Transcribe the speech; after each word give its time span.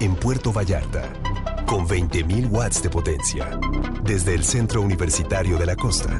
En 0.00 0.16
Puerto 0.16 0.52
Vallarta, 0.52 1.10
con 1.64 1.88
20.000 1.88 2.50
watts 2.50 2.82
de 2.82 2.90
potencia, 2.90 3.58
desde 4.02 4.34
el 4.34 4.44
Centro 4.44 4.82
Universitario 4.82 5.56
de 5.58 5.64
la 5.64 5.74
Costa. 5.74 6.18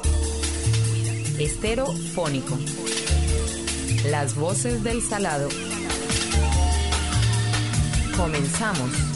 Esterofónico. 1.40 2.58
Las 4.10 4.36
voces 4.36 4.84
del 4.84 5.02
salado. 5.02 5.50
Comenzamos. 8.16 9.11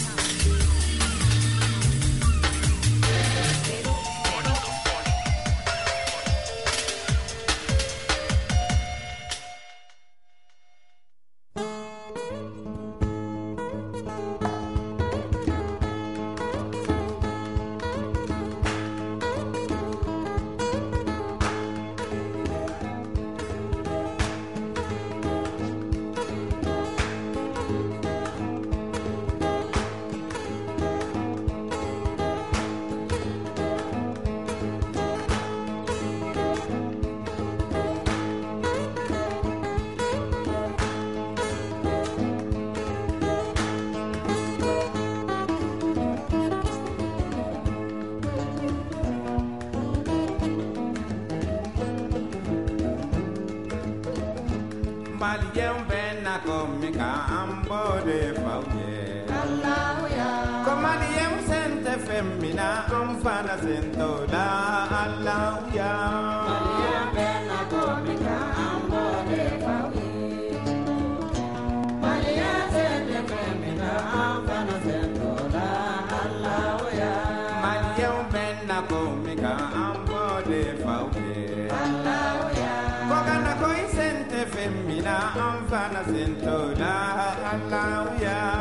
Sinto 86.06 86.70
na 86.78 87.34
Allah 87.50 88.14
ya 88.22 88.55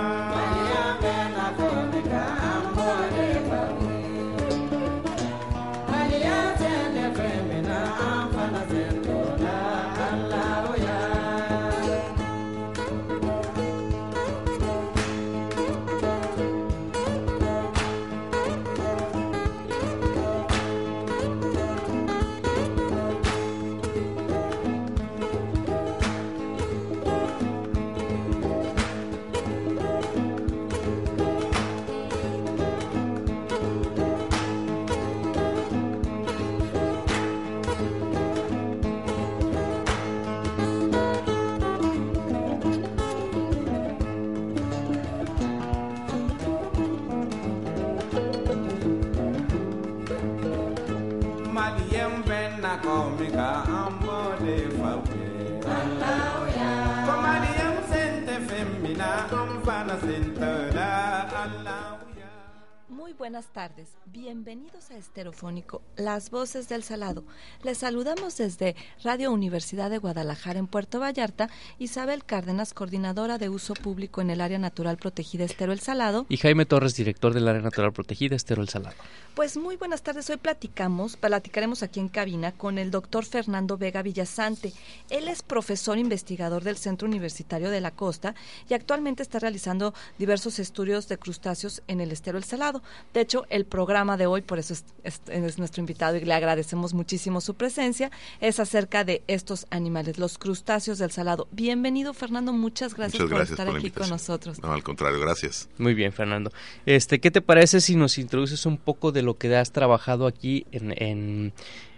buenas 63.24 63.46
tardes, 63.46 63.88
bienvenidos 64.04 64.90
a 64.90 64.98
Esterofónico, 64.98 65.80
Las 65.96 66.28
Voces 66.28 66.68
del 66.68 66.82
Salado. 66.82 67.24
Les 67.62 67.78
saludamos 67.78 68.36
desde 68.36 68.76
Radio 69.02 69.32
Universidad 69.32 69.88
de 69.88 69.96
Guadalajara 69.96 70.58
en 70.58 70.66
Puerto 70.66 71.00
Vallarta, 71.00 71.48
Isabel 71.78 72.26
Cárdenas, 72.26 72.74
coordinadora 72.74 73.38
de 73.38 73.48
uso 73.48 73.72
público 73.72 74.20
en 74.20 74.28
el 74.28 74.42
área 74.42 74.58
natural 74.58 74.98
protegida 74.98 75.44
Estero 75.44 75.72
El 75.72 75.80
Salado. 75.80 76.26
Y 76.28 76.36
Jaime 76.36 76.66
Torres, 76.66 76.96
director 76.96 77.32
del 77.32 77.48
área 77.48 77.62
natural 77.62 77.94
protegida 77.94 78.36
Estero 78.36 78.60
El 78.60 78.68
Salado. 78.68 78.96
Pues 79.34 79.56
muy 79.56 79.76
buenas 79.76 80.02
tardes, 80.02 80.30
hoy 80.30 80.36
platicamos, 80.36 81.16
platicaremos 81.16 81.82
aquí 81.82 81.98
en 81.98 82.08
cabina 82.08 82.52
con 82.52 82.78
el 82.78 82.92
doctor 82.92 83.24
Fernando 83.24 83.76
Vega 83.76 84.02
Villasante. 84.02 84.72
Él 85.10 85.26
es 85.26 85.42
profesor 85.42 85.98
investigador 85.98 86.62
del 86.62 86.76
Centro 86.76 87.08
Universitario 87.08 87.70
de 87.70 87.80
la 87.80 87.90
Costa 87.90 88.36
y 88.68 88.74
actualmente 88.74 89.24
está 89.24 89.40
realizando 89.40 89.92
diversos 90.18 90.60
estudios 90.60 91.08
de 91.08 91.18
crustáceos 91.18 91.82
en 91.88 92.00
el 92.00 92.12
Estero 92.12 92.38
El 92.38 92.44
Salado. 92.44 92.80
De 93.14 93.20
hecho, 93.20 93.46
el 93.48 93.64
programa 93.64 94.16
de 94.16 94.26
hoy, 94.26 94.42
por 94.42 94.58
eso 94.58 94.72
es, 94.74 94.84
es- 95.04 95.22
es 95.28 95.56
nuestro 95.58 95.80
invitado 95.80 96.16
y 96.16 96.24
le 96.24 96.34
agradecemos 96.34 96.92
muchísimo 96.92 97.40
su 97.40 97.54
presencia, 97.54 98.10
es 98.40 98.58
acerca 98.60 99.04
de 99.04 99.22
estos 99.28 99.66
animales, 99.70 100.18
los 100.18 100.36
crustáceos 100.36 100.98
del 100.98 101.12
Salado. 101.12 101.46
Bienvenido, 101.52 102.12
Fernando, 102.12 102.52
muchas 102.52 102.94
gracias, 102.94 103.14
Muchas 103.22 103.30
por 103.30 103.38
gracias 103.38 103.58
estar 103.58 103.66
por 103.68 103.76
aquí 103.78 103.90
con 103.90 104.08
nosotros. 104.10 104.60
No, 104.60 104.72
al 104.72 104.82
contrario, 104.82 105.20
gracias. 105.20 105.68
Muy 105.78 105.94
bien, 105.94 106.12
Fernando. 106.12 106.52
Este, 106.86 107.20
¿qué 107.20 107.30
te 107.30 107.40
parece 107.40 107.80
si 107.80 107.94
nos 107.96 108.18
introduces 108.18 108.66
un 108.66 108.76
poco 108.78 109.12
de 109.12 109.22
lo 109.22 109.38
que 109.38 109.54
has 109.56 109.70
trabajado 109.70 110.26
aquí 110.26 110.66
en, 110.72 110.92
en, 111.00 111.52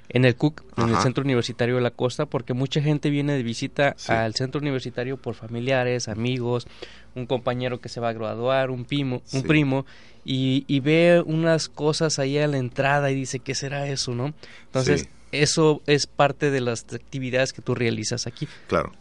en 0.08 0.24
el 0.24 0.36
CUC, 0.36 0.62
en 0.78 0.88
el. 0.90 0.96
Centro 0.98 1.24
Universitario 1.24 1.76
de 1.76 1.80
la 1.80 1.90
Costa? 1.90 2.26
Porque 2.26 2.54
mucha 2.54 2.80
gente 2.82 3.10
viene 3.10 3.34
de 3.34 3.42
visita 3.42 3.94
Sí. 3.96 4.12
al 4.12 4.34
Centro 4.34 4.60
Universitario 4.60 5.16
por 5.16 5.34
familiares, 5.34 6.08
amigos, 6.08 6.66
un 7.14 7.26
compañero 7.26 7.80
que 7.80 7.88
se 7.88 8.00
va 8.00 8.10
a 8.10 8.12
graduar, 8.12 8.70
un 8.70 8.84
primo, 8.84 9.22
un 9.32 9.40
Sí. 9.42 9.46
primo, 9.46 9.86
y, 10.24 10.64
y 10.68 10.80
ve 10.80 11.22
unas 11.24 11.68
cosas 11.68 12.18
ahí 12.18 12.38
a 12.38 12.46
la 12.46 12.58
entrada 12.58 13.10
y 13.10 13.14
dice, 13.14 13.38
¿qué 13.40 13.54
será 13.54 13.86
eso, 13.88 14.14
no? 14.14 14.34
Entonces, 14.66 15.02
Sí. 15.02 15.08
eso 15.32 15.82
es 15.86 16.06
parte 16.06 16.50
de 16.50 16.60
las 16.60 16.84
actividades 16.92 17.52
que 17.52 17.62
tú 17.62 17.74
realizas 17.74 18.26
aquí. 18.26 18.48
Claro. 18.68 18.92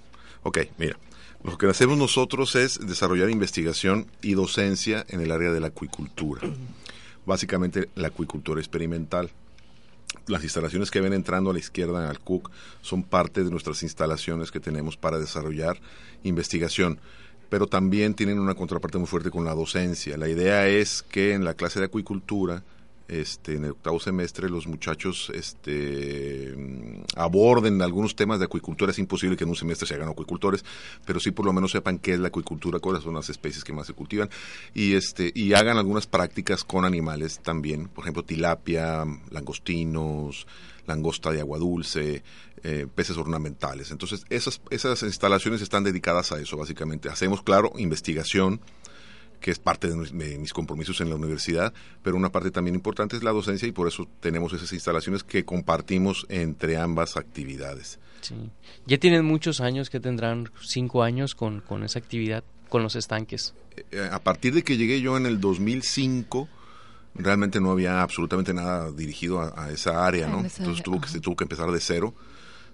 Ok, 0.44 0.60
mira. 0.78 0.98
Lo 1.44 1.60
que 1.60 1.68
hacemos 1.68 1.96
nosotros 1.98 2.56
es 2.56 2.80
desarrollar 2.88 3.30
investigación 3.30 4.08
y 4.24 4.34
docencia 4.34 5.06
en 5.10 5.22
el 5.22 5.32
área 5.32 5.52
de 5.52 5.60
la 5.60 5.68
acuicultura. 5.68 6.42
Básicamente 7.26 7.90
la 7.96 8.08
acuicultura 8.08 8.60
experimental. 8.60 9.30
Las 10.28 10.44
instalaciones 10.44 10.92
que 10.92 11.02
ven 11.02 11.14
entrando 11.14 11.50
a 11.50 11.54
la 11.54 11.60
izquierda 11.60 12.10
al 12.10 12.20
CUC 12.20 12.50
son 12.82 13.04
parte 13.04 13.44
de 13.44 13.52
nuestras 13.52 13.84
instalaciones 13.84 14.52
que 14.52 14.60
tenemos 14.60 14.98
para 14.98 15.20
desarrollar 15.20 15.78
investigación, 16.24 17.00
pero 17.50 17.68
también 17.68 18.14
tienen 18.14 18.40
una 18.40 18.56
contraparte 18.56 18.98
muy 18.98 19.08
fuerte 19.08 19.32
con 19.32 19.46
la 19.46 19.54
docencia. 19.54 20.18
La 20.18 20.28
idea 20.28 20.68
es 20.68 21.04
que 21.04 21.34
en 21.34 21.46
la 21.46 21.54
clase 21.54 21.80
de 21.80 21.86
acuicultura 21.86 22.64
este, 23.08 23.56
en 23.56 23.66
el 23.66 23.72
octavo 23.72 24.00
semestre 24.00 24.50
los 24.50 24.68
muchachos 24.68 25.32
este, 25.34 26.54
mm, 26.56 27.04
aborden 27.16 27.82
algunos 27.82 28.16
temas 28.16 28.40
de 28.40 28.46
acuicultura. 28.46 28.92
Es 28.92 29.00
imposible 29.00 29.38
que 29.38 29.44
en 29.44 29.52
un 29.52 29.56
semestre 29.56 29.88
se 29.88 29.94
hagan 29.94 30.10
acuicultores, 30.10 30.64
pero 31.06 31.20
sí 31.20 31.32
por 31.32 31.46
lo 31.46 31.54
menos 31.54 31.72
sepan 31.72 32.00
qué 32.00 32.14
es 32.14 32.20
la 32.20 32.30
acuicultura, 32.30 32.80
cuáles 32.80 33.04
son 33.04 33.14
las 33.14 33.30
especies 33.30 33.64
que 33.64 33.74
más 33.74 33.88
se 33.88 33.94
cultivan 33.94 34.30
y, 34.74 34.94
este, 34.94 35.32
y 35.36 35.54
hagan 35.54 35.78
algunas 35.78 36.08
prácticas 36.08 36.64
con 36.64 36.86
animales 36.86 37.40
también. 37.40 37.88
Por 37.88 38.04
ejemplo, 38.04 38.24
tilapia, 38.24 39.06
langostinos, 39.30 40.48
langosta 40.88 41.32
de 41.32 41.42
agua 41.42 41.58
dulce, 41.60 42.24
eh, 42.64 42.88
peces 42.94 43.18
ornamentales. 43.18 43.92
Entonces, 43.92 44.26
esas, 44.30 44.62
esas 44.70 45.04
instalaciones 45.04 45.62
están 45.62 45.84
dedicadas 45.84 46.32
a 46.32 46.40
eso, 46.40 46.58
básicamente. 46.58 47.10
Hacemos, 47.10 47.42
claro, 47.42 47.72
investigación 47.78 48.62
que 49.40 49.52
es 49.52 49.60
parte 49.60 49.88
de, 49.88 49.96
mis 50.38 50.54
compromisos 50.54 51.02
en 51.02 51.10
la 51.10 51.16
universidad, 51.16 51.74
pero 52.02 52.16
una 52.16 52.32
parte 52.32 52.52
también 52.52 52.76
importante 52.76 53.16
es 53.16 53.24
la 53.24 53.32
docencia 53.32 53.68
y 53.68 53.72
por 53.72 53.88
eso 53.88 54.08
tenemos 54.20 54.54
esas 54.54 54.72
instalaciones 54.74 55.24
que 55.24 55.46
compartimos 55.46 56.26
entre 56.30 56.78
ambas 56.78 57.18
actividades. 57.18 58.00
Sí. 58.22 58.36
Ya 58.86 58.98
tienen 58.98 59.26
muchos 59.26 59.62
años, 59.62 59.90
que 59.90 60.00
tendrán 60.00 60.50
cinco 60.62 61.04
años 61.04 61.36
con, 61.36 61.62
con 61.62 61.84
esa 61.84 62.00
actividad, 62.00 62.44
con 62.70 62.82
los 62.82 62.96
estanques. 62.96 63.54
Eh, 63.92 64.10
a 64.12 64.20
partir 64.20 64.54
de 64.54 64.64
que 64.64 64.78
llegué 64.78 65.02
yo 65.02 65.18
en 65.18 65.26
el 65.26 65.40
2005, 65.40 66.48
realmente 67.16 67.60
no 67.60 67.72
había 67.72 68.02
absolutamente 68.02 68.54
nada 68.54 68.92
dirigido 68.92 69.42
a, 69.42 69.72
esa 69.72 70.06
área, 70.06 70.28
¿no? 70.28 70.40
Entonces 70.40 70.84
tuvo 70.84 71.00
que, 71.02 71.08
se 71.08 71.20
tuvo 71.20 71.36
que 71.36 71.44
empezar 71.44 71.72
de 71.72 71.80
cero. 71.80 72.14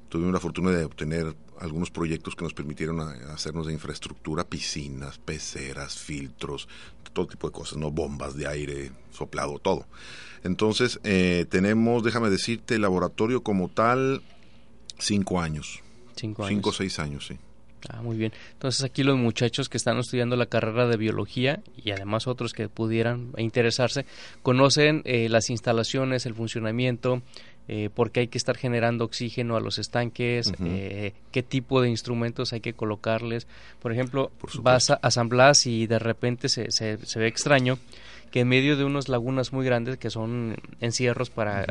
Tuvimos 0.10 0.34
la 0.34 0.40
fortuna 0.40 0.72
de 0.72 0.84
obtener 0.84 1.36
algunos 1.62 1.92
proyectos 1.92 2.36
que 2.36 2.44
nos 2.44 2.54
permitieron 2.54 3.00
hacernos 3.00 3.68
de 3.68 3.74
infraestructura, 3.74 4.44
piscinas, 4.44 5.20
peceras, 5.20 5.98
filtros, 5.98 6.68
todo 7.14 7.28
tipo 7.28 7.48
de 7.48 7.54
cosas, 7.54 7.78
¿no? 7.78 7.92
Bombas 7.92 8.36
de 8.36 8.48
aire, 8.48 8.92
soplado, 9.12 9.60
todo. 9.60 9.86
Entonces, 10.44 11.00
eh, 11.04 11.46
tenemos, 11.50 12.04
déjame 12.04 12.30
decirte, 12.30 12.76
el 12.76 12.82
laboratorio 12.82 13.44
como 13.44 13.70
tal, 13.70 14.24
cinco 14.98 15.40
años. 15.40 15.82
Cinco 16.16 16.44
años. 16.44 16.50
Cinco 16.50 16.70
o 16.70 16.74
seis 16.74 17.00
años, 17.00 17.28
sí. 17.28 17.38
Ah, 17.90 18.02
muy 18.02 18.18
bien. 18.18 18.32
Entonces 18.54 18.84
aquí 18.84 19.04
los 19.04 19.18
muchachos 19.18 19.70
que 19.70 19.78
están 19.78 19.98
estudiando 19.98 20.36
la 20.36 20.46
carrera 20.46 20.88
de 20.88 20.98
biología 20.98 21.62
y 21.76 21.92
además 21.92 22.28
otros 22.28 22.54
que 22.54 22.70
pudieran 22.70 23.32
interesarse, 23.38 24.06
conocen 24.44 25.02
eh, 25.06 25.30
las 25.30 25.50
instalaciones, 25.50 26.26
el 26.26 26.36
funcionamiento, 26.36 27.22
eh, 27.68 27.90
por 27.94 28.12
qué 28.12 28.22
hay 28.22 28.28
que 28.28 28.38
estar 28.38 28.58
generando 28.58 29.06
oxígeno 29.06 29.56
a 29.56 29.62
los 29.62 29.78
estanques, 29.78 30.52
eh, 30.64 31.14
qué 31.32 31.44
tipo 31.44 31.82
de 31.82 31.90
instrumentos 31.90 32.54
hay 32.54 32.60
que 32.60 32.74
colocarles. 32.74 33.48
Por 33.82 33.92
ejemplo, 33.92 34.32
vas 34.62 34.90
a 34.90 34.96
asamblas 34.96 35.68
y 35.68 35.88
de 35.88 36.00
repente 36.00 36.50
se, 36.50 36.72
se, 36.72 36.98
ve 37.20 37.28
extraño 37.28 37.78
que 38.32 38.42
en 38.42 38.48
medio 38.48 38.78
de 38.78 38.84
unas 38.84 39.10
lagunas 39.10 39.54
muy 39.54 39.66
grandes 39.66 39.98
que 39.98 40.10
son 40.10 40.58
encierros 40.80 41.30
para, 41.30 41.66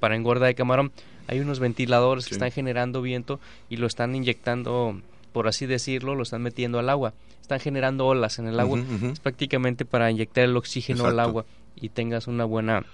para 0.00 0.16
engorda 0.16 0.46
de 0.46 0.54
camarón, 0.54 0.92
hay 1.26 1.40
unos 1.40 1.60
ventiladores 1.60 2.26
que 2.26 2.34
están 2.34 2.50
generando 2.50 3.02
viento 3.02 3.40
y 3.68 3.76
lo 3.76 3.86
están 3.86 4.14
inyectando, 4.14 5.00
por 5.32 5.48
así 5.48 5.66
decirlo, 5.66 6.14
lo 6.14 6.22
están 6.22 6.42
metiendo 6.42 6.78
al 6.78 6.88
agua. 6.88 7.14
Están 7.40 7.60
generando 7.60 8.06
olas 8.06 8.38
en 8.38 8.46
el 8.46 8.58
agua. 8.58 8.80
Es 9.12 9.20
prácticamente 9.20 9.84
para 9.84 10.10
inyectar 10.10 10.44
el 10.44 10.56
oxígeno 10.56 11.06
al 11.06 11.20
agua 11.20 11.44
y 11.76 11.90
tengas 11.90 12.26
una 12.26 12.44
buena 12.44 12.84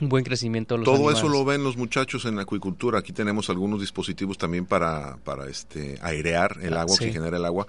un 0.00 0.08
buen 0.08 0.24
crecimiento 0.24 0.74
de 0.74 0.84
los 0.84 0.96
Todo 0.96 1.10
eso 1.10 1.28
lo 1.28 1.44
ven 1.44 1.64
los 1.64 1.76
muchachos 1.76 2.24
en 2.24 2.36
la 2.36 2.42
acuicultura. 2.42 2.98
Aquí 2.98 3.12
tenemos 3.12 3.50
algunos 3.50 3.80
dispositivos 3.80 4.38
también 4.38 4.66
para, 4.66 5.16
para 5.24 5.48
este, 5.48 5.98
airear 6.02 6.58
el 6.62 6.74
ah, 6.74 6.82
agua, 6.82 6.94
oxigenar 6.94 7.34
el 7.34 7.44
agua 7.44 7.66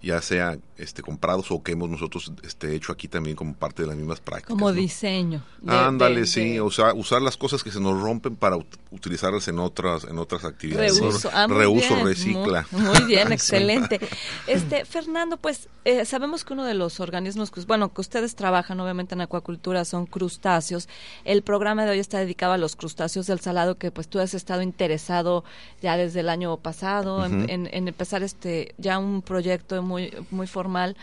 ya 0.00 0.22
sea 0.22 0.56
este 0.76 1.02
comprados 1.02 1.50
o 1.50 1.60
que 1.62 1.72
hemos 1.72 1.90
nosotros 1.90 2.32
este 2.44 2.74
hecho 2.74 2.92
aquí 2.92 3.08
también 3.08 3.34
como 3.34 3.54
parte 3.54 3.82
de 3.82 3.88
las 3.88 3.96
mismas 3.96 4.20
prácticas. 4.20 4.50
Como 4.50 4.72
diseño. 4.72 5.42
Ándale, 5.66 6.24
sí, 6.26 6.60
o 6.60 6.70
sea, 6.70 6.94
usar 6.94 7.20
las 7.20 7.36
cosas 7.36 7.64
que 7.64 7.72
se 7.72 7.80
nos 7.80 8.00
rompen 8.00 8.36
para 8.36 8.56
utilizarlas 8.92 9.48
en 9.48 9.58
otras 9.58 10.04
en 10.04 10.18
otras 10.18 10.44
actividades. 10.44 11.00
Reuso, 11.00 11.30
ah, 11.32 11.48
Reuso 11.48 12.04
recicla. 12.04 12.66
Muy, 12.70 13.06
bien, 13.06 13.32
excelente. 13.32 14.00
Este, 14.46 14.84
Fernando, 14.84 15.36
pues 15.36 15.68
eh, 15.84 16.04
sabemos 16.04 16.44
que 16.44 16.52
uno 16.52 16.64
de 16.64 16.74
los 16.74 17.00
organismos, 17.00 17.50
que, 17.50 17.60
bueno, 17.62 17.92
que 17.92 18.00
ustedes 18.00 18.36
trabajan 18.36 18.78
obviamente 18.78 19.14
en 19.16 19.20
acuacultura 19.22 19.84
son 19.84 20.06
crustáceos. 20.06 20.88
El 21.24 21.42
programa 21.42 21.67
de 21.76 21.90
hoy 21.90 21.98
está 21.98 22.18
dedicado 22.18 22.52
a 22.52 22.58
los 22.58 22.76
crustáceos 22.76 23.26
del 23.26 23.40
salado 23.40 23.76
que 23.76 23.90
pues 23.90 24.08
tú 24.08 24.18
has 24.20 24.34
estado 24.34 24.62
interesado 24.62 25.44
ya 25.82 25.96
desde 25.96 26.20
el 26.20 26.28
año 26.28 26.56
pasado 26.56 27.24
en, 27.26 27.48
en, 27.50 27.88
empezar 27.88 28.22
este 28.22 28.74
ya 28.78 28.98
un 28.98 29.22
proyecto 29.22 29.82
muy, 29.82 30.12
muy 30.30 30.46
formal. 30.46 30.96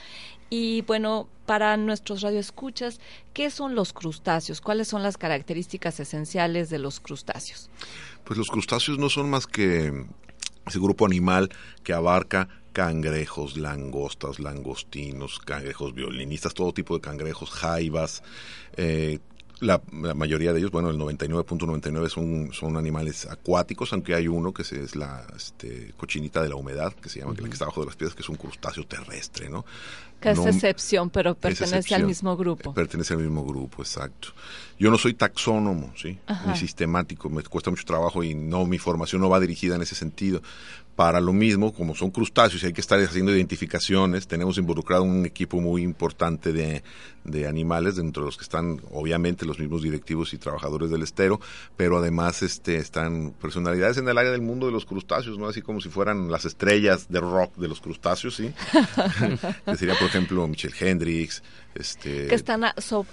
Y 0.50 0.82
bueno, 0.84 1.28
para 1.46 1.78
nuestros 1.78 2.22
radioescuchas, 2.22 3.00
¿qué 3.34 3.50
son 3.50 3.76
los 3.76 3.94
crustáceos? 3.94 4.62
¿Cuáles 4.62 4.88
son 4.88 5.04
las 5.04 5.18
características 5.18 6.00
esenciales 6.00 6.70
de 6.70 6.80
los 6.80 7.00
crustáceos? 7.00 7.70
Pues 8.24 8.38
los 8.38 8.48
crustáceos 8.48 8.98
no 8.98 9.10
son 9.10 9.30
más 9.30 9.48
que 9.48 10.06
ese 10.66 10.80
grupo 10.80 11.06
animal 11.06 11.50
que 11.84 11.94
abarca 11.94 12.48
cangrejos, 12.74 13.56
langostas, 13.56 14.40
langostinos, 14.40 15.40
cangrejos 15.40 15.94
violinistas, 15.94 16.54
todo 16.54 16.74
tipo 16.74 16.96
de 16.96 17.02
cangrejos, 17.02 17.50
jaivas, 17.50 18.22
eh, 18.76 19.20
la, 19.60 19.82
mayoría 19.92 20.54
de 20.54 20.60
ellos, 20.60 20.72
bueno, 20.72 20.90
el 20.90 20.98
99.99 20.98 22.10
son, 22.10 22.54
son 22.54 22.78
animales 22.78 23.26
acuáticos, 23.26 23.92
aunque 23.94 24.14
hay 24.14 24.28
uno 24.28 24.54
que 24.54 24.64
es 24.64 24.96
la 24.96 25.26
este, 25.36 25.94
cochinita 25.98 26.42
de 26.42 26.50
la 26.50 26.56
humedad, 26.56 26.94
que 26.94 27.10
se 27.10 27.20
llama, 27.20 27.36
que 27.36 27.44
está 27.46 27.66
abajo 27.66 27.82
de 27.82 27.88
las 27.88 27.96
piedras, 27.96 28.16
que 28.16 28.22
es 28.22 28.30
un 28.30 28.36
crustáceo 28.36 28.86
terrestre, 28.86 29.50
¿no? 29.50 29.66
Que 30.20 30.32
es 30.32 30.46
excepción, 30.46 31.10
pero 31.10 31.36
pertenece 31.36 31.94
al 31.94 32.06
mismo 32.06 32.36
grupo. 32.36 32.74
Pertenece 32.74 33.14
al 33.14 33.20
mismo 33.20 33.46
grupo, 33.46 33.82
exacto. 33.82 34.30
Yo 34.80 34.90
no 34.90 34.98
soy 34.98 35.14
taxónomo, 35.14 35.94
¿sí? 35.96 36.18
Ni 36.48 36.58
sistemático, 36.58 37.30
me 37.30 37.44
cuesta 37.44 37.70
mucho 37.70 37.86
trabajo 37.86 38.24
y 38.24 38.34
no, 38.34 38.66
mi 38.66 38.78
formación 38.78 39.22
no 39.22 39.30
va 39.30 39.40
dirigida 39.40 39.76
en 39.76 39.82
ese 39.82 39.96
sentido, 39.96 40.42
para 40.96 41.20
lo 41.20 41.34
mismo, 41.34 41.74
como 41.74 41.94
son 41.94 42.10
crustáceos 42.10 42.64
y 42.64 42.68
hay 42.68 42.74
que 42.74 42.82
estar 42.82 43.00
haciendo 43.00 43.36
identificaciones, 43.36 44.28
tenemos 44.28 44.58
involucrado 44.58 45.04
un 45.04 45.26
equipo 45.26 45.60
muy 45.60 45.82
importante 45.82 46.54
de, 46.54 46.84
de 47.26 47.48
animales, 47.48 47.98
dentro 47.98 48.24
de 48.24 48.28
los 48.28 48.38
que 48.38 48.44
están 48.44 48.82
obviamente 48.92 49.46
los 49.46 49.60
mismos 49.60 49.84
directivos 49.84 50.34
y 50.34 50.38
trabajadores 50.38 50.90
del 50.90 51.02
estero, 51.02 51.42
pero 51.76 51.98
además 51.98 52.44
este, 52.44 52.78
están 52.78 53.32
personalidades 53.42 53.98
en 53.98 54.08
el 54.08 54.18
área 54.18 54.32
del 54.32 54.42
mundo 54.42 54.68
de 54.68 54.72
los 54.72 54.86
crustáceos, 54.86 55.38
¿no? 55.38 55.48
Así 55.48 55.62
como 55.62 55.82
si 55.82 55.90
fueran 55.90 56.32
las 56.32 56.46
estrellas 56.46 57.08
de 57.10 57.20
rock 57.20 57.58
de 57.58 57.68
los 57.68 57.82
crustáceos, 57.82 58.36
¿sí? 58.36 58.54
que 59.66 59.76
sería, 59.76 59.96
por 59.96 60.08
ejemplo, 60.08 60.48
Michel 60.48 60.74
Hendrix, 60.80 61.44
este, 61.76 62.28
que 62.28 62.36
están 62.36 62.64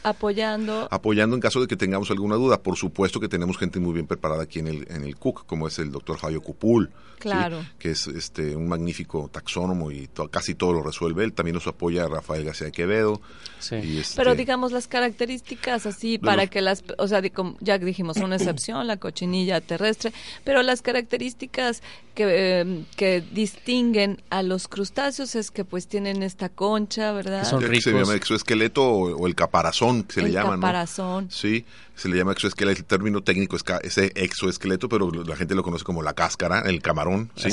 apoyando. 0.03 0.89
Apoyando 0.91 1.37
en 1.37 1.41
caso 1.41 1.61
de 1.61 1.67
que 1.67 1.77
tengamos 1.77 2.11
alguna 2.11 2.37
duda. 2.37 2.63
Por 2.63 2.77
supuesto 2.77 3.21
que 3.21 3.29
tenemos 3.29 3.59
gente 3.59 3.81
muy 3.81 3.93
bien 3.93 4.07
preparada 4.07 4.45
aquí 4.45 4.61
en 4.61 4.69
el, 4.69 4.87
en 4.91 5.05
el 5.05 5.17
CUC, 5.17 5.47
como 5.47 5.67
es 5.67 5.79
el 5.79 5.91
doctor 5.91 6.19
Fabio 6.19 6.41
Cupul, 6.41 6.91
claro. 7.19 7.65
que 7.79 7.91
es 7.91 8.07
este 8.07 8.55
un 8.57 8.69
magnífico 8.69 9.29
taxónomo 9.33 9.91
y 9.91 10.09
casi 10.31 10.55
todo 10.55 10.73
lo 10.73 10.83
resuelve. 10.83 11.25
Él 11.25 11.33
también 11.33 11.55
nos 11.55 11.67
apoya 11.67 12.07
Rafael 12.07 12.45
García 12.45 12.71
Quevedo. 12.71 13.21
Este, 13.59 14.17
Pero 14.17 14.35
digamos 14.35 14.73
las 14.73 14.87
características 14.89 15.87
así 15.87 16.19
para 16.19 16.47
que 16.47 16.61
las, 16.61 16.85
o 16.99 17.09
sea, 17.09 17.23
ya 17.61 17.79
dijimos 17.79 18.17
una 18.19 18.37
excepción, 18.37 18.87
la 18.87 18.97
cochinilla 18.97 19.61
terrestre, 19.61 20.13
pero 20.45 20.63
las 20.63 20.83
características 20.83 21.83
que, 22.15 22.61
em, 22.61 22.85
que 22.97 23.23
distinguen 23.33 24.23
a 24.31 24.43
los 24.43 24.69
crustáceos 24.69 25.35
es 25.35 25.51
que 25.51 25.65
pues 25.65 25.87
tienen 25.87 26.23
esta 26.23 26.49
concha, 26.49 27.13
¿verdad? 27.13 27.49
Son 27.49 27.63
ricos 27.63 28.11
exoesqueleto 28.15 28.85
o, 28.85 29.27
el 29.27 29.35
caparazón, 29.35 30.05
que 30.05 30.15
se 30.15 30.23
le 30.23 30.33
llama, 30.33 30.57
caparazón. 30.57 31.31
Sí, 31.31 31.65
se 31.95 32.09
le 32.09 32.17
llama 32.17 32.33
exoesqueleto, 32.33 32.81
el 32.81 32.85
término 32.85 33.23
técnico 33.23 33.57
es 33.57 33.65
ese 33.83 34.13
exoesqueleto, 34.15 34.89
pero 34.89 35.11
la 35.11 35.37
gente 35.37 35.55
lo 35.55 35.63
conoce 35.63 35.85
como 35.85 36.03
la 36.03 36.15
cáscara, 36.15 36.61
el 36.61 36.81
camarón. 36.83 37.31
¿sí? 37.37 37.49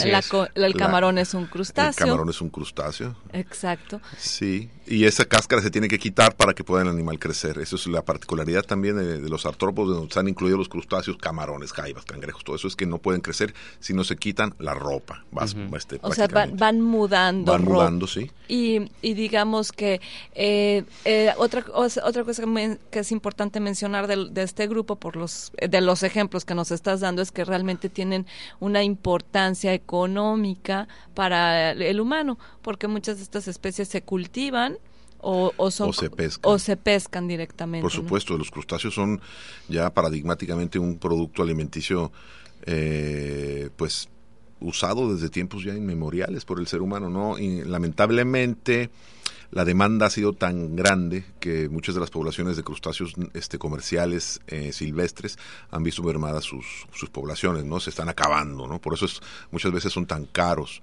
el 0.55 0.75
camarón 0.75 1.17
es 1.17 1.33
un 1.33 1.45
crustáceo. 1.45 2.05
El 2.05 2.11
camarón 2.11 2.29
es 2.29 2.41
un 2.41 2.49
crustáceo. 2.49 3.15
Exacto. 3.33 4.01
Sí, 4.17 4.69
y 4.89 5.05
esa 5.05 5.25
cáscara 5.25 5.61
se 5.61 5.69
tiene 5.69 5.87
que 5.87 5.99
quitar 5.99 6.35
para 6.35 6.53
que 6.53 6.63
pueda 6.63 6.81
el 6.81 6.89
animal 6.89 7.19
crecer. 7.19 7.59
Eso 7.59 7.75
es 7.75 7.85
la 7.87 8.03
particularidad 8.03 8.63
también 8.63 8.97
de, 8.97 9.29
los 9.29 9.45
artrópodos, 9.45 9.95
donde 9.95 10.07
están 10.07 10.27
incluidos 10.27 10.57
los 10.57 10.69
crustáceos, 10.69 11.17
camarones, 11.17 11.71
jaivas, 11.73 12.05
cangrejos, 12.05 12.43
todo 12.43 12.55
eso 12.55 12.67
es 12.67 12.75
que 12.75 12.87
no 12.87 12.97
pueden 12.97 13.21
crecer 13.21 13.53
si 13.79 13.93
no 13.93 14.03
se 14.03 14.15
quitan 14.15 14.55
la 14.57 14.73
ropa. 14.73 15.23
Este, 15.75 15.99
o 16.01 16.11
sea, 16.11 16.27
van, 16.27 16.81
mudando. 16.81 17.51
Van 17.51 17.63
mudando, 17.63 18.07
sí. 18.07 18.31
Y, 18.47 18.89
y 19.01 19.13
digamos 19.13 19.71
que 19.71 20.01
eh, 20.33 20.83
eh, 21.05 21.33
otra, 21.37 21.63
otra 21.71 22.23
cosa 22.23 22.43
que, 22.43 22.99
es 22.99 23.11
importante 23.11 23.59
mencionar 23.59 24.07
de, 24.07 24.38
de, 24.39 24.45
este 24.45 24.67
grupo, 24.67 24.97
por 24.97 25.15
los, 25.15 25.51
de 25.57 25.81
los 25.81 26.03
ejemplos 26.03 26.45
que 26.45 26.55
nos 26.55 26.71
estás 26.71 26.99
dando, 26.99 27.21
es 27.21 27.31
que 27.31 27.45
realmente 27.45 27.89
tienen 27.89 28.25
una 28.59 28.83
importancia 28.83 29.73
económica 29.73 30.87
para 31.13 31.71
el 31.71 31.99
humano, 31.99 32.37
porque 32.61 32.87
muchas 32.87 33.17
de 33.17 33.23
estas 33.23 33.47
especies 33.47 33.87
se 33.87 34.01
cultivan 34.01 34.77
o, 35.21 35.51
o, 35.57 35.71
son, 35.71 35.93
se 35.93 36.09
pescan. 36.09 36.51
o 36.51 36.59
se 36.59 36.77
pescan 36.77 37.27
directamente. 37.27 37.81
Por 37.81 37.91
supuesto, 37.91 38.37
los 38.37 38.51
crustáceos 38.51 38.93
son 38.93 39.21
ya 39.67 39.93
paradigmáticamente 39.93 40.79
un 40.79 40.97
producto 40.97 41.43
alimenticio, 41.43 42.11
eh, 42.65 43.69
pues 43.75 44.09
usado 44.61 45.13
desde 45.13 45.29
tiempos 45.29 45.63
ya 45.63 45.73
inmemoriales 45.73 46.45
por 46.45 46.59
el 46.59 46.67
ser 46.67 46.81
humano, 46.81 47.09
¿no? 47.09 47.37
Y 47.37 47.63
lamentablemente 47.63 48.89
la 49.51 49.65
demanda 49.65 50.05
ha 50.05 50.09
sido 50.09 50.33
tan 50.33 50.75
grande 50.75 51.25
que 51.39 51.69
muchas 51.69 51.95
de 51.95 52.01
las 52.01 52.11
poblaciones 52.11 52.55
de 52.55 52.63
crustáceos 52.63 53.13
este, 53.33 53.57
comerciales 53.57 54.41
eh, 54.47 54.71
silvestres 54.71 55.37
han 55.71 55.83
visto 55.83 56.03
mermadas 56.03 56.43
sus, 56.43 56.65
sus 56.93 57.09
poblaciones, 57.09 57.65
¿no? 57.65 57.79
Se 57.79 57.89
están 57.89 58.09
acabando, 58.09 58.67
¿no? 58.67 58.79
Por 58.79 58.93
eso 58.93 59.05
es, 59.05 59.21
muchas 59.51 59.71
veces 59.71 59.91
son 59.91 60.05
tan 60.05 60.25
caros 60.25 60.81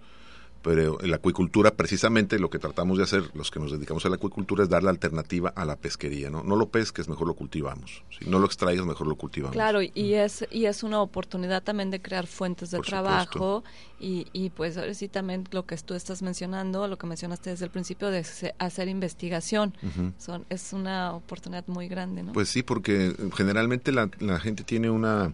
pero 0.66 1.00
en 1.00 1.10
la 1.10 1.18
acuicultura 1.18 1.70
precisamente 1.70 2.40
lo 2.40 2.50
que 2.50 2.58
tratamos 2.58 2.98
de 2.98 3.04
hacer 3.04 3.30
los 3.34 3.52
que 3.52 3.60
nos 3.60 3.70
dedicamos 3.70 4.04
a 4.04 4.08
la 4.08 4.16
acuicultura 4.16 4.64
es 4.64 4.68
dar 4.68 4.82
la 4.82 4.90
alternativa 4.90 5.50
a 5.54 5.64
la 5.64 5.76
pesquería 5.76 6.28
no 6.28 6.42
no 6.42 6.56
lo 6.56 6.70
pesques 6.70 7.08
mejor 7.08 7.28
lo 7.28 7.34
cultivamos. 7.34 8.02
Si 8.18 8.28
no 8.28 8.40
lo 8.40 8.46
extraigas 8.46 8.84
mejor 8.84 9.06
lo 9.06 9.14
cultivamos. 9.14 9.52
Claro 9.52 9.80
y 9.80 10.14
es 10.14 10.44
y 10.50 10.64
es 10.64 10.82
una 10.82 11.00
oportunidad 11.00 11.62
también 11.62 11.92
de 11.92 12.02
crear 12.02 12.26
fuentes 12.26 12.72
de 12.72 12.80
trabajo 12.80 13.62
y, 14.00 14.26
y 14.32 14.50
pues 14.50 14.76
ahora 14.76 14.92
sí 14.94 15.06
también 15.06 15.44
lo 15.52 15.66
que 15.66 15.76
tú 15.76 15.94
estás 15.94 16.20
mencionando 16.22 16.88
lo 16.88 16.98
que 16.98 17.06
mencionaste 17.06 17.50
desde 17.50 17.66
el 17.66 17.70
principio 17.70 18.10
de 18.10 18.26
hacer 18.58 18.88
investigación. 18.88 19.72
Son, 20.18 20.46
es 20.50 20.72
una 20.72 21.12
oportunidad 21.12 21.64
muy 21.68 21.86
grande 21.86 22.24
no 22.24 22.32
pues 22.32 22.48
sí 22.48 22.64
porque 22.64 23.14
generalmente 23.36 23.92
la, 23.92 24.10
la 24.18 24.40
gente 24.40 24.64
tiene 24.64 24.90
una 24.90 25.32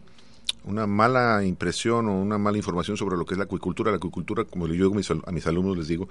una 0.65 0.87
mala 0.87 1.45
impresión 1.45 2.09
o 2.09 2.21
una 2.21 2.39
mala 2.39 2.57
información 2.57 2.97
sobre 2.97 3.17
lo 3.17 3.25
que 3.25 3.35
es 3.35 3.39
la 3.39 3.45
acuicultura. 3.45 3.91
La 3.91 3.97
acuicultura, 3.97 4.45
como 4.45 4.67
yo 4.69 4.91
a 5.27 5.33
mis 5.33 5.47
alumnos 5.47 5.77
les 5.77 5.89
digo, 5.89 6.09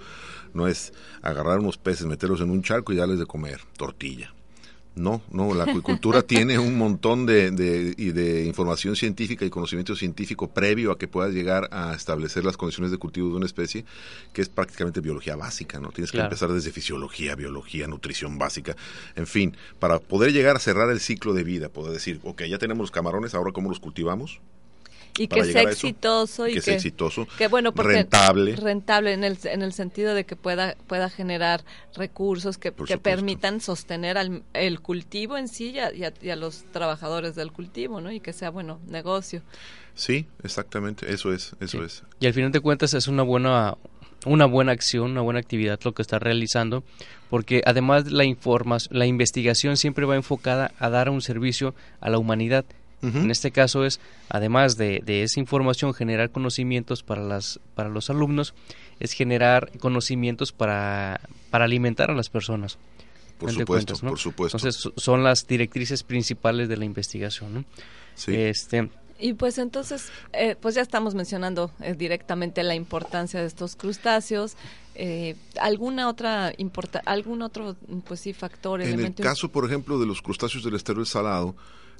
no 0.53 0.67
es 0.67 0.93
agarrar 1.21 1.59
unos 1.59 1.77
peces, 1.77 2.05
meterlos 2.05 2.41
en 2.41 2.49
un 2.49 2.61
charco 2.61 2.93
y 2.93 2.95
darles 2.97 3.19
de 3.19 3.25
comer 3.25 3.61
tortilla. 3.77 4.33
No, 4.93 5.21
no, 5.31 5.53
la 5.53 5.63
acuicultura 5.63 6.21
tiene 6.27 6.59
un 6.59 6.77
montón 6.77 7.25
de, 7.25 7.51
de, 7.51 8.45
información 8.45 8.95
científica 8.97 9.45
y 9.45 9.49
conocimiento 9.49 9.95
científico 9.95 10.49
previo 10.49 10.91
a 10.91 10.97
que 10.97 11.07
puedas 11.07 11.33
llegar 11.33 11.69
a 11.71 11.93
establecer 11.93 12.43
las 12.43 12.57
condiciones 12.57 12.91
de 12.91 12.97
cultivo 12.97 13.29
de 13.29 13.35
una 13.35 13.45
especie, 13.45 13.85
que 14.33 14.41
es 14.41 14.49
prácticamente 14.49 14.99
biología 14.99 15.37
básica, 15.37 15.79
¿no? 15.79 15.91
Tienes 15.91 16.11
que 16.11 16.19
empezar 16.19 16.51
desde 16.51 16.71
fisiología, 16.71 17.35
biología, 17.35 17.87
nutrición 17.87 18.37
básica, 18.37 18.75
en 19.15 19.27
fin, 19.27 19.55
para 19.79 19.99
poder 19.99 20.33
llegar 20.33 20.57
a 20.57 20.59
cerrar 20.59 20.89
el 20.89 20.99
ciclo 20.99 21.33
de 21.33 21.43
vida, 21.43 21.69
poder 21.69 21.93
decir, 21.93 22.19
ok, 22.23 22.43
ya 22.43 22.57
tenemos 22.57 22.83
los 22.83 22.91
camarones, 22.91 23.33
ahora 23.33 23.53
cómo 23.53 23.69
los 23.69 23.79
cultivamos, 23.79 24.41
y 25.17 25.27
que 25.27 25.43
sea 25.43 25.63
exitoso 25.63 26.47
y 26.47 26.55
que, 26.55 26.61
sea 26.61 26.75
exitoso, 26.75 27.27
que 27.37 27.47
bueno, 27.47 27.71
rentable, 27.75 28.55
rentable 28.55 29.13
en 29.13 29.23
el, 29.23 29.37
en 29.43 29.61
el 29.61 29.73
sentido 29.73 30.13
de 30.13 30.25
que 30.25 30.35
pueda 30.35 30.75
pueda 30.87 31.09
generar 31.09 31.63
recursos 31.95 32.57
que, 32.57 32.71
que 32.71 32.97
permitan 32.97 33.61
sostener 33.61 34.17
al, 34.17 34.43
el 34.53 34.79
cultivo 34.79 35.37
en 35.37 35.47
sí 35.47 35.75
y 35.93 36.29
a, 36.29 36.35
los 36.35 36.63
trabajadores 36.71 37.35
del 37.35 37.51
cultivo, 37.51 38.01
¿no? 38.01 38.11
Y 38.11 38.19
que 38.19 38.33
sea 38.33 38.49
bueno 38.49 38.79
negocio. 38.87 39.41
Sí, 39.93 40.27
exactamente, 40.43 41.11
eso 41.11 41.33
es, 41.33 41.53
eso 41.59 41.83
es. 41.83 42.03
Y 42.19 42.27
al 42.27 42.33
final 42.33 42.51
de 42.51 42.61
cuentas 42.61 42.93
es 42.93 43.07
una 43.07 43.23
buena 43.23 43.77
una 44.25 44.45
buena 44.45 44.71
acción, 44.71 45.11
una 45.11 45.21
buena 45.21 45.39
actividad 45.39 45.79
lo 45.83 45.93
que 45.93 46.03
está 46.03 46.19
realizando, 46.19 46.83
porque 47.29 47.63
además 47.65 48.11
la 48.11 48.23
información, 48.23 48.97
la 48.97 49.07
investigación 49.07 49.77
siempre 49.77 50.05
va 50.05 50.15
enfocada 50.15 50.71
a 50.77 50.89
dar 50.89 51.09
un 51.09 51.21
servicio 51.21 51.73
a 51.99 52.09
la 52.09 52.19
humanidad 52.19 52.65
en 53.01 53.31
este 53.31 53.51
caso 53.51 53.85
es, 53.85 53.99
además 54.29 54.77
de, 54.77 55.01
esa 55.07 55.39
información, 55.39 55.93
generar 55.93 56.31
conocimientos 56.31 57.03
para, 57.03 57.21
las, 57.21 57.59
para 57.75 57.89
los 57.89 58.09
alumnos, 58.09 58.53
es 58.99 59.13
generar 59.13 59.71
conocimientos 59.79 60.51
para, 60.51 61.21
para 61.49 61.65
alimentar 61.65 62.11
a 62.11 62.13
las 62.13 62.29
personas. 62.29 62.77
Por 63.39 63.51
supuesto, 63.51 63.95
por 63.95 64.19
supuesto. 64.19 64.57
Entonces 64.57 64.93
son 64.97 65.23
las 65.23 65.47
directrices 65.47 66.03
principales 66.03 66.69
de 66.69 66.77
la 66.77 66.85
investigación. 66.85 67.53
¿no? 67.53 67.65
Sí. 68.13 68.35
Este, 68.35 68.87
y 69.21 69.33
pues 69.33 69.59
entonces, 69.59 70.11
eh, 70.33 70.55
pues 70.59 70.75
ya 70.75 70.81
estamos 70.81 71.13
mencionando 71.13 71.71
eh, 71.79 71.93
directamente 71.93 72.63
la 72.63 72.73
importancia 72.73 73.39
de 73.39 73.45
estos 73.45 73.75
crustáceos. 73.75 74.57
Eh, 74.95 75.35
¿Alguna 75.59 76.09
otra 76.09 76.51
importa, 76.57 77.01
algún 77.05 77.43
otro, 77.43 77.75
pues 78.07 78.19
sí, 78.21 78.33
factor? 78.33 78.81
En 78.81 78.99
el 78.99 79.13
caso, 79.15 79.49
por 79.49 79.65
ejemplo, 79.65 79.99
de 79.99 80.07
los 80.07 80.21
crustáceos 80.21 80.63
del 80.63 80.73
estero 80.73 81.05
salado, 81.05 81.55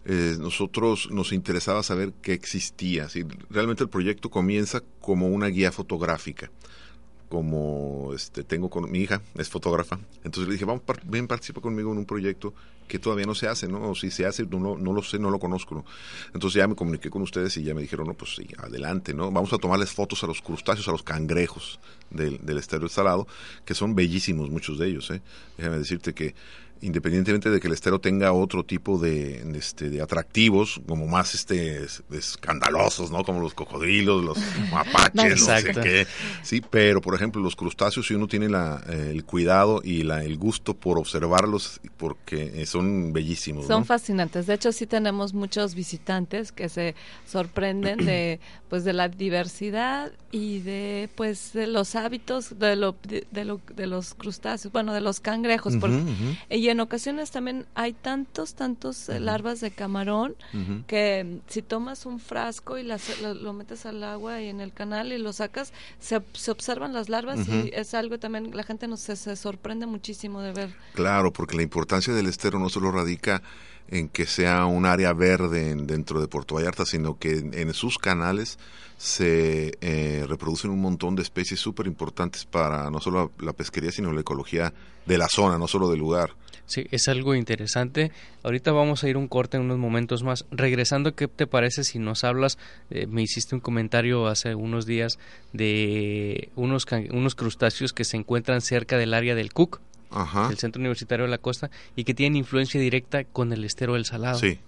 eh, 0.05 0.35
nosotros 0.39 1.09
nos 1.11 1.31
interesaba 1.31 1.83
saber 1.83 2.13
qué 2.21 2.33
existía. 2.33 3.07
¿sí? 3.09 3.23
Realmente 3.49 3.83
el 3.83 3.89
proyecto 3.89 4.29
comienza 4.29 4.81
como 4.99 5.27
una 5.27 5.47
guía 5.47 5.71
fotográfica. 5.71 6.51
Como 7.29 8.11
este, 8.13 8.43
tengo 8.43 8.69
con 8.69 8.91
mi 8.91 8.99
hija, 8.99 9.21
es 9.35 9.47
fotógrafa, 9.47 9.97
entonces 10.25 10.49
le 10.49 10.53
dije, 10.55 10.65
vamos, 10.65 10.81
ven, 11.05 11.27
participa 11.27 11.61
conmigo 11.61 11.93
en 11.93 11.99
un 11.99 12.05
proyecto 12.05 12.53
que 12.89 12.99
todavía 12.99 13.25
no 13.25 13.35
se 13.35 13.47
hace, 13.47 13.69
¿no? 13.69 13.91
O 13.91 13.95
si 13.95 14.11
se 14.11 14.25
hace, 14.25 14.45
no, 14.45 14.75
no 14.77 14.91
lo 14.91 15.01
sé, 15.01 15.17
no 15.17 15.29
lo 15.29 15.39
conozco, 15.39 15.85
Entonces 16.33 16.57
ya 16.57 16.67
me 16.67 16.75
comuniqué 16.75 17.09
con 17.09 17.21
ustedes 17.21 17.55
y 17.55 17.63
ya 17.63 17.73
me 17.73 17.79
dijeron, 17.79 18.05
no, 18.07 18.15
pues 18.15 18.35
sí, 18.35 18.45
adelante, 18.57 19.13
¿no? 19.13 19.31
Vamos 19.31 19.53
a 19.53 19.57
tomarles 19.57 19.93
fotos 19.93 20.21
a 20.25 20.27
los 20.27 20.41
crustáceos, 20.41 20.89
a 20.89 20.91
los 20.91 21.03
cangrejos 21.03 21.79
del, 22.09 22.45
del 22.45 22.57
estero 22.57 22.89
salado, 22.89 23.27
que 23.63 23.75
son 23.75 23.95
bellísimos 23.95 24.49
muchos 24.49 24.77
de 24.77 24.89
ellos, 24.89 25.09
¿eh? 25.09 25.21
Déjame 25.55 25.77
decirte 25.77 26.13
que 26.13 26.35
independientemente 26.81 27.49
de 27.49 27.59
que 27.59 27.67
el 27.67 27.73
estero 27.73 27.99
tenga 27.99 28.33
otro 28.33 28.63
tipo 28.63 28.97
de, 28.97 29.43
este, 29.55 29.89
de 29.89 30.01
atractivos, 30.01 30.81
como 30.87 31.07
más 31.07 31.35
este 31.35 31.85
escandalosos, 32.11 33.11
¿no? 33.11 33.23
Como 33.23 33.39
los 33.39 33.53
cocodrilos, 33.53 34.23
los 34.23 34.37
mapaches, 34.71 35.47
no 35.47 35.57
sé 35.57 35.63
qué. 35.81 36.07
Sí, 36.43 36.61
pero 36.61 37.01
por 37.01 37.15
ejemplo 37.15 37.41
los 37.41 37.55
crustáceos, 37.55 38.07
si 38.07 38.13
uno 38.13 38.27
tiene 38.27 38.49
la, 38.49 38.81
el 38.89 39.23
cuidado 39.25 39.81
y 39.83 40.03
la, 40.03 40.23
el 40.23 40.37
gusto 40.37 40.73
por 40.73 40.97
observarlos, 40.97 41.79
porque 41.97 42.65
son 42.65 43.13
bellísimos. 43.13 43.67
Son 43.67 43.85
fascinantes. 43.85 44.47
De 44.47 44.53
hecho, 44.53 44.71
sí 44.71 44.87
tenemos 44.87 45.33
muchos 45.33 45.75
visitantes 45.75 46.51
que 46.51 46.69
se 46.69 46.95
sorprenden 47.25 48.05
de, 48.05 48.39
pues, 48.69 48.83
de 48.83 48.93
la 48.93 49.09
diversidad 49.09 50.11
y 50.31 50.59
de, 50.59 51.09
pues, 51.15 51.53
de 51.53 51.67
los 51.67 51.95
hábitos 51.95 52.57
de, 52.57 52.75
lo, 52.75 52.95
de, 53.03 53.45
lo, 53.45 53.61
de 53.75 53.87
los 53.87 54.13
crustáceos, 54.13 54.71
bueno, 54.71 54.93
de 54.93 55.01
los 55.01 55.19
cangrejos. 55.19 55.75
porque, 55.77 56.01
en 56.71 56.79
ocasiones 56.79 57.31
también 57.31 57.65
hay 57.75 57.93
tantos, 57.93 58.55
tantos 58.55 59.09
eh, 59.09 59.19
larvas 59.19 59.61
de 59.61 59.71
camarón 59.71 60.35
que 60.87 61.23
mm, 61.23 61.49
si 61.49 61.61
tomas 61.61 62.05
un 62.05 62.19
frasco 62.19 62.77
y 62.77 62.83
las, 62.83 63.19
lo, 63.21 63.53
metes 63.53 63.85
al 63.85 64.03
agua 64.03 64.41
y 64.41 64.47
en 64.47 64.61
el 64.61 64.73
canal 64.73 65.13
y 65.13 65.17
lo 65.17 65.33
sacas, 65.33 65.73
se, 65.99 66.21
se 66.33 66.51
observan 66.51 66.93
las 66.93 67.09
larvas 67.09 67.47
y 67.47 67.71
es 67.73 67.93
algo 67.93 68.19
también, 68.19 68.55
la 68.55 68.63
gente 68.63 68.87
no 68.87 68.97
se, 68.97 69.15
se 69.15 69.35
sorprende 69.35 69.85
muchísimo 69.85 70.41
de 70.41 70.53
ver. 70.53 70.75
Claro, 70.93 71.31
porque 71.31 71.55
la 71.55 71.63
importancia 71.63 72.13
del 72.13 72.27
estero 72.27 72.59
no 72.59 72.69
solo 72.69 72.91
radica 72.91 73.41
en 73.91 74.07
que 74.07 74.25
sea 74.25 74.65
un 74.65 74.85
área 74.85 75.13
verde 75.13 75.75
dentro 75.75 76.21
de 76.21 76.27
Puerto 76.27 76.55
Vallarta, 76.55 76.85
sino 76.85 77.19
que 77.19 77.31
en, 77.31 77.73
sus 77.73 77.97
canales 77.97 78.57
se 78.97 79.77
eh, 79.81 80.25
reproducen 80.27 80.71
un 80.71 80.81
montón 80.81 81.15
de 81.15 81.21
especies 81.21 81.59
súper 81.59 81.87
importantes 81.87 82.45
para 82.45 82.89
no 82.89 82.99
solo 82.99 83.31
la 83.39 83.53
pesquería, 83.53 83.91
sino 83.91 84.13
la 84.13 84.21
ecología 84.21 84.73
de 85.05 85.17
la 85.17 85.27
zona, 85.27 85.57
no 85.57 85.67
solo 85.67 85.89
del 85.89 85.99
lugar. 85.99 86.35
Sí, 86.65 86.87
es 86.91 87.09
algo 87.09 87.35
interesante. 87.35 88.13
Ahorita 88.43 88.71
vamos 88.71 89.03
a 89.03 89.09
ir 89.09 89.17
un 89.17 89.27
corte 89.27 89.57
en 89.57 89.63
unos 89.63 89.77
momentos 89.77 90.23
más. 90.23 90.45
Regresando, 90.51 91.15
¿qué 91.15 91.27
te 91.27 91.45
parece 91.45 91.83
si 91.83 91.99
nos 91.99 92.23
hablas? 92.23 92.57
Eh, 92.89 93.07
me 93.07 93.21
hiciste 93.21 93.55
un 93.55 93.61
comentario 93.61 94.27
hace 94.27 94.55
unos 94.55 94.85
días 94.85 95.19
de 95.51 96.49
unos, 96.55 96.85
unos 97.11 97.35
crustáceos 97.35 97.91
que 97.91 98.05
se 98.05 98.15
encuentran 98.15 98.61
cerca 98.61 98.97
del 98.97 99.13
área 99.13 99.35
del 99.35 99.51
Cook, 99.51 99.81
el 100.49 100.57
Centro 100.57 100.79
Universitario 100.79 101.25
de 101.25 101.31
la 101.31 101.37
Costa, 101.37 101.71
y 101.95 102.03
que 102.03 102.13
tienen 102.13 102.37
influencia 102.37 102.79
directa 102.79 103.23
con 103.23 103.53
el 103.53 103.63
estero 103.63 103.93
del 103.93 104.05
Salado. 104.05 104.39
Sí. 104.39 104.59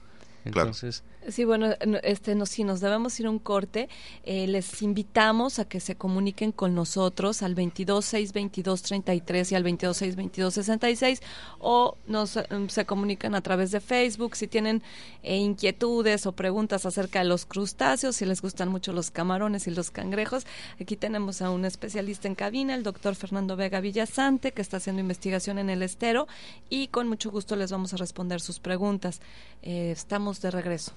Entonces, 0.46 1.04
Sí, 1.30 1.46
bueno, 1.46 1.74
este, 2.04 2.36
no, 2.36 2.46
si 2.46 2.66
nos 2.66 2.82
debemos 2.82 3.18
ir 3.20 3.28
a 3.28 3.30
un 3.30 3.40
corte, 3.40 3.88
eh, 4.26 4.46
les 4.48 4.82
invitamos 4.82 5.58
a 5.60 5.66
que 5.66 5.80
se 5.80 5.96
comuniquen 5.96 6.52
con 6.52 6.76
nosotros 6.76 7.42
al 7.44 7.56
2262233 7.56 9.52
y 9.52 9.56
al 9.56 9.64
2262266 9.64 11.22
o 11.60 11.96
nos 12.08 12.36
em, 12.36 12.68
se 12.68 12.86
comunican 12.86 13.36
a 13.36 13.42
través 13.42 13.72
de 13.72 13.80
Facebook 13.80 14.36
si 14.36 14.48
tienen 14.48 14.84
eh, 15.24 15.38
inquietudes 15.38 16.26
o 16.26 16.34
preguntas 16.34 16.86
acerca 16.86 17.20
de 17.20 17.26
los 17.26 17.46
crustáceos, 17.46 18.18
si 18.18 18.26
les 18.26 18.42
gustan 18.42 18.68
mucho 18.70 18.92
los 18.92 19.10
camarones 19.10 19.68
y 19.68 19.72
los 19.72 19.92
cangrejos. 19.92 20.46
Aquí 20.82 20.98
tenemos 20.98 21.42
a 21.42 21.52
un 21.52 21.64
especialista 21.64 22.28
en 22.28 22.36
cabina, 22.36 22.76
el 22.76 22.84
doctor 22.84 23.16
Fernando 23.16 23.56
Vega 23.56 23.80
Villasante, 23.80 24.52
que 24.52 24.62
está 24.62 24.78
haciendo 24.78 25.00
investigación 25.00 25.58
en 25.58 25.70
el 25.70 25.84
estero 25.84 26.28
y 26.70 26.88
con 26.88 27.08
mucho 27.08 27.32
gusto 27.32 27.56
les 27.56 27.72
vamos 27.72 27.94
a 27.94 27.98
responder 27.98 28.42
sus 28.42 28.60
preguntas. 28.60 29.22
Eh, 29.62 29.92
estamos 29.92 30.42
de 30.42 30.52
regreso 30.52 30.92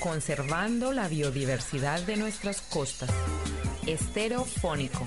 conservando 0.00 0.92
la 0.92 1.08
biodiversidad 1.08 2.00
de 2.02 2.16
nuestras 2.16 2.60
costas. 2.60 3.10
Estereofónico. 3.86 5.06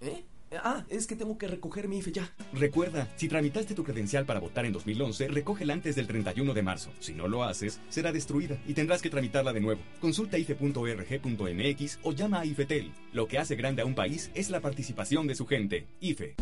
¿Eh? 0.00 0.24
Ah, 0.56 0.84
es 0.88 1.06
que 1.06 1.16
tengo 1.16 1.36
que 1.36 1.46
recoger 1.46 1.88
mi 1.88 1.98
IFE 1.98 2.12
ya. 2.12 2.32
Recuerda, 2.52 3.08
si 3.16 3.28
tramitaste 3.28 3.74
tu 3.74 3.84
credencial 3.84 4.24
para 4.24 4.40
votar 4.40 4.64
en 4.64 4.72
2011, 4.72 5.28
recógela 5.28 5.72
antes 5.72 5.96
del 5.96 6.06
31 6.06 6.54
de 6.54 6.62
marzo. 6.62 6.90
Si 7.00 7.12
no 7.12 7.28
lo 7.28 7.44
haces, 7.44 7.80
será 7.88 8.12
destruida 8.12 8.58
y 8.66 8.74
tendrás 8.74 9.02
que 9.02 9.10
tramitarla 9.10 9.52
de 9.52 9.60
nuevo. 9.60 9.80
Consulta 10.00 10.38
ife.org.mx 10.38 11.98
o 12.02 12.12
llama 12.12 12.40
a 12.40 12.46
IFETEL. 12.46 12.92
Lo 13.12 13.28
que 13.28 13.38
hace 13.38 13.56
grande 13.56 13.82
a 13.82 13.86
un 13.86 13.94
país 13.94 14.30
es 14.34 14.50
la 14.50 14.60
participación 14.60 15.26
de 15.26 15.34
su 15.34 15.46
gente. 15.46 15.86
IFE. 16.00 16.36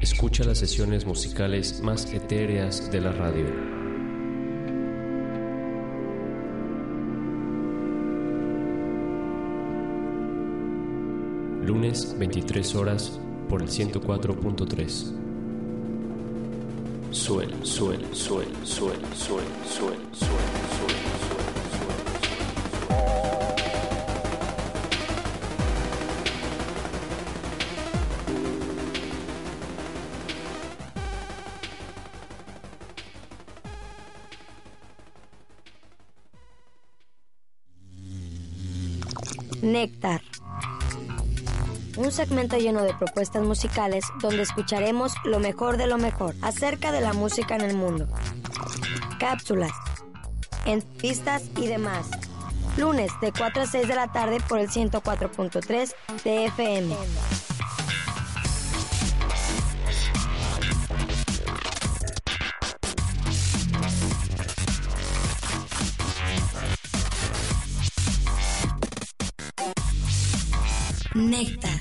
Escucha 0.00 0.44
las 0.44 0.58
sesiones 0.58 1.06
musicales 1.06 1.80
más 1.80 2.12
etéreas 2.12 2.90
de 2.90 3.00
la 3.00 3.12
radio. 3.12 3.93
Lunes 11.64 12.14
23 12.18 12.74
horas 12.74 13.18
por 13.48 13.62
el 13.62 13.68
104.3. 13.68 15.12
Suel, 17.10 17.54
suel, 17.62 18.00
suel, 18.12 18.48
suel, 18.64 18.98
suel, 19.14 19.46
suel, 19.64 19.98
suel. 20.12 20.34
Néctar 39.62 40.33
un 41.96 42.10
segmento 42.10 42.56
lleno 42.56 42.82
de 42.82 42.94
propuestas 42.94 43.42
musicales 43.42 44.04
donde 44.20 44.42
escucharemos 44.42 45.14
lo 45.24 45.38
mejor 45.38 45.76
de 45.76 45.86
lo 45.86 45.98
mejor 45.98 46.34
acerca 46.42 46.92
de 46.92 47.00
la 47.00 47.12
música 47.12 47.54
en 47.56 47.62
el 47.62 47.76
mundo. 47.76 48.08
Cápsulas, 49.18 49.72
entrevistas 50.64 51.44
y 51.56 51.66
demás. 51.66 52.08
Lunes 52.76 53.12
de 53.20 53.32
4 53.32 53.62
a 53.62 53.66
6 53.66 53.86
de 53.86 53.94
la 53.94 54.12
tarde 54.12 54.38
por 54.48 54.58
el 54.58 54.68
104.3 54.68 55.94
de 56.24 56.46
FM. 56.46 56.96
Néctar. 71.14 71.73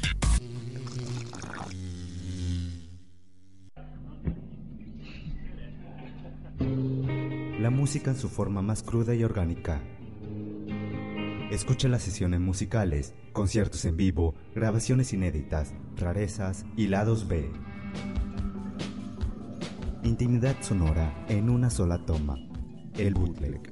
La 7.63 7.69
música 7.69 8.11
en 8.11 8.17
su 8.17 8.27
forma 8.27 8.61
más 8.61 8.83
cruda 8.83 9.15
y 9.15 9.23
orgánica. 9.23 9.81
Escucha 11.49 11.87
las 11.87 12.03
sesiones 12.03 12.41
musicales, 12.41 13.15
conciertos 13.31 13.85
en 13.85 13.95
vivo, 13.95 14.35
grabaciones 14.53 15.13
inéditas, 15.13 15.73
rarezas 15.95 16.65
y 16.75 16.87
lados 16.87 17.25
B. 17.25 17.49
Intimidad 20.03 20.57
sonora 20.59 21.25
en 21.29 21.49
una 21.49 21.69
sola 21.69 22.05
toma. 22.05 22.35
El 22.97 23.13
bootleg. 23.13 23.71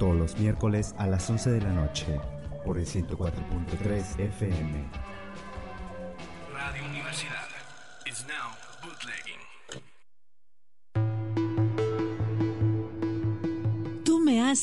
Todos 0.00 0.16
los 0.16 0.36
miércoles 0.40 0.96
a 0.98 1.06
las 1.06 1.30
11 1.30 1.50
de 1.52 1.60
la 1.60 1.72
noche 1.72 2.18
por 2.64 2.76
el 2.76 2.86
104.3 2.86 4.18
FM. 4.18 5.07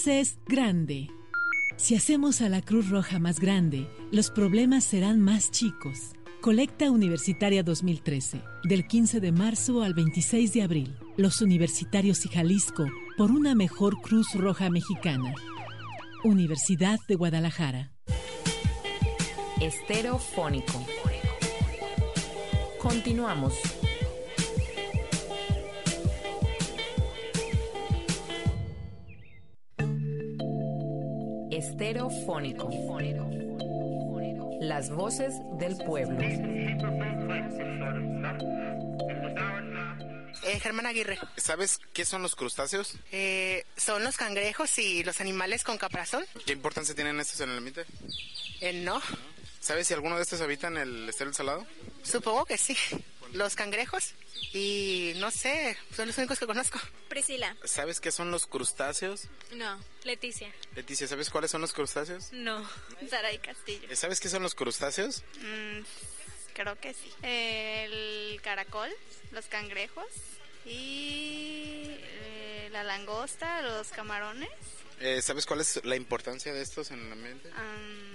Haces 0.06 0.38
grande. 0.46 1.10
Si 1.78 1.96
hacemos 1.96 2.42
a 2.42 2.48
la 2.48 2.62
Cruz 2.62 2.92
Roja 2.92 3.18
más 3.18 3.40
grande, 3.40 3.90
los 4.12 4.30
problemas 4.30 4.84
serán 4.84 5.20
más 5.20 5.50
chicos. 5.50 6.12
Colecta 6.42 6.92
Universitaria 6.92 7.64
2013, 7.64 8.44
del 8.66 8.86
15 8.86 9.20
de 9.20 9.32
marzo 9.32 9.82
al 9.82 9.96
26 9.96 10.54
de 10.54 10.62
abril. 10.62 10.96
Los 11.18 11.42
universitarios 11.42 12.24
y 12.24 12.30
Jalisco 12.30 12.86
por 13.18 13.32
una 13.32 13.56
mejor 13.56 14.00
Cruz 14.00 14.28
Roja 14.36 14.70
mexicana. 14.70 15.34
Universidad 16.24 17.00
de 17.08 17.16
Guadalajara. 17.16 17.92
Estereofónico. 19.60 20.86
Continuamos. 22.78 23.56
Estereofónico. 31.86 32.68
Las 34.60 34.90
voces 34.90 35.36
del 35.60 35.78
pueblo. 35.78 36.20
Eh, 40.44 40.60
Germán 40.60 40.88
Aguirre. 40.88 41.20
¿Sabes 41.38 41.80
qué 41.94 42.04
son 42.04 42.24
los 42.24 42.36
crustáceos? 42.36 42.96
Eh, 43.12 43.66
son 43.78 44.04
los 44.04 44.18
cangrejos 44.18 44.80
y 44.80 45.04
los 45.04 45.22
animales 45.22 45.64
con 45.64 45.78
caparazón. 45.78 46.26
¿Qué 46.48 46.54
importancia 46.54 46.96
tienen 46.96 47.20
estos 47.20 47.40
en 47.42 47.52
el 47.52 47.58
ambiente? 47.60 47.86
Eh, 48.62 48.74
no. 48.74 49.00
¿Sabes 49.60 49.86
si 49.86 49.94
alguno 49.94 50.16
de 50.16 50.24
estos 50.24 50.42
habita 50.42 50.70
en 50.70 50.78
el 50.78 51.08
estero 51.08 51.32
salado? 51.34 51.68
Supongo 52.02 52.46
que 52.46 52.58
sí. 52.58 52.76
Los 53.34 53.56
cangrejos 53.56 54.16
y 54.54 55.14
no 55.18 55.32
sé, 55.32 55.78
son 55.96 56.08
los 56.08 56.18
únicos 56.18 56.40
que 56.40 56.46
conozco. 56.46 56.80
Priscila. 57.10 57.56
¿Sabes 57.64 58.00
qué 58.00 58.12
son 58.12 58.32
los 58.32 58.48
crustáceos? 58.48 59.28
No, 59.54 59.80
Leticia. 60.04 60.52
Leticia, 60.76 61.08
¿sabes 61.08 61.30
cuáles 61.30 61.52
son 61.52 61.62
los 61.62 61.74
crustáceos? 61.74 62.32
No, 62.32 62.68
Saray 63.10 63.40
Castillo. 63.40 63.88
¿Sabes 63.96 64.20
qué 64.20 64.30
son 64.30 64.44
los 64.44 64.56
crustáceos? 64.56 65.24
Mm, 65.42 65.82
creo 66.54 66.80
que 66.80 66.94
sí. 66.94 67.12
El 67.22 68.40
caracol, 68.42 68.90
los 69.32 69.46
cangrejos 69.48 70.08
y 70.66 71.84
eh, 71.88 72.70
la 72.72 72.84
langosta, 72.84 73.62
los 73.62 73.90
camarones. 73.90 74.50
Eh, 75.02 75.22
¿Sabes 75.22 75.46
cuál 75.46 75.60
es 75.62 75.84
la 75.84 75.96
importancia 75.96 76.54
de 76.54 76.62
estos 76.62 76.92
en 76.92 77.06
el 77.06 77.12
ambiente? 77.12 77.50
Um, 77.50 78.15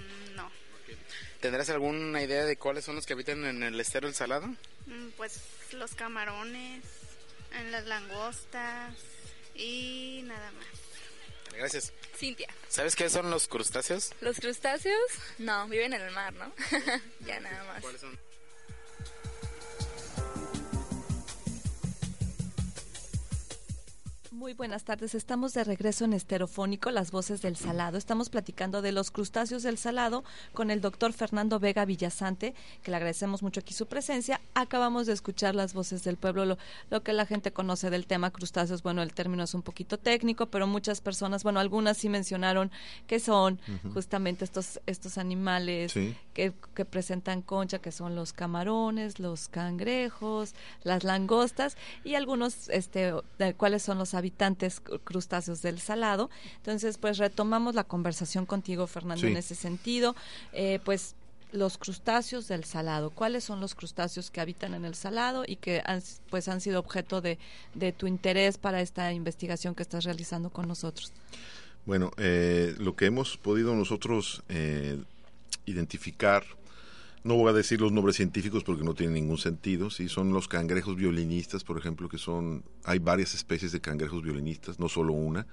¿Tendrás 1.41 1.71
alguna 1.71 2.21
idea 2.21 2.45
de 2.45 2.55
cuáles 2.55 2.85
son 2.85 2.95
los 2.95 3.07
que 3.07 3.13
habitan 3.13 3.43
en 3.45 3.63
el 3.63 3.79
estero 3.79 4.07
El 4.07 4.13
Salado? 4.13 4.47
Mm, 4.85 5.09
pues 5.17 5.41
los 5.73 5.95
camarones, 5.95 6.83
en 7.59 7.71
las 7.71 7.85
langostas 7.85 8.95
Y 9.55 10.21
nada 10.25 10.51
más. 10.51 11.57
Gracias. 11.57 11.93
Cintia. 12.15 12.47
¿Sabes 12.69 12.95
qué 12.95 13.09
son 13.09 13.31
los 13.31 13.47
crustáceos? 13.47 14.11
¿Los 14.21 14.39
crustáceos? 14.39 15.01
No, 15.39 15.67
viven 15.67 15.93
en 15.93 16.01
el 16.01 16.11
mar, 16.11 16.31
¿no? 16.33 16.53
ya 17.25 17.39
nada 17.39 17.63
más. 17.65 17.81
¿Cuáles 17.81 18.01
son? 18.01 18.17
Muy 24.33 24.53
buenas 24.53 24.85
tardes, 24.85 25.13
estamos 25.13 25.53
de 25.53 25.65
regreso 25.65 26.05
en 26.05 26.13
Esterofónico, 26.13 26.89
Las 26.89 27.11
Voces 27.11 27.41
del 27.41 27.57
Salado. 27.57 27.97
Estamos 27.97 28.29
platicando 28.29 28.81
de 28.81 28.93
los 28.93 29.11
crustáceos 29.11 29.61
del 29.61 29.77
salado 29.77 30.23
con 30.53 30.71
el 30.71 30.79
doctor 30.79 31.11
Fernando 31.11 31.59
Vega 31.59 31.83
Villasante, 31.83 32.55
que 32.81 32.91
le 32.91 32.95
agradecemos 32.97 33.43
mucho 33.43 33.59
aquí 33.59 33.73
su 33.73 33.87
presencia. 33.87 34.39
Acabamos 34.53 35.05
de 35.05 35.11
escuchar 35.11 35.53
las 35.53 35.73
voces 35.73 36.05
del 36.05 36.15
pueblo, 36.15 36.45
lo, 36.45 36.57
lo 36.89 37.03
que 37.03 37.11
la 37.11 37.25
gente 37.25 37.51
conoce 37.51 37.89
del 37.89 38.07
tema 38.07 38.31
crustáceos. 38.31 38.83
Bueno, 38.83 39.01
el 39.01 39.13
término 39.13 39.43
es 39.43 39.53
un 39.53 39.63
poquito 39.63 39.97
técnico, 39.99 40.45
pero 40.45 40.65
muchas 40.65 41.01
personas, 41.01 41.43
bueno, 41.43 41.59
algunas 41.59 41.97
sí 41.97 42.07
mencionaron 42.07 42.71
que 43.07 43.19
son 43.19 43.59
justamente 43.93 44.45
estos, 44.45 44.79
estos 44.85 45.17
animales 45.17 45.91
Sí. 45.91 46.15
que, 46.33 46.53
que 46.73 46.85
presentan 46.85 47.41
concha, 47.41 47.79
que 47.79 47.91
son 47.91 48.15
los 48.15 48.31
camarones, 48.31 49.19
los 49.19 49.49
cangrejos, 49.49 50.55
las 50.83 51.03
langostas 51.03 51.75
y 52.05 52.15
algunos, 52.15 52.69
este, 52.69 53.13
de 53.37 53.53
cuáles 53.55 53.83
son 53.83 53.97
los 53.97 54.20
habitantes 54.21 54.83
cr- 54.83 54.99
crustáceos 55.03 55.61
del 55.61 55.79
salado. 55.79 56.29
Entonces, 56.57 56.97
pues 56.97 57.17
retomamos 57.17 57.75
la 57.75 57.83
conversación 57.83 58.45
contigo, 58.45 58.87
Fernando, 58.87 59.21
Sí. 59.25 59.31
en 59.31 59.37
ese 59.37 59.55
sentido. 59.55 60.15
Eh, 60.53 60.79
pues 60.85 61.15
los 61.51 61.77
crustáceos 61.77 62.47
del 62.47 62.63
salado. 62.63 63.09
¿Cuáles 63.09 63.43
son 63.43 63.59
los 63.59 63.75
crustáceos 63.75 64.31
que 64.31 64.39
habitan 64.39 64.73
en 64.73 64.85
el 64.85 64.95
salado 64.95 65.43
y 65.45 65.57
que 65.57 65.81
han, 65.85 66.01
pues 66.29 66.47
han 66.47 66.61
sido 66.61 66.79
objeto 66.79 67.19
de, 67.19 67.37
de 67.73 67.91
tu 67.91 68.07
interés 68.07 68.57
para 68.57 68.79
esta 68.79 69.11
investigación 69.11 69.75
que 69.75 69.83
estás 69.83 70.05
realizando 70.05 70.49
con 70.49 70.67
nosotros? 70.69 71.11
Bueno, 71.85 72.11
eh, 72.17 72.73
lo 72.77 72.95
que 72.95 73.07
hemos 73.07 73.35
podido 73.37 73.75
nosotros 73.75 74.43
eh, 74.47 75.03
identificar, 75.65 76.45
no 77.23 77.35
voy 77.35 77.49
a 77.49 77.53
decir 77.53 77.79
los 77.81 77.91
nombres 77.91 78.15
científicos 78.15 78.63
porque 78.63 78.83
no 78.83 78.93
tienen 78.93 79.13
ningún 79.13 79.37
sentido, 79.37 79.89
sí, 79.89 80.09
son 80.09 80.33
los 80.33 80.47
cangrejos 80.47 80.95
violinistas, 80.95 81.63
por 81.63 81.77
ejemplo, 81.77 82.09
que 82.09 82.17
son, 82.17 82.63
hay 82.83 82.99
varias 82.99 83.35
especies 83.35 83.71
de 83.71 83.81
cangrejos 83.81 84.23
violinistas, 84.23 84.79
no 84.79 84.89
solo 84.89 85.13
una. 85.13 85.45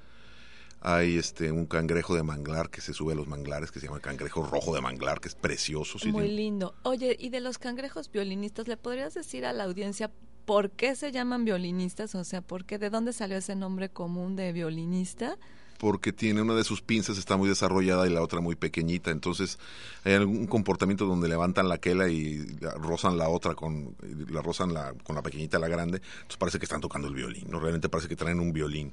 Hay 0.81 1.19
este 1.19 1.51
un 1.51 1.67
cangrejo 1.67 2.15
de 2.15 2.23
manglar 2.23 2.71
que 2.71 2.81
se 2.81 2.95
sube 2.95 3.13
a 3.13 3.17
los 3.17 3.27
manglares, 3.27 3.73
que 3.73 3.81
se 3.81 3.87
llama 3.87 3.99
cangrejo 3.99 4.47
rojo 4.47 4.75
de 4.75 4.81
manglar, 4.81 5.21
que 5.21 5.27
es 5.27 5.35
precioso. 5.35 5.99
sí, 5.99 6.13
Muy 6.13 6.29
lindo. 6.29 6.75
Oye, 6.85 7.17
y 7.19 7.31
de 7.31 7.41
los 7.41 7.59
cangrejos 7.59 8.13
violinistas, 8.13 8.69
¿le 8.69 8.77
podrías 8.77 9.13
decir 9.13 9.45
a 9.45 9.53
la 9.53 9.65
audiencia 9.65 10.13
por 10.45 10.71
qué 10.71 10.95
se 10.95 11.11
llaman 11.11 11.45
violinistas? 11.45 12.15
O 12.15 12.23
sea, 12.23 12.43
¿por 12.43 12.65
qué, 12.65 12.79
¿de 12.79 12.91
dónde 12.91 13.13
salió 13.13 13.37
ese 13.37 13.57
nombre 13.57 13.89
común 13.89 14.37
de 14.37 14.53
violinista? 14.53 15.37
Porque 15.79 16.13
tiene 16.13 16.43
una 16.43 16.55
de 16.55 16.65
sus 16.65 16.83
pinzas 16.83 17.17
está 17.19 17.37
muy 17.37 17.49
desarrollada 17.49 18.07
y 18.07 18.11
la 18.11 18.21
otra 18.21 18.41
muy 18.41 18.57
pequeñita, 18.57 19.11
entonces 19.11 19.59
hay 20.05 20.15
algún 20.15 20.47
comportamiento 20.47 21.07
donde 21.07 21.29
levantan 21.29 21.69
la 21.69 21.79
quela 21.79 22.09
y 22.09 22.59
rozan 22.77 23.17
la 23.17 23.29
otra 23.29 23.55
con 23.55 23.95
la 24.29 24.43
rozan 24.43 24.75
la, 24.75 24.93
con 25.05 25.17
la 25.17 25.23
pequeñita 25.23 25.59
la 25.59 25.69
grande, 25.69 25.99
entonces 25.99 26.37
parece 26.37 26.59
que 26.59 26.65
están 26.65 26.81
tocando 26.81 27.09
el 27.09 27.15
violín, 27.15 27.47
no 27.49 27.61
realmente 27.61 27.89
parece 27.89 28.09
que 28.09 28.17
traen 28.17 28.41
un 28.41 28.53
violín. 28.53 28.93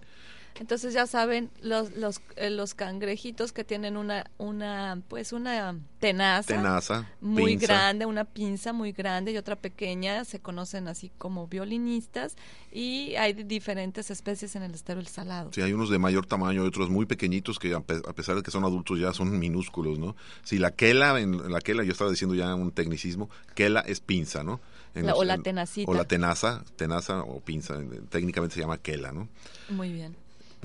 Entonces 0.58 0.94
ya 0.94 1.06
saben 1.06 1.50
los 1.62 1.96
los 1.98 2.22
eh, 2.38 2.50
los 2.50 2.74
cangrejitos 2.76 3.52
que 3.52 3.64
tienen 3.66 3.98
una 3.98 4.32
una 4.38 5.02
pues 5.10 5.34
una 5.34 5.78
tenaza, 6.00 6.48
Tenaza, 6.56 7.10
muy 7.20 7.58
pinza. 7.58 7.68
grande, 7.68 8.06
una 8.06 8.24
pinza 8.24 8.72
muy 8.72 8.94
grande 8.94 9.32
y 9.34 9.38
otra 9.38 9.58
pequeña, 9.58 10.24
se 10.24 10.40
conocen 10.40 10.88
así 10.88 11.12
como 11.18 11.48
violinistas 11.48 12.36
y 12.72 13.16
hay 13.16 13.34
diferentes 13.34 14.10
especies 14.12 14.56
en 14.56 14.64
el 14.64 14.74
estero 14.74 15.00
El 15.02 15.08
Salado. 15.08 15.52
Sí, 15.52 15.62
hay 15.62 15.74
unos 15.74 15.90
de 15.90 16.00
mayor 16.00 16.26
tamaño 16.26 16.64
y 16.64 16.68
otros 16.68 16.90
muy 16.90 17.06
pequeñitos 17.06 17.60
que 17.60 17.74
a 17.74 17.82
pe- 17.82 18.02
a 18.08 18.14
pesar 18.14 18.36
de 18.38 18.42
que 18.44 18.52
son 18.52 18.64
adultos 18.64 18.98
ya 19.00 19.12
son 19.14 19.38
minúsculos, 19.38 20.00
¿no? 20.00 20.16
Si 20.44 20.58
la 20.58 20.72
quela, 20.72 21.20
en 21.20 21.52
la 21.52 21.60
quela, 21.60 21.84
yo 21.84 21.92
estaba 21.92 22.10
diciendo 22.12 22.34
ya 22.36 22.56
un 22.56 22.72
tecnicismo, 22.72 23.30
quela 23.56 23.82
es 23.82 24.00
pinza, 24.00 24.44
¿no? 24.44 24.62
En 24.94 25.06
La- 25.08 25.16
o 25.16 25.26
la 25.26 25.34
en- 25.34 25.44
tenacita. 25.44 25.92
O 25.92 25.94
la 25.94 26.06
tenaza, 26.06 26.64
tenaza 26.78 27.22
o 27.24 27.42
pinza, 27.42 27.76
en- 27.76 28.08
técnicamente 28.08 28.56
se 28.56 28.62
llama 28.62 28.78
quela, 28.78 29.12
¿no? 29.12 29.28
Muy 29.70 29.92
bien. 29.92 30.16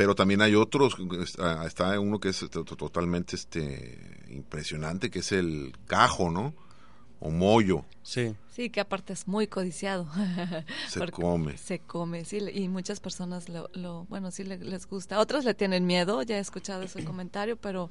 Pero 0.01 0.15
también 0.15 0.41
hay 0.41 0.55
otros 0.55 0.97
está 1.67 2.01
uno 2.01 2.19
que 2.19 2.31
es 2.31 2.39
to- 2.51 2.65
totalmente 2.65 3.37
este 3.37 4.25
impresionante 4.31 5.11
que 5.11 5.19
es 5.19 5.31
el 5.33 5.75
cajo 5.87 6.31
no 6.31 6.55
o 7.21 7.31
mollo 7.31 7.85
sí 8.03 8.35
Sí, 8.51 8.69
que 8.71 8.81
aparte 8.81 9.13
es 9.15 9.27
muy 9.29 9.47
codiciado. 9.47 10.07
Se 10.89 11.07
come. 11.11 11.57
Se 11.57 11.79
come, 11.79 12.25
sí, 12.27 12.41
y 12.53 12.69
muchas 12.69 13.01
personas 13.01 13.49
lo, 13.49 13.71
lo 13.73 14.05
bueno, 14.07 14.31
sí 14.31 14.45
le- 14.45 14.59
les 14.59 14.87
gusta. 14.87 15.19
Otros 15.19 15.45
le 15.47 15.55
tienen 15.55 15.87
miedo, 15.87 16.21
ya 16.23 16.37
he 16.37 16.41
escuchado 16.41 16.83
ese 16.83 17.03
comentario, 17.05 17.57
pero 17.57 17.91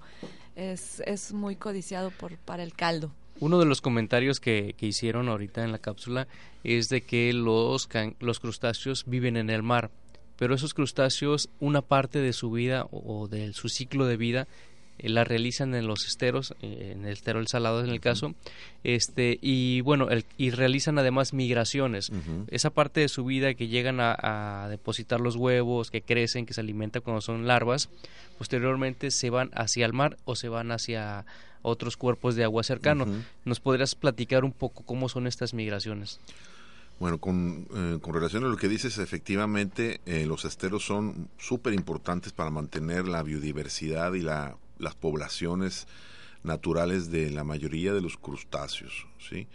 es, 0.56 1.02
es 1.08 1.32
muy 1.34 1.56
codiciado 1.56 2.12
por 2.12 2.38
para 2.38 2.62
el 2.62 2.74
caldo. 2.74 3.12
Uno 3.40 3.58
de 3.58 3.66
los 3.66 3.82
comentarios 3.82 4.40
que, 4.40 4.76
que 4.78 4.86
hicieron 4.86 5.28
ahorita 5.30 5.64
en 5.64 5.72
la 5.72 5.80
cápsula 5.80 6.28
es 6.64 6.90
de 6.90 7.02
que 7.02 7.34
los, 7.34 7.88
can- 7.88 8.16
los 8.20 8.40
crustáceos 8.40 9.06
viven 9.08 9.36
en 9.38 9.50
el 9.50 9.64
mar, 9.64 9.90
pero 10.40 10.56
esos 10.56 10.74
crustáceos, 10.74 11.50
una 11.60 11.82
parte 11.84 12.20
de 12.20 12.34
su 12.34 12.50
vida 12.50 12.88
o, 12.92 13.28
de 13.28 13.54
su 13.54 13.70
ciclo 13.70 14.06
de 14.08 14.18
vida, 14.18 14.48
eh, 14.98 15.08
la 15.10 15.24
realizan 15.24 15.76
en 15.76 15.86
los 15.86 16.06
esteros, 16.08 16.54
eh, 16.62 16.94
en 16.94 17.06
el 17.06 17.12
estero 17.14 17.46
Salado 17.46 17.84
en 17.84 17.90
el 17.90 18.00
caso, 18.02 18.34
este 18.84 19.38
y 19.42 19.82
bueno, 19.82 20.10
el- 20.10 20.26
y 20.38 20.50
realizan 20.52 20.98
además 20.98 21.34
migraciones. 21.34 22.12
Esa 22.50 22.70
parte 22.70 23.02
de 23.02 23.08
su 23.10 23.24
vida 23.26 23.54
que 23.54 23.68
llegan 23.68 24.00
a, 24.00 24.16
a 24.66 24.70
depositar 24.70 25.20
los 25.22 25.36
huevos, 25.36 25.92
que 25.92 26.02
crecen, 26.02 26.46
que 26.46 26.54
se 26.54 26.62
alimentan 26.62 27.02
cuando 27.02 27.22
son 27.22 27.46
larvas, 27.46 27.90
posteriormente 28.38 29.12
se 29.12 29.30
van 29.30 29.52
hacia 29.54 29.86
el 29.86 29.94
mar 29.94 30.18
o 30.26 30.36
se 30.36 30.48
van 30.50 30.72
hacia 30.72 31.26
otros 31.62 31.98
cuerpos 31.98 32.36
de 32.36 32.46
agua 32.46 32.64
cercanos. 32.64 33.10
Ujú. 33.10 33.18
¿Nos 33.46 33.60
podrías 33.60 33.96
platicar 33.96 34.46
un 34.46 34.54
poco 34.54 34.84
cómo 34.84 35.10
son 35.10 35.28
estas 35.28 35.54
migraciones? 35.54 36.20
Bueno, 37.00 37.18
con, 37.20 37.68
eh, 37.74 38.00
con 38.02 38.14
relación 38.14 38.44
a 38.44 38.50
lo 38.50 38.58
que 38.58 38.68
dices, 38.68 38.98
efectivamente 38.98 40.02
eh, 40.06 40.26
los 40.26 40.44
esteros 40.44 40.86
son 40.86 41.30
súper 41.38 41.74
importantes 41.74 42.34
para 42.34 42.50
mantener 42.50 43.08
la 43.08 43.24
biodiversidad 43.24 44.14
y 44.14 44.22
la, 44.22 44.58
las 44.80 44.96
poblaciones 44.96 45.88
naturales 46.44 47.10
de 47.10 47.30
la 47.30 47.46
mayoría 47.46 47.94
de 47.94 48.02
los 48.02 48.18
crustáceos, 48.18 49.08
¿sí? 49.18 49.48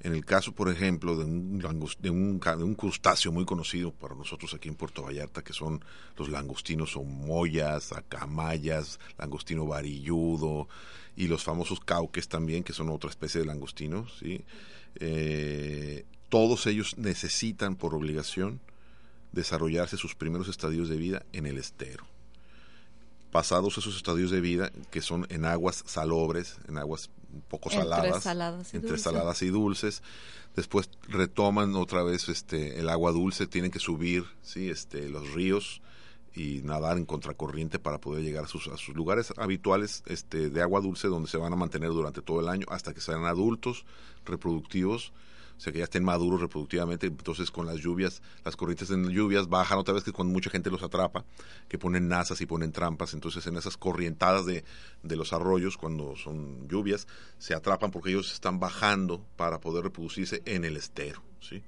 En 0.00 0.12
el 0.12 0.24
caso, 0.24 0.52
por 0.52 0.68
ejemplo, 0.68 1.16
de 1.16 1.24
un, 1.24 1.58
de 1.58 2.10
un, 2.10 2.38
de 2.40 2.64
un 2.64 2.74
crustáceo 2.74 3.32
muy 3.32 3.46
conocido 3.46 3.90
para 3.90 4.14
nosotros 4.14 4.52
aquí 4.52 4.68
en 4.68 4.74
Puerto 4.74 5.02
Vallarta, 5.02 5.42
que 5.42 5.54
son 5.54 5.82
los 6.18 6.28
langostinos 6.28 6.96
o 6.96 7.04
moyas, 7.04 7.92
acamayas, 7.92 9.00
langostino 9.16 9.66
varilludo 9.66 10.68
y 11.16 11.26
los 11.26 11.42
famosos 11.42 11.80
cauques 11.80 12.28
también, 12.28 12.64
que 12.64 12.74
son 12.74 12.90
otra 12.90 13.08
especie 13.08 13.40
de 13.40 13.46
langostino, 13.46 14.06
¿sí? 14.20 14.44
Eh, 14.96 16.04
todos 16.34 16.66
ellos 16.66 16.98
necesitan 16.98 17.76
por 17.76 17.94
obligación 17.94 18.60
desarrollarse 19.30 19.96
sus 19.96 20.16
primeros 20.16 20.48
estadios 20.48 20.88
de 20.88 20.96
vida 20.96 21.24
en 21.32 21.46
el 21.46 21.58
estero. 21.58 22.04
Pasados 23.30 23.78
esos 23.78 23.94
estadios 23.96 24.32
de 24.32 24.40
vida, 24.40 24.72
que 24.90 25.00
son 25.00 25.28
en 25.30 25.44
aguas 25.44 25.84
salobres, 25.86 26.56
en 26.66 26.76
aguas 26.76 27.08
un 27.32 27.42
poco 27.42 27.70
Entre 27.70 27.84
saladas, 28.20 28.74
y 28.74 28.78
entre 28.78 28.98
saladas 28.98 29.42
y 29.42 29.50
dulces, 29.50 30.02
después 30.56 30.90
retoman 31.06 31.76
otra 31.76 32.02
vez 32.02 32.28
este 32.28 32.80
el 32.80 32.88
agua 32.88 33.12
dulce, 33.12 33.46
tienen 33.46 33.70
que 33.70 33.78
subir 33.78 34.24
sí 34.42 34.70
este 34.70 35.08
los 35.08 35.34
ríos 35.34 35.82
y 36.34 36.62
nadar 36.64 36.98
en 36.98 37.06
contracorriente 37.06 37.78
para 37.78 37.98
poder 37.98 38.24
llegar 38.24 38.46
a 38.46 38.48
sus, 38.48 38.66
a 38.66 38.76
sus 38.76 38.96
lugares 38.96 39.32
habituales 39.36 40.02
este 40.06 40.50
de 40.50 40.62
agua 40.62 40.80
dulce 40.80 41.06
donde 41.06 41.30
se 41.30 41.36
van 41.36 41.52
a 41.52 41.56
mantener 41.56 41.90
durante 41.90 42.22
todo 42.22 42.40
el 42.40 42.48
año 42.48 42.66
hasta 42.70 42.92
que 42.92 43.00
sean 43.00 43.24
adultos 43.24 43.84
reproductivos 44.24 45.12
o 45.56 45.60
sea 45.60 45.72
que 45.72 45.78
ya 45.78 45.84
estén 45.84 46.04
maduros 46.04 46.40
reproductivamente, 46.40 47.06
entonces 47.06 47.50
con 47.50 47.66
las 47.66 47.76
lluvias, 47.76 48.22
las 48.44 48.56
corrientes 48.56 48.90
en 48.90 49.08
lluvias 49.08 49.48
bajan 49.48 49.78
otra 49.78 49.94
vez 49.94 50.04
que 50.04 50.12
cuando 50.12 50.32
mucha 50.32 50.50
gente 50.50 50.70
los 50.70 50.82
atrapa, 50.82 51.24
que 51.68 51.78
ponen 51.78 52.08
nazas 52.08 52.40
y 52.40 52.46
ponen 52.46 52.72
trampas, 52.72 53.14
entonces 53.14 53.46
en 53.46 53.56
esas 53.56 53.76
corrientadas 53.76 54.46
de, 54.46 54.64
de 55.02 55.16
los 55.16 55.32
arroyos, 55.32 55.76
cuando 55.76 56.16
son 56.16 56.68
lluvias, 56.68 57.06
se 57.38 57.54
atrapan 57.54 57.90
porque 57.90 58.10
ellos 58.10 58.32
están 58.32 58.58
bajando 58.58 59.24
para 59.36 59.60
poder 59.60 59.84
reproducirse 59.84 60.42
en 60.44 60.64
el 60.64 60.76
estero, 60.76 61.22
¿sí? 61.40 61.62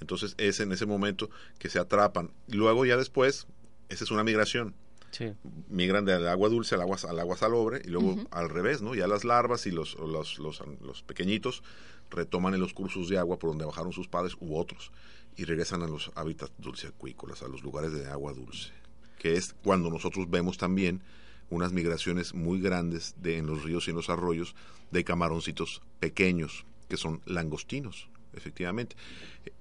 Entonces 0.00 0.34
es 0.38 0.60
en 0.60 0.72
ese 0.72 0.86
momento 0.86 1.30
que 1.58 1.68
se 1.68 1.78
atrapan. 1.78 2.30
Luego 2.46 2.84
ya 2.84 2.96
después, 2.96 3.46
esa 3.88 4.04
es 4.04 4.10
una 4.10 4.24
migración. 4.24 4.74
Sí. 5.10 5.32
Migran 5.68 6.04
del 6.04 6.28
agua 6.28 6.50
dulce 6.50 6.74
al 6.74 6.82
agua, 6.82 6.98
al 7.08 7.18
agua 7.18 7.36
salobre 7.36 7.80
y 7.84 7.88
luego 7.88 8.16
al 8.30 8.50
revés, 8.50 8.82
¿no? 8.82 8.94
Ya 8.94 9.06
las 9.06 9.24
larvas 9.24 9.66
y 9.66 9.70
los, 9.70 9.94
los, 9.98 10.38
los, 10.38 10.62
los 10.82 11.02
pequeñitos 11.02 11.62
retoman 12.10 12.54
en 12.54 12.60
los 12.60 12.74
cursos 12.74 13.08
de 13.08 13.18
agua 13.18 13.38
por 13.38 13.50
donde 13.50 13.64
bajaron 13.64 13.92
sus 13.92 14.08
padres 14.08 14.36
u 14.40 14.56
otros 14.56 14.92
y 15.36 15.44
regresan 15.44 15.82
a 15.82 15.86
los 15.86 16.10
hábitats 16.14 16.52
dulceacuícolas, 16.58 17.42
a 17.42 17.48
los 17.48 17.62
lugares 17.62 17.92
de 17.92 18.06
agua 18.08 18.32
dulce, 18.32 18.72
que 19.18 19.34
es 19.34 19.54
cuando 19.62 19.90
nosotros 19.90 20.28
vemos 20.28 20.58
también 20.58 21.02
unas 21.50 21.72
migraciones 21.72 22.34
muy 22.34 22.60
grandes 22.60 23.14
de, 23.22 23.38
en 23.38 23.46
los 23.46 23.62
ríos 23.62 23.86
y 23.86 23.90
en 23.90 23.96
los 23.96 24.10
arroyos 24.10 24.54
de 24.90 25.04
camaroncitos 25.04 25.82
pequeños, 26.00 26.66
que 26.88 26.96
son 26.96 27.20
langostinos, 27.24 28.08
efectivamente. 28.34 28.96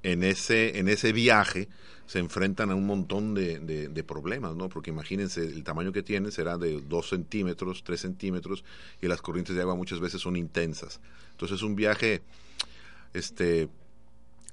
En 0.03 0.23
ese, 0.23 0.80
en 0.80 0.88
ese 0.88 1.12
viaje 1.13 1.67
se 2.06 2.19
enfrentan 2.19 2.71
a 2.71 2.75
un 2.75 2.86
montón 2.86 3.34
de, 3.34 4.03
problemas, 4.08 4.56
¿no? 4.56 4.69
Porque 4.69 4.91
imagínense, 4.91 5.41
el 5.41 5.63
tamaño 5.63 5.91
que 5.91 6.03
tienen 6.03 6.32
será 6.32 6.58
de 6.58 6.82
2 6.82 7.10
centímetros, 7.10 7.84
3 7.84 7.99
centímetros, 7.99 8.63
y 9.01 9.08
las 9.08 9.21
corrientes 9.21 9.56
de 9.56 9.62
agua 9.62 9.75
muchas 9.75 9.99
veces 9.99 10.21
son 10.21 10.38
intensas. 10.38 11.01
Entonces 11.32 11.58
es 11.58 11.63
un 11.63 11.75
viaje 11.75 12.21
este 13.13 13.67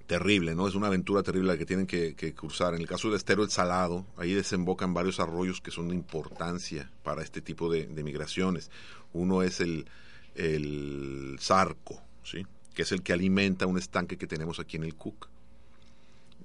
terrible, 0.06 0.54
¿no? 0.54 0.68
Es 0.68 0.74
una 0.74 0.88
aventura 0.88 1.22
terrible 1.22 1.52
la 1.52 1.58
que 1.58 1.64
tienen 1.64 1.86
que, 1.86 2.34
cruzar. 2.34 2.74
En 2.74 2.80
el 2.80 2.88
caso 2.88 3.08
del 3.08 3.16
estero 3.16 3.42
El 3.42 3.50
Salado, 3.50 4.04
ahí 4.16 4.34
desembocan 4.34 4.92
varios 4.92 5.20
arroyos 5.20 5.60
que 5.60 5.70
son 5.70 5.88
de 5.88 5.94
importancia 5.94 6.90
para 7.02 7.22
este 7.22 7.40
tipo 7.40 7.70
de, 7.70 7.86
de 7.86 8.02
migraciones. 8.02 8.70
Uno 9.12 9.42
es 9.42 9.60
el, 9.60 9.86
el 10.34 11.36
Zarco, 11.40 12.02
¿sí? 12.22 12.44
Que 12.74 12.82
es 12.82 12.92
el 12.92 13.02
que 13.02 13.12
alimenta 13.12 13.66
un 13.66 13.78
estanque 13.78 14.18
que 14.18 14.26
tenemos 14.26 14.58
aquí 14.60 14.76
en 14.76 14.84
el 14.84 14.94
Cook. 14.94 15.28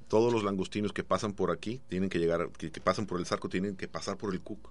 Todos 0.07 0.33
los 0.33 0.43
langostinos 0.43 0.91
que 0.93 1.03
pasan 1.03 1.33
por 1.33 1.51
aquí 1.51 1.81
tienen 1.89 2.09
que 2.09 2.19
llegar, 2.19 2.49
que, 2.57 2.71
que 2.71 2.81
pasan 2.81 3.05
por 3.05 3.19
el 3.19 3.25
Zarco, 3.25 3.49
tienen 3.49 3.75
que 3.75 3.87
pasar 3.87 4.17
por 4.17 4.33
el 4.33 4.41
Cook. 4.41 4.69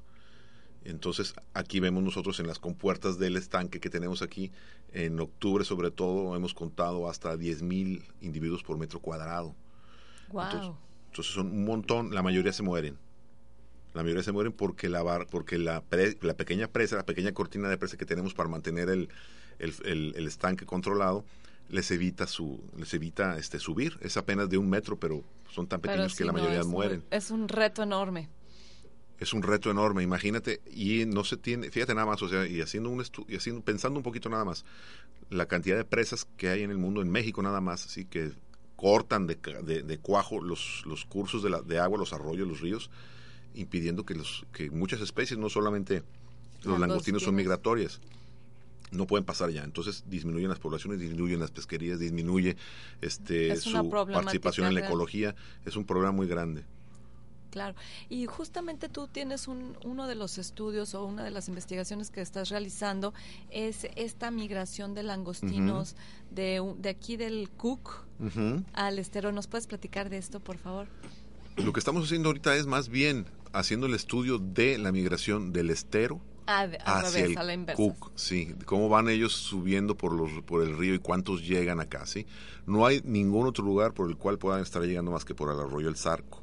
Entonces 0.84 1.34
aquí 1.54 1.80
vemos 1.80 2.02
nosotros 2.02 2.40
en 2.40 2.46
las 2.46 2.58
compuertas 2.58 3.18
del 3.18 3.36
estanque 3.36 3.80
que 3.80 3.90
tenemos 3.90 4.22
aquí, 4.22 4.50
en 4.92 5.18
octubre 5.20 5.64
sobre 5.64 5.90
todo, 5.90 6.34
hemos 6.36 6.54
contado 6.54 7.08
hasta 7.10 7.36
10.000 7.36 8.02
individuos 8.20 8.62
por 8.62 8.78
metro 8.78 9.00
cuadrado. 9.00 9.54
Wow. 10.30 10.44
Entonces, 10.44 10.70
entonces 11.10 11.34
son 11.34 11.46
un 11.48 11.64
montón, 11.64 12.14
la 12.14 12.22
mayoría 12.22 12.52
se 12.52 12.62
mueren. 12.62 12.96
La 13.94 14.02
mayoría 14.02 14.22
se 14.22 14.32
mueren 14.32 14.52
porque 14.52 14.88
la 14.88 15.02
bar- 15.02 15.26
porque 15.28 15.58
la, 15.58 15.82
pre- 15.82 16.16
la 16.22 16.34
pequeña 16.34 16.68
presa, 16.68 16.96
la 16.96 17.06
pequeña 17.06 17.32
cortina 17.32 17.68
de 17.68 17.78
presa 17.78 17.96
que 17.96 18.06
tenemos 18.06 18.34
para 18.34 18.48
mantener 18.48 18.88
el, 18.88 19.08
el, 19.58 19.74
el- 19.84 20.14
el 20.16 20.26
estanque 20.26 20.66
controlado, 20.66 21.24
les 21.68 21.90
evita 21.90 22.26
su, 22.26 22.62
les 22.76 22.92
evita 22.94 23.36
este 23.38 23.58
subir. 23.58 23.98
Es 24.00 24.16
apenas 24.16 24.48
de 24.48 24.58
un 24.58 24.68
metro, 24.68 24.98
pero 24.98 25.22
son 25.50 25.66
tan 25.66 25.80
pequeños 25.80 26.14
que 26.14 26.24
la 26.24 26.32
no, 26.32 26.38
mayoría 26.38 26.60
es 26.60 26.66
mueren. 26.66 27.04
es 27.10 27.30
un 27.30 27.48
reto 27.48 27.82
enorme. 27.82 28.28
Es 29.18 29.32
un 29.32 29.42
reto 29.42 29.68
enorme, 29.70 30.04
imagínate, 30.04 30.60
y 30.72 31.04
no 31.04 31.24
se 31.24 31.36
tiene, 31.36 31.72
fíjate 31.72 31.92
nada 31.92 32.06
más, 32.06 32.22
o 32.22 32.28
sea, 32.28 32.46
y 32.46 32.60
haciendo 32.60 32.88
un 32.88 33.00
estu- 33.00 33.24
y 33.28 33.34
haciendo, 33.34 33.62
pensando 33.62 33.98
un 33.98 34.04
poquito 34.04 34.28
nada 34.28 34.44
más, 34.44 34.64
la 35.28 35.46
cantidad 35.46 35.76
de 35.76 35.84
presas 35.84 36.24
que 36.36 36.50
hay 36.50 36.62
en 36.62 36.70
el 36.70 36.78
mundo, 36.78 37.02
en 37.02 37.10
México 37.10 37.42
nada 37.42 37.60
más, 37.60 37.84
así 37.84 38.04
que 38.04 38.30
cortan 38.76 39.26
de, 39.26 39.36
de, 39.64 39.82
de 39.82 39.98
cuajo 39.98 40.40
los, 40.40 40.84
los 40.86 41.04
cursos 41.04 41.42
de, 41.42 41.50
la, 41.50 41.62
de 41.62 41.80
agua, 41.80 41.98
los 41.98 42.12
arroyos, 42.12 42.46
los 42.46 42.60
ríos, 42.60 42.90
impidiendo 43.54 44.06
que, 44.06 44.14
los, 44.14 44.46
que 44.52 44.70
muchas 44.70 45.00
especies, 45.00 45.36
no 45.36 45.48
solamente 45.48 46.04
los 46.62 46.78
langostinos 46.78 47.24
son 47.24 47.34
migratorias, 47.34 48.00
no 48.90 49.06
pueden 49.06 49.24
pasar 49.24 49.50
ya. 49.50 49.64
Entonces 49.64 50.04
disminuyen 50.08 50.48
las 50.48 50.58
poblaciones, 50.58 51.00
disminuyen 51.00 51.40
las 51.40 51.50
pesquerías, 51.50 51.98
disminuye 51.98 52.56
este, 53.00 53.52
Es 53.52 53.62
su 53.62 53.90
participación 53.90 54.66
en 54.68 54.74
la 54.74 54.80
real. 54.80 54.90
ecología. 54.90 55.34
Es 55.64 55.76
un 55.76 55.84
problema 55.84 56.12
muy 56.12 56.26
grande. 56.26 56.64
Claro. 57.50 57.74
Y 58.10 58.26
justamente 58.26 58.88
tú 58.88 59.08
tienes 59.08 59.48
un, 59.48 59.76
uno 59.84 60.06
de 60.06 60.14
los 60.14 60.36
estudios 60.36 60.94
o 60.94 61.04
una 61.04 61.24
de 61.24 61.30
las 61.30 61.48
investigaciones 61.48 62.10
que 62.10 62.20
estás 62.20 62.50
realizando 62.50 63.14
es 63.50 63.86
esta 63.96 64.30
migración 64.30 64.94
de 64.94 65.02
langostinos 65.02 65.96
de, 66.30 66.62
de 66.78 66.88
aquí 66.90 67.16
del 67.16 67.48
Cook 67.50 68.04
al 68.74 68.98
estero. 68.98 69.32
¿Nos 69.32 69.46
puedes 69.46 69.66
platicar 69.66 70.10
de 70.10 70.18
esto, 70.18 70.40
por 70.40 70.58
favor? 70.58 70.88
Lo 71.56 71.72
que 71.72 71.80
estamos 71.80 72.04
haciendo 72.04 72.28
ahorita 72.28 72.54
es 72.54 72.66
más 72.66 72.88
bien 72.88 73.26
haciendo 73.52 73.86
el 73.86 73.94
estudio 73.94 74.38
de 74.38 74.76
la 74.78 74.92
migración 74.92 75.52
del 75.52 75.70
estero 75.70 76.20
Ah, 76.50 76.66
de- 76.66 76.78
hacia 76.82 77.02
revés, 77.20 77.30
el 77.32 77.38
a 77.38 77.42
la 77.44 77.52
inversa. 77.52 77.76
Cook, 77.82 78.10
sí, 78.14 78.54
cómo 78.64 78.88
van 78.88 79.08
ellos 79.10 79.34
subiendo 79.34 79.96
por 79.96 80.12
los 80.14 80.30
por 80.44 80.62
el 80.62 80.76
río 80.78 80.94
y 80.94 80.98
cuántos 80.98 81.46
llegan 81.46 81.78
acá, 81.78 82.06
sí. 82.06 82.26
No 82.66 82.86
hay 82.86 83.02
ningún 83.04 83.46
otro 83.46 83.62
lugar 83.64 83.92
por 83.92 84.08
el 84.08 84.16
cual 84.16 84.38
puedan 84.38 84.62
estar 84.62 84.82
llegando 84.82 85.10
más 85.10 85.24
que 85.26 85.34
por 85.34 85.52
el 85.52 85.60
arroyo 85.60 85.88
El 85.88 85.96
Zarco. 85.96 86.42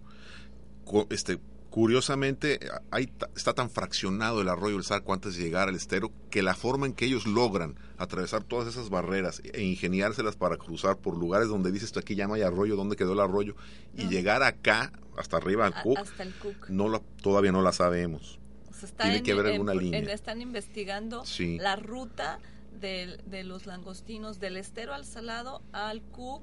Co- 0.86 1.08
Este 1.10 1.40
curiosamente 1.72 2.60
hay, 2.90 3.12
está 3.36 3.54
tan 3.54 3.70
fraccionado 3.70 4.42
el 4.42 4.48
arroyo 4.48 4.78
El 4.78 4.84
Zarco 4.86 5.12
antes 5.12 5.36
de 5.36 5.44
llegar 5.44 5.68
al 5.70 5.76
estero 5.76 6.10
que 6.30 6.42
la 6.42 6.54
forma 6.56 6.86
en 6.86 6.94
que 6.94 7.06
ellos 7.06 7.26
logran 7.28 7.76
atravesar 7.98 8.44
todas 8.44 8.68
esas 8.68 8.90
barreras 8.90 9.42
e 9.54 9.62
ingeniárselas 9.64 10.36
para 10.38 10.56
cruzar 10.58 10.98
por 10.98 11.18
lugares 11.18 11.48
donde 11.50 11.72
dices 11.72 11.92
tú 11.92 12.00
aquí 12.00 12.16
ya 12.16 12.28
no 12.28 12.36
hay 12.36 12.44
arroyo, 12.44 12.76
¿dónde 12.76 12.96
quedó 12.96 13.14
el 13.14 13.20
arroyo? 13.20 13.56
Y 13.98 14.08
llegar 14.08 14.42
acá 14.44 14.94
hasta 15.18 15.38
arriba 15.38 15.66
al 15.66 15.74
A- 15.74 15.82
Cook, 15.84 15.98
hasta 15.98 16.24
el 16.24 16.34
Cook. 16.36 16.70
no 16.70 16.88
la- 16.90 17.02
todavía 17.22 17.52
no 17.52 17.62
la 17.62 17.72
sabemos. 17.74 18.40
O 18.76 18.78
sea, 18.80 18.90
está 18.90 19.04
Tiene 19.04 19.18
en- 19.20 19.24
que 19.24 19.32
haber 19.32 19.46
en- 19.46 19.52
alguna 19.54 19.72
en- 19.72 19.80
línea. 19.80 20.14
están 20.14 20.42
investigando 20.42 21.26
Sí. 21.26 21.58
la 21.60 21.76
ruta 21.78 22.40
de, 22.82 23.18
los 23.46 23.66
langostinos 23.68 24.40
del 24.42 24.58
estero 24.58 24.94
al 24.94 25.06
salado 25.06 25.62
al 25.72 26.02
Cook 26.02 26.42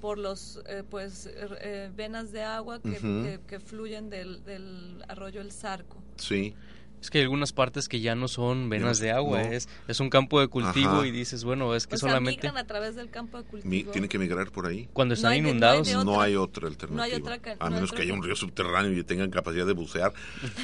por 0.00 0.16
los 0.16 0.62
eh, 0.66 0.82
pues 0.88 1.28
eh, 1.30 1.90
venas 1.94 2.32
de 2.32 2.42
agua 2.42 2.80
que- 2.80 3.38
que 3.46 3.60
fluyen 3.60 4.08
del, 4.08 4.42
del 4.44 5.04
arroyo 5.08 5.42
El 5.42 5.52
Zarco. 5.52 6.02
Sí. 6.16 6.54
Es 7.00 7.10
que 7.10 7.18
hay 7.18 7.22
algunas 7.24 7.52
partes 7.52 7.88
que 7.88 8.00
ya 8.00 8.14
no 8.16 8.26
son 8.26 8.68
venas 8.68 8.98
no- 8.98 9.04
de 9.04 9.12
agua, 9.12 9.42
no. 9.42 9.48
es, 9.52 9.68
es 9.86 10.00
un 10.00 10.10
campo 10.10 10.40
de 10.40 10.48
cultivo 10.48 10.90
Ajá. 10.98 11.06
y 11.06 11.10
dices, 11.12 11.44
bueno, 11.44 11.74
es 11.76 11.86
que 11.86 11.94
o 11.94 11.98
sea, 11.98 12.08
solamente 12.08 12.42
migran 12.48 12.56
a 12.58 12.66
través 12.66 12.96
del 12.96 13.08
campo 13.08 13.38
de 13.38 13.44
cultivo. 13.44 13.70
Mi- 13.70 13.84
tienen 13.84 14.08
que 14.08 14.18
migrar 14.18 14.50
por 14.50 14.66
ahí. 14.66 14.88
cuando 14.92 15.12
No 15.12 15.14
están 15.14 15.30
no 15.30 15.32
hay 15.34 15.38
inundados. 15.38 16.04
No 16.04 16.20
hay 16.20 16.34
otra 16.36 16.66
alternativa. 16.66 16.96
No 16.96 17.02
hay 17.02 17.14
otra 17.14 17.38
a 17.60 17.70
menos 17.70 17.90
otra 17.90 17.96
que 17.98 18.02
haya 18.02 18.14
un 18.14 18.22
río 18.22 18.34
subterráneo 18.34 18.92
y 18.98 19.04
tengan 19.04 19.30
capacidad 19.30 19.64
de 19.66 19.72
bucear, 19.74 20.12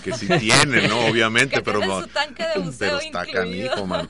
que 0.03 0.13
sí 0.13 0.27
tienen, 0.41 0.89
¿no? 0.89 1.07
Obviamente, 1.07 1.57
Que 1.57 1.63
pero 1.63 1.81
su 2.01 2.09
tanque 2.09 2.43
de 2.55 2.61
buceo 2.65 2.79
pero 2.79 2.99
está 3.01 3.29
incluido. 3.29 3.71
canijo, 3.71 3.87
man. 3.87 4.09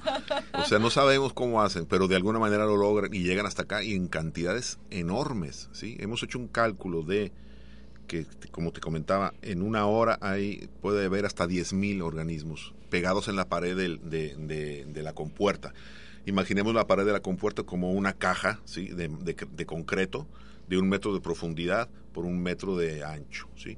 O 0.55 0.65
sea, 0.65 0.79
no 0.79 0.89
sabemos 0.91 1.33
cómo 1.35 1.63
hacen, 1.63 1.85
pero 1.87 2.09
de 2.09 2.17
alguna 2.17 2.39
manera 2.39 2.65
lo 2.65 2.77
logran 2.77 3.13
y 3.13 3.21
llegan 3.23 3.45
hasta 3.47 3.63
acá 3.63 3.83
y 3.83 3.93
en 3.95 4.09
cantidades 4.09 4.79
enormes, 4.91 5.69
¿sí? 5.73 5.97
Hemos 6.01 6.23
hecho 6.23 6.39
un 6.39 6.49
cálculo 6.49 7.03
de 7.03 7.33
que, 8.07 8.27
como 8.51 8.73
te 8.73 8.81
comentaba, 8.81 9.35
en 9.43 9.63
una 9.63 9.87
hora 9.87 10.19
hay 10.21 10.69
puede 10.81 11.07
haber 11.07 11.27
hasta 11.27 11.47
10.000 11.47 12.03
organismos 12.03 12.75
pegados 12.91 13.29
en 13.29 13.37
la 13.37 13.49
pared 13.49 13.77
del- 13.77 14.01
de, 14.09 14.37
de- 14.37 14.85
de 14.87 15.03
la 15.03 15.13
compuerta. 15.13 15.73
Imaginemos 16.27 16.75
la 16.75 16.87
pared 16.87 17.05
de 17.05 17.13
la 17.13 17.21
compuerta 17.21 17.63
como 17.65 17.93
una 17.93 18.13
caja 18.15 18.61
¿sí? 18.65 18.89
de, 18.89 19.09
de- 19.09 19.37
de 19.51 19.67
concreto 19.67 20.27
de 20.69 20.79
un 20.79 20.89
metro 20.89 21.13
de 21.13 21.21
profundidad 21.21 21.89
por 22.13 22.25
un 22.25 22.43
metro 22.43 22.77
de 22.77 23.05
ancho. 23.05 23.49
¿sí? 23.57 23.77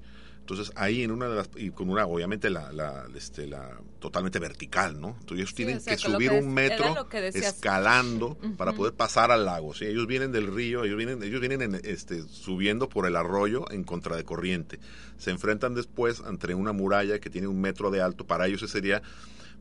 Entonces 0.49 0.71
ahí 0.77 1.03
en 1.03 1.11
una 1.11 1.29
de 1.29 1.35
las, 1.35 1.51
y 1.57 1.71
con 1.71 1.91
una, 1.91 2.07
obviamente 2.07 2.51
la, 2.51 2.73
la, 2.73 3.09
este, 3.17 3.49
la 3.49 3.81
totalmente 3.99 4.39
vertical, 4.39 5.01
¿no? 5.01 5.09
Entonces 5.19 5.39
ellos 5.39 5.51
Sí, 5.51 5.57
tienen 5.57 5.79
o 5.79 5.81
sea, 5.81 5.97
que 5.97 5.99
subir 5.99 6.31
que 6.31 6.39
un 6.39 6.55
metro 6.55 6.95
lo 6.95 7.09
que 7.09 7.21
decías. 7.21 7.55
escalando 7.55 8.39
para 8.57 8.73
poder 8.73 8.95
pasar 8.95 9.33
al 9.33 9.45
lago, 9.45 9.75
¿sí? 9.75 9.87
Ellos 9.87 10.07
vienen 10.07 10.31
del 10.31 10.47
río, 10.47 10.85
ellos 10.85 10.97
vienen, 10.97 11.21
ellos 11.25 11.41
vienen 11.41 11.63
en, 11.63 11.81
este, 11.83 12.23
subiendo 12.29 12.89
por 12.89 13.07
el 13.07 13.17
arroyo 13.17 13.69
en 13.73 13.83
contra 13.83 14.15
de 14.15 14.23
corriente. 14.23 14.79
Se 15.19 15.33
enfrentan 15.33 15.75
después 15.75 16.21
ante 16.21 16.55
una 16.55 16.71
muralla 16.71 17.19
que 17.19 17.29
tiene 17.29 17.49
un 17.49 17.61
metro 17.61 17.91
de 17.91 18.01
alto, 18.01 18.25
para 18.25 18.47
ellos 18.47 18.63
ese 18.63 18.73
sería, 18.73 19.03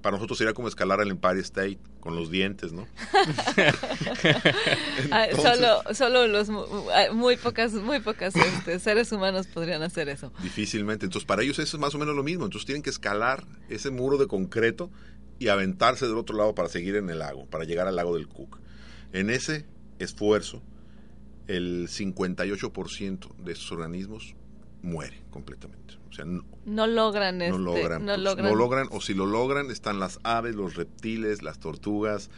para 0.05 0.17
nosotros 0.17 0.37
sería 0.37 0.53
como 0.53 0.67
escalar 0.67 1.01
el 1.01 1.09
Empire 1.09 1.39
State 1.39 1.79
con 1.99 2.15
los 2.15 2.29
dientes, 2.29 2.71
¿no? 2.71 2.85
Ah, 5.11 5.25
Entonces- 5.25 5.57
solo 5.57 5.93
solo 5.95 6.27
los 6.27 6.47
ah, 6.93 7.11
muy 7.11 7.37
pocas 7.37 7.73
muy 7.73 7.99
pocas 7.99 8.35
este, 8.35 8.79
seres 8.79 9.11
humanos 9.11 9.47
podrían 9.47 9.81
hacer 9.81 10.07
eso. 10.09 10.31
Difícilmente. 10.43 11.05
Entonces, 11.05 11.25
para 11.25 11.41
ellos 11.41 11.57
eso 11.57 11.77
es 11.77 11.81
más 11.81 11.95
o 11.95 11.97
menos 11.97 12.15
lo 12.15 12.21
mismo. 12.21 12.45
Entonces, 12.45 12.67
tienen 12.67 12.83
que 12.83 12.91
escalar 12.91 13.47
ese 13.67 13.89
muro 13.89 14.17
de 14.17 14.27
concreto 14.27 14.91
y 15.39 15.47
aventarse 15.47 16.05
del 16.07 16.17
otro 16.17 16.37
lado 16.37 16.53
para 16.53 16.69
seguir 16.69 16.95
en 16.97 17.09
el 17.09 17.17
lago, 17.17 17.47
para 17.47 17.63
llegar 17.63 17.87
al 17.87 17.95
lago 17.95 18.15
del 18.15 18.27
Cook. 18.27 18.59
En 19.11 19.31
ese 19.31 19.65
esfuerzo, 19.97 20.61
el 21.47 21.87
58% 21.87 23.35
de 23.37 23.51
esos 23.53 23.71
organismos 23.71 24.35
muere 24.83 25.23
completamente. 25.31 25.84
Sea, 26.15 26.25
no, 26.25 26.45
No 26.65 26.87
logran 26.87 27.41
este, 27.41 27.57
no 27.57 27.63
logran, 27.63 28.05
no 28.05 28.13
pues, 28.13 28.23
logran, 28.23 28.45
no 28.45 28.55
logran, 28.55 28.87
o 28.91 29.01
si 29.01 29.13
lo 29.13 29.25
logran, 29.25 29.69
están 29.69 29.99
las 29.99 30.19
aves, 30.23 30.55
los 30.55 30.75
reptiles, 30.75 31.41
las 31.41 31.59
tortugas, 31.59 32.29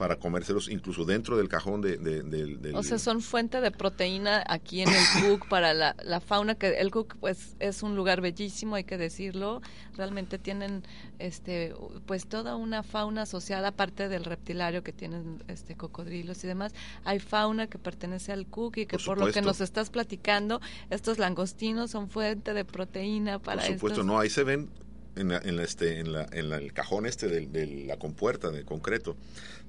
para 0.00 0.16
comérselos 0.16 0.70
incluso 0.70 1.04
dentro 1.04 1.36
del 1.36 1.50
cajón 1.50 1.82
de, 1.82 1.98
de- 1.98 2.22
del- 2.22 2.62
del- 2.62 2.74
O 2.74 2.82
sea, 2.82 2.98
son 2.98 3.20
fuente 3.20 3.60
de 3.60 3.70
proteína 3.70 4.42
aquí 4.48 4.80
en 4.80 4.88
el 4.88 4.94
Cook 5.38 5.46
para 5.50 5.74
la, 5.74 5.94
la 6.02 6.20
fauna 6.20 6.54
que 6.54 6.68
el 6.80 6.90
Cook 6.90 7.16
pues 7.20 7.54
es 7.58 7.82
un 7.82 7.96
lugar 7.96 8.22
bellísimo, 8.22 8.76
hay 8.76 8.84
que 8.84 8.96
decirlo. 8.96 9.60
Realmente 9.98 10.38
tienen 10.38 10.84
este 11.18 11.74
pues 12.06 12.26
toda 12.26 12.56
una 12.56 12.82
fauna 12.82 13.22
asociada 13.22 13.68
aparte 13.68 14.08
del 14.08 14.24
reptilario 14.24 14.82
que 14.82 14.94
tienen 14.94 15.44
este 15.48 15.76
cocodrilos 15.76 16.42
y 16.44 16.46
demás. 16.46 16.72
Hay 17.04 17.18
fauna 17.18 17.66
que 17.66 17.76
pertenece 17.78 18.32
al 18.32 18.46
Cook 18.46 18.78
y 18.78 18.86
que 18.86 18.96
Por 18.96 19.04
por, 19.04 19.26
lo 19.26 19.30
que 19.30 19.42
nos 19.42 19.60
estás 19.60 19.90
platicando, 19.90 20.62
estos 20.88 21.18
langostinos 21.18 21.90
son 21.90 22.08
fuente 22.08 22.54
de 22.54 22.64
proteína 22.64 23.38
para 23.38 23.60
Por 23.60 23.72
supuesto, 23.74 24.00
estos- 24.00 24.06
no, 24.06 24.18
ahí 24.18 24.30
se 24.30 24.44
ven 24.44 24.70
en, 25.16 25.28
la- 25.28 25.38
en, 25.38 25.56
la, 25.56 25.64
este, 25.64 25.98
en, 25.98 26.12
la, 26.12 26.24
en 26.32 26.48
la- 26.48 26.56
el 26.58 26.72
cajón 26.72 27.04
este 27.04 27.26
de, 27.26 27.44
de 27.48 27.66
la 27.86 27.98
compuerta 27.98 28.50
de 28.50 28.64
concreto, 28.64 29.16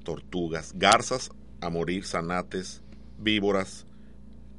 tortugas, 0.03 0.73
garzas 0.75 1.31
a 1.61 1.69
morir, 1.69 2.05
zanates, 2.05 2.81
víboras, 3.19 3.85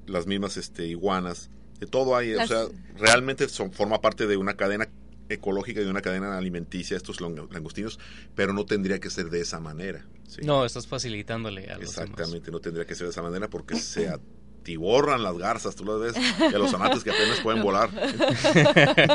las 0.07 0.27
mismas 0.27 0.57
este, 0.57 0.87
iguanas, 0.87 1.51
de 1.81 1.87
todo 1.87 2.17
hay, 2.17 2.33
Las- 2.33 2.51
o 2.51 2.55
sea, 2.69 2.79
realmente 2.97 3.49
son, 3.49 3.73
forma 3.73 4.01
parte 4.01 4.27
de 4.27 4.37
una 4.37 4.55
cadena 4.55 4.89
ecológica 5.29 5.81
y 5.81 5.85
de 5.85 5.91
una 5.91 6.03
cadena 6.03 6.37
alimenticia 6.37 6.97
estos 6.97 7.21
langostinos, 7.21 7.99
pero 8.35 8.53
no 8.53 8.67
tendría 8.67 8.99
que 9.01 9.11
ser 9.11 9.31
de 9.31 9.41
esa 9.41 9.61
manera. 9.61 10.07
¿sí? 10.29 10.43
No, 10.45 10.65
estás 10.65 10.87
facilitándole 10.87 11.71
a 11.71 11.79
los 11.79 11.89
Exactamente, 11.89 12.51
no 12.51 12.61
tendría 12.61 12.87
que 12.87 12.95
ser 12.95 13.07
de 13.07 13.11
esa 13.11 13.23
manera 13.23 13.49
porque 13.49 13.77
se 13.77 14.09
atiborran 14.63 15.25
las 15.25 15.37
garzas, 15.37 15.75
tú 15.75 15.85
lo 15.85 15.99
ves, 15.99 16.15
y 16.17 16.55
a 16.55 16.59
los 16.59 16.73
amantes 16.73 17.03
que 17.03 17.11
apenas 17.11 17.41
pueden 17.41 17.63
volar. 17.63 17.91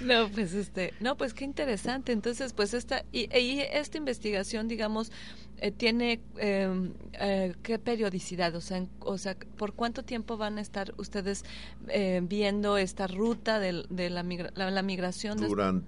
no, 0.00 0.28
pues 0.28 0.54
este, 0.54 0.94
no, 1.00 1.16
pues 1.16 1.34
qué 1.34 1.44
interesante. 1.44 2.12
Entonces, 2.12 2.52
pues 2.52 2.74
esta 2.74 3.04
y, 3.12 3.28
y 3.36 3.60
esta 3.60 3.98
investigación, 3.98 4.68
digamos, 4.68 5.10
eh, 5.58 5.70
tiene 5.72 6.20
eh, 6.38 6.90
eh, 7.14 7.54
qué 7.62 7.78
periodicidad, 7.78 8.54
o 8.54 8.60
sea, 8.60 8.78
en- 8.78 8.90
o 9.00 9.18
sea, 9.18 9.36
por 9.56 9.72
cuánto 9.74 10.02
tiempo 10.04 10.36
van 10.36 10.58
a 10.58 10.60
estar 10.60 10.94
ustedes 10.96 11.44
eh, 11.88 12.20
viendo 12.22 12.76
esta 12.78 13.06
ruta 13.06 13.58
del- 13.58 13.86
de, 13.90 14.10
la, 14.10 14.22
migra- 14.22 14.52
la, 14.54 14.70
la 14.70 14.82
migración 14.82 15.38
de 15.40 15.48
Durante, 15.48 15.86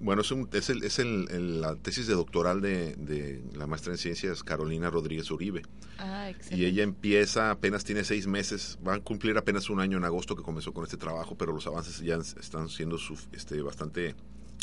bueno, 0.00 0.22
es, 0.22 0.30
un- 0.30 0.48
es, 0.52 0.70
el, 0.70 0.82
es 0.84 0.98
el- 0.98 1.28
el- 1.30 1.60
la 1.60 1.76
tesis 1.76 2.06
de 2.06 2.14
doctoral 2.14 2.60
de, 2.60 2.94
de 2.96 3.42
la 3.54 3.66
maestra 3.66 3.92
en 3.92 3.98
ciencias 3.98 4.42
Carolina 4.42 4.90
Rodríguez 4.90 5.30
Uribe. 5.30 5.62
Ah, 5.98 6.30
Y 6.50 6.64
ella 6.64 6.82
empieza, 6.82 7.50
apenas 7.50 7.84
tiene 7.84 8.04
seis 8.04 8.26
meses, 8.26 8.78
va 8.86 8.94
a 8.94 9.00
cumplir 9.00 9.38
apenas 9.38 9.70
un 9.70 9.80
año 9.80 9.96
en 9.96 10.04
agosto 10.04 10.34
que 10.36 10.42
comenzó 10.42 10.72
con 10.72 10.84
este 10.84 10.96
trabajo, 10.96 11.36
pero 11.36 11.52
los 11.52 11.66
avances 11.66 12.00
ya 12.00 12.16
están 12.16 12.68
siendo 12.68 12.96
suf- 12.98 13.28
este, 13.32 13.60
bastante 13.62 14.14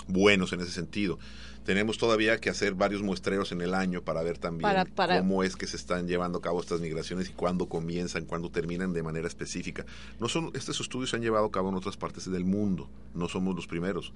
buenos 0.08 0.54
en 0.54 0.62
ese 0.62 0.72
sentido. 0.72 1.20
Tenemos 1.66 2.00
todavía 2.00 2.40
que 2.40 2.50
hacer 2.50 2.74
varios 2.74 3.04
muestreos 3.04 3.52
en 3.52 3.62
el 3.62 3.76
año 3.76 4.02
para 4.02 4.24
ver 4.24 4.40
también 4.40 4.64
Para- 4.64 4.86
para- 4.86 5.20
cómo 5.20 5.44
es 5.44 5.56
que 5.56 5.68
se 5.68 5.78
están 5.78 6.08
llevando 6.08 6.40
a 6.40 6.42
cabo 6.42 6.60
estas 6.60 6.82
migraciones 6.82 7.30
y 7.30 7.34
cuándo 7.34 7.68
comienzan, 7.70 8.26
cuándo 8.26 8.50
terminan 8.50 8.94
de 8.94 9.04
manera 9.04 9.28
específica. 9.28 9.86
No 10.20 10.28
son 10.28 10.50
estos 10.56 10.80
estudios 10.82 11.12
se 11.12 11.18
han 11.18 11.22
llevado 11.22 11.46
a 11.46 11.52
cabo 11.52 11.70
en 11.70 11.76
otras 11.76 11.98
partes 11.98 12.30
del 12.32 12.46
mundo, 12.46 12.90
no 13.14 13.28
somos 13.30 13.56
los 13.56 13.68
primeros. 13.68 14.12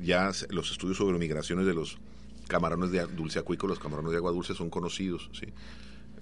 Ya 0.00 0.30
los 0.50 0.70
estudios 0.70 0.96
sobre 0.98 1.18
migraciones 1.18 1.66
de 1.66 1.74
los 1.74 1.98
camarones 2.46 2.92
de 2.92 3.04
dulce 3.08 3.40
acuícola, 3.40 3.70
los 3.72 3.80
camarones 3.80 4.12
de 4.12 4.18
agua 4.18 4.30
dulce 4.30 4.54
son 4.54 4.70
conocidos, 4.70 5.28
sí. 5.32 5.46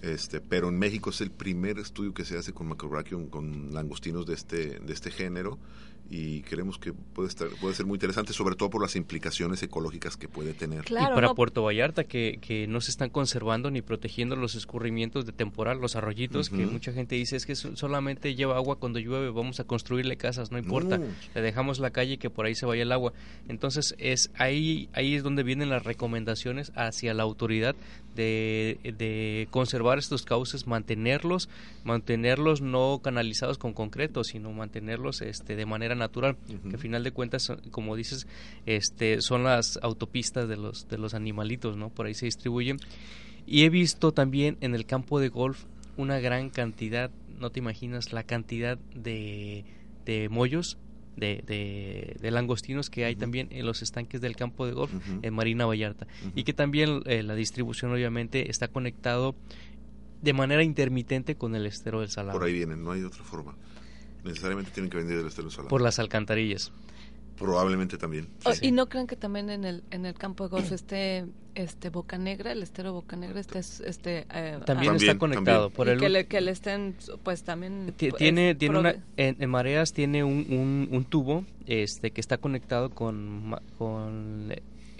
Este, 0.01 0.41
pero 0.41 0.69
en 0.69 0.77
México 0.77 1.09
es 1.09 1.21
el 1.21 1.31
primer 1.31 1.79
estudio 1.79 2.13
que 2.13 2.25
se 2.25 2.37
hace 2.37 2.53
con 2.53 2.67
macrobrachium, 2.67 3.27
con 3.27 3.73
langostinos 3.73 4.25
de 4.25 4.33
este, 4.33 4.79
de 4.79 4.93
este 4.93 5.09
género 5.11 5.57
y 6.09 6.41
creemos 6.41 6.77
que 6.77 6.93
puede 6.93 7.29
estar, 7.29 7.47
puede 7.59 7.73
ser 7.73 7.85
muy 7.87 7.95
interesante, 7.95 8.31
sobre 8.31 8.55
todo 8.55 8.69
por 8.69 8.81
las 8.81 8.95
implicaciones 8.95 9.63
ecológicas 9.63 10.17
que 10.17 10.27
puede 10.27 10.53
tener. 10.53 10.85
y 10.87 10.93
para 10.93 11.33
Puerto 11.33 11.63
Vallarta, 11.63 12.03
que, 12.03 12.37
que 12.41 12.67
no 12.67 12.79
se 12.81 12.91
están 12.91 13.09
conservando 13.09 13.71
ni 13.71 13.81
protegiendo 13.81 14.35
los 14.35 14.53
escurrimientos 14.55 15.25
de 15.25 15.31
temporal, 15.31 15.79
los 15.79 15.95
arroyitos, 15.95 16.49
que 16.49 16.65
mucha 16.67 16.93
gente 16.93 17.15
dice 17.15 17.35
es 17.35 17.45
que 17.45 17.55
so- 17.55 17.75
solamente 17.75 18.35
lleva 18.35 18.55
agua 18.55 18.75
cuando 18.77 18.99
llueve, 18.99 19.29
vamos 19.31 19.59
a 19.59 19.63
construirle 19.63 20.15
casas, 20.15 20.51
no 20.51 20.57
importa, 20.59 20.99
No. 20.99 21.05
le 21.33 21.41
dejamos 21.41 21.79
la 21.79 21.89
calle 21.89 22.13
y 22.13 22.17
que 22.17 22.29
por 22.29 22.45
ahí 22.45 22.53
se 22.55 22.65
vaya 22.65 22.83
el 22.83 22.91
agua. 22.91 23.11
Entonces 23.47 23.95
es 23.97 24.29
ahí, 24.35 24.89
ahí 24.93 25.15
es 25.15 25.23
donde 25.23 25.41
vienen 25.43 25.69
las 25.69 25.83
recomendaciones 25.83 26.71
hacia 26.75 27.13
la 27.13 27.23
autoridad 27.23 27.75
de, 28.15 28.79
de 28.97 29.47
conservar 29.51 29.97
estos 29.97 30.23
cauces, 30.23 30.67
mantenerlos, 30.67 31.49
mantenerlos 31.83 32.61
no 32.61 32.99
canalizados 33.03 33.57
con 33.57 33.73
concreto, 33.73 34.23
sino 34.23 34.51
mantenerlos 34.51 35.21
este, 35.21 35.55
de 35.55 35.65
manera 35.65 35.95
natural, 35.95 36.37
que 36.69 36.75
a 36.75 36.79
final 36.79 37.03
de 37.03 37.11
cuentas, 37.11 37.51
como 37.71 37.95
dices, 37.95 38.27
este, 38.65 39.21
son 39.21 39.43
las 39.43 39.77
autopistas 39.81 40.47
de 40.47 40.57
los, 40.57 40.87
de 40.87 40.97
los 40.97 41.13
animalitos, 41.13 41.77
¿no? 41.77 41.89
Por 41.89 42.05
ahí 42.05 42.13
se 42.13 42.25
distribuyen. 42.25 42.77
Y 43.45 43.63
he 43.63 43.69
visto 43.69 44.11
también 44.11 44.57
en 44.61 44.73
el 44.73 44.85
campo 44.85 45.19
de 45.19 45.29
golf 45.29 45.65
una 45.97 46.19
gran 46.19 46.49
cantidad, 46.49 47.11
no 47.39 47.51
te 47.51 47.59
imaginas 47.59 48.11
la 48.11 48.23
cantidad 48.23 48.77
de, 48.95 49.65
de 50.05 50.29
mollos, 50.29 50.77
de, 51.15 51.43
de, 51.45 52.17
de 52.19 52.31
langostinos 52.31 52.89
que 52.89 53.05
hay 53.05 53.15
también 53.15 53.47
en 53.51 53.65
los 53.65 53.81
estanques 53.81 54.21
del 54.21 54.35
campo 54.35 54.65
de 54.65 54.73
golf 54.73 54.91
en 55.21 55.33
Marina 55.33 55.65
Vallarta. 55.65 56.07
Y 56.35 56.43
que 56.43 56.53
también 56.53 57.01
eh, 57.05 57.23
la 57.23 57.35
distribución 57.35 57.91
obviamente 57.91 58.49
está 58.49 58.67
conectado 58.67 59.35
de 60.21 60.33
manera 60.33 60.63
intermitente 60.63 61.35
con 61.35 61.55
el 61.55 61.65
estero 61.65 61.99
del 61.99 62.09
Salado. 62.09 62.37
Por 62.37 62.47
ahí 62.47 62.53
vienen, 62.53 62.83
no 62.83 62.91
hay 62.91 63.03
otra 63.03 63.23
forma. 63.23 63.55
Necesariamente 64.23 64.71
tienen 64.71 64.89
que 64.89 64.97
venir 64.97 65.17
del 65.17 65.27
estero 65.27 65.51
salado. 65.51 65.69
Por 65.69 65.81
las 65.81 65.99
alcantarillas. 65.99 66.71
Probablemente 67.37 67.97
también. 67.97 68.27
Oh, 68.45 68.51
¿Y 68.61 68.71
no 68.71 68.87
creen 68.87 69.07
que 69.07 69.15
también 69.15 69.49
en 69.49 69.65
el 69.65 69.83
en 69.91 70.05
el 70.05 70.13
campo 70.13 70.45
de 70.45 70.49
golf 70.51 70.71
esté 70.71 71.25
este 71.53 71.89
Boca 71.89 72.17
Negra, 72.17 72.51
el 72.51 72.63
estero 72.63 72.93
Boca 72.93 73.15
Negra 73.15 73.39
esté 73.39 73.59
este 73.59 74.25
eh, 74.33 74.59
También 74.65 74.93
ah, 74.93 74.95
está 74.97 75.17
conectado 75.17 75.69
por 75.69 75.87
y 75.87 75.91
el 75.91 75.99
que 75.99 76.09
le, 76.09 76.25
que 76.27 76.41
le 76.41 76.51
estén 76.51 76.95
pues 77.23 77.43
también 77.43 77.93
pues, 77.97 78.15
tiene 78.15 78.55
tiene 78.55 78.79
una 78.79 78.95
en, 79.17 79.35
en 79.39 79.49
mareas 79.49 79.91
tiene 79.93 80.23
un, 80.23 80.45
un, 80.49 80.87
un 80.91 81.05
tubo 81.05 81.45
este 81.65 82.11
que 82.11 82.21
está 82.21 82.37
conectado 82.37 82.89
con 82.89 83.49
ma- 83.49 83.61
con 83.77 84.51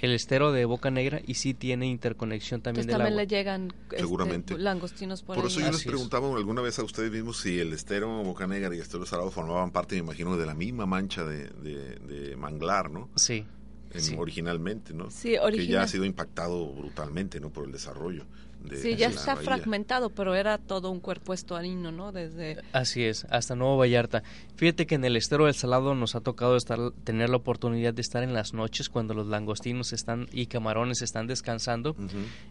el 0.06 0.14
estero 0.14 0.52
de 0.52 0.66
Boca 0.66 0.90
Negra 0.92 1.22
y 1.26 1.34
sí 1.36 1.54
tiene 1.54 1.88
interconexión 1.88 2.62
también 2.62 2.84
entonces 2.84 2.88
del 2.88 2.94
también 2.98 3.14
agua. 3.14 3.22
le 3.24 3.28
llegan 3.28 3.74
este, 3.84 3.98
Seguramente. 3.98 4.58
langostinos 4.58 5.22
por, 5.24 5.36
Por 5.36 5.46
ahí. 5.46 5.52
eso 5.52 5.60
yo 5.60 5.66
les 5.68 5.76
Así 5.76 5.82
es. 5.88 5.92
preguntaba 5.92 6.36
alguna 6.36 6.62
vez 6.62 6.80
a 6.80 6.84
ustedes 6.84 7.12
mismos 7.12 7.38
si 7.42 7.60
el 7.60 7.74
estero 7.74 8.24
Boca 8.24 8.48
Negra 8.48 8.74
y 8.74 8.78
el 8.78 8.84
estero 8.84 9.06
Salado 9.06 9.32
formaban 9.32 9.72
parte, 9.72 9.96
me 9.96 10.00
imagino, 10.02 10.38
de 10.38 10.46
la 10.46 10.54
misma 10.56 10.86
mancha 10.86 11.24
de, 11.24 11.50
de- 11.50 11.96
de 12.00 12.36
manglar, 12.36 12.90
¿no? 12.90 13.10
Sí. 13.16 13.46
En- 13.94 14.02
Sí. 14.02 14.16
Originalmente, 14.18 14.94
¿no? 14.94 15.10
Sí, 15.10 15.30
Que 15.30 15.34
ya 15.36 15.42
original- 15.44 15.82
ha 15.84 15.88
sido 15.88 16.04
impactado 16.06 16.68
brutalmente, 16.74 17.40
¿no? 17.40 17.50
Por 17.50 17.66
el 17.66 17.72
desarrollo. 17.72 18.26
De, 18.66 18.78
Sí, 18.78 18.96
ya 18.96 19.08
está 19.08 19.36
bahía. 19.36 19.46
fragmentado, 19.46 20.10
pero 20.10 20.36
era 20.36 20.58
todo 20.58 20.90
un 20.92 21.00
cuerpo 21.00 21.34
estuarino, 21.34 21.92
¿no? 21.92 22.12
Desde 22.12 22.62
Así 22.74 23.04
es, 23.04 23.26
hasta 23.30 23.56
Nuevo 23.56 23.78
Vallarta. 23.78 24.24
Fíjate 24.56 24.86
que 24.88 24.96
en 24.96 25.06
el 25.06 25.16
estero 25.18 25.46
del 25.46 25.56
Salado 25.56 25.96
nos 25.96 26.16
ha 26.16 26.22
tocado 26.22 26.56
estar, 26.58 26.80
tener 27.04 27.30
la 27.30 27.38
oportunidad 27.38 27.94
de 27.94 28.02
estar 28.02 28.24
en 28.24 28.34
las 28.34 28.54
noches 28.54 28.90
cuando 28.90 29.14
los 29.14 29.28
langostinos 29.28 29.94
están 29.94 30.28
y 30.32 30.48
camarones 30.48 31.02
están 31.02 31.28
descansando. 31.28 31.96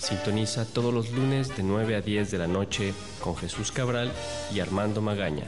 Sintoniza 0.09 0.65
todos 0.65 0.91
los 0.91 1.11
lunes 1.11 1.55
de 1.55 1.61
9 1.61 1.95
a 1.95 2.01
10 2.01 2.31
de 2.31 2.39
la 2.39 2.47
noche 2.47 2.95
con 3.21 3.35
Jesús 3.35 3.71
Cabral 3.71 4.11
y 4.51 4.59
Armando 4.59 5.03
Magaña. 5.03 5.43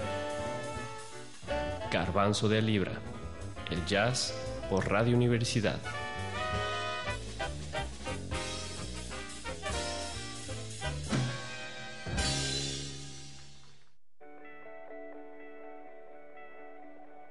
Garbanzo 1.92 2.48
de 2.48 2.60
Alibra. 2.60 2.92
El 3.72 3.84
jazz 3.88 4.36
por 4.70 4.88
Radio 4.88 5.18
Universidad. 5.18 5.80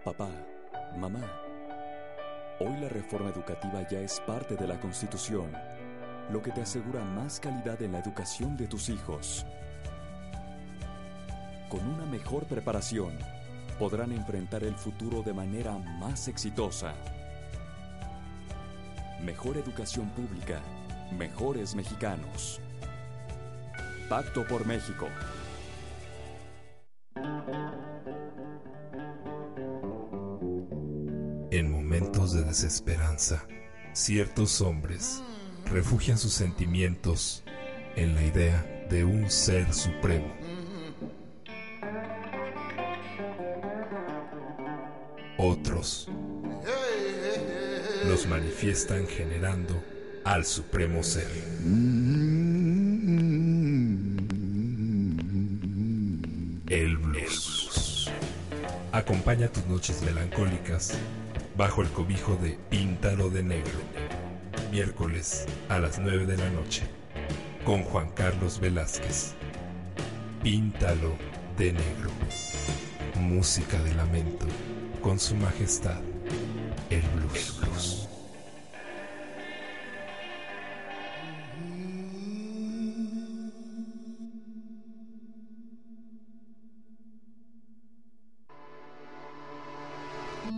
Papá, 0.05 0.31
mamá, 0.97 1.21
hoy 2.59 2.77
la 2.81 2.89
reforma 2.89 3.31
educativa 3.31 3.87
ya 3.89 4.01
es 4.01 4.19
parte 4.19 4.57
de 4.57 4.67
la 4.67 4.81
Constitución, 4.81 5.53
lo 6.33 6.43
que 6.43 6.53
te 6.53 6.63
asegura 6.63 7.05
más 7.05 7.41
calidad 7.41 7.83
en 7.83 7.93
la 7.93 7.99
educación 7.99 8.57
de 8.57 8.67
tus 8.67 8.89
hijos. 8.89 9.45
Con 11.69 11.87
una 11.87 12.07
mejor 12.07 12.45
preparación, 12.45 13.13
podrán 13.79 14.13
enfrentar 14.13 14.63
el 14.63 14.75
futuro 14.75 15.23
de 15.23 15.33
manera 15.33 15.77
más 15.79 16.29
exitosa. 16.29 16.95
Mejor 19.25 19.57
educación 19.57 20.09
pública, 20.11 20.61
mejores 21.17 21.75
mexicanos. 21.75 22.61
Pacto 24.09 24.47
por 24.47 24.67
México. 24.67 25.07
En 31.51 31.71
momentos 31.71 32.33
de 32.33 32.45
desesperanza, 32.45 33.47
ciertos 33.93 34.61
hombres 34.61 35.23
refugian 35.67 36.19
sus 36.19 36.33
sentimientos 36.33 37.43
en 37.97 38.15
la 38.15 38.23
idea 38.23 38.87
de 38.91 39.05
un 39.05 39.31
ser 39.31 39.73
supremo. 39.73 40.33
Otros 45.39 46.09
los 48.07 48.27
manifiestan 48.27 49.07
generando 49.07 49.83
al 50.25 50.45
supremo 50.45 51.03
ser. 51.03 51.29
El 56.69 56.97
blues. 56.99 58.11
Acompaña 58.93 59.49
tus 59.49 59.67
noches 59.67 60.03
melancólicas 60.03 60.95
bajo 61.57 61.83
el 61.83 61.89
cobijo 61.89 62.37
de 62.37 62.59
Píntalo 62.69 63.31
de 63.31 63.43
Negro. 63.43 64.10
Miércoles 64.71 65.47
a 65.69 65.81
las 65.81 65.99
9 65.99 66.27
de 66.27 66.37
la 66.37 66.49
noche. 66.51 66.83
Con 67.65 67.83
Juan 67.83 68.11
Carlos 68.13 68.61
Velázquez. 68.61 69.35
Píntalo 70.45 71.17
de 71.59 71.73
Negro. 71.73 72.11
Música 73.17 73.83
de 73.83 73.95
lamento 73.95 74.47
con 75.03 75.19
su 75.19 75.35
majestad. 75.35 76.01
El 76.89 77.03
blues. 77.17 77.59
El 77.63 77.69
blues. 77.69 78.07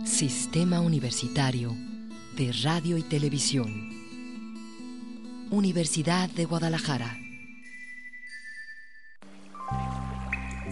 Sistema 0.05 0.81
Universitario 0.81 1.75
de 2.37 2.51
Radio 2.63 2.97
y 2.97 3.03
Televisión. 3.03 4.02
Universidad 5.53 6.29
de 6.29 6.45
Guadalajara. 6.45 7.15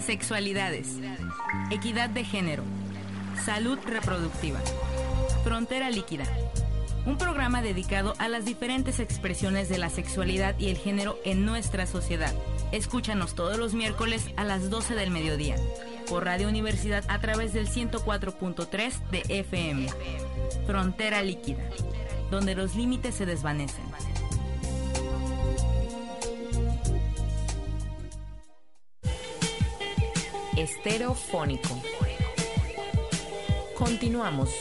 Sexualidades. 0.03 0.97
Equidad 1.69 2.09
de 2.09 2.23
género. 2.23 2.63
Salud 3.45 3.77
reproductiva. 3.85 4.59
Frontera 5.43 5.91
líquida. 5.91 6.23
Un 7.05 7.19
programa 7.19 7.61
dedicado 7.61 8.15
a 8.17 8.27
las 8.27 8.43
diferentes 8.43 8.99
expresiones 8.99 9.69
de 9.69 9.77
la 9.77 9.91
sexualidad 9.91 10.57
y 10.57 10.69
el 10.69 10.77
género 10.79 11.19
en 11.25 11.45
nuestra 11.45 11.85
sociedad. 11.85 12.33
Escúchanos 12.71 13.35
todos 13.35 13.59
los 13.59 13.75
miércoles 13.75 14.31
a 14.35 14.45
las 14.45 14.71
12 14.71 14.95
del 14.95 15.11
mediodía 15.11 15.57
por 16.09 16.25
Radio 16.25 16.49
Universidad 16.49 17.03
a 17.07 17.21
través 17.21 17.53
del 17.53 17.69
104.3 17.69 19.09
de 19.11 19.23
FM. 19.29 19.89
Frontera 20.65 21.21
líquida, 21.21 21.69
donde 22.31 22.55
los 22.55 22.75
límites 22.75 23.13
se 23.13 23.27
desvanecen. 23.27 23.90
Estereofónico. 30.61 31.81
Continuamos. 33.75 34.51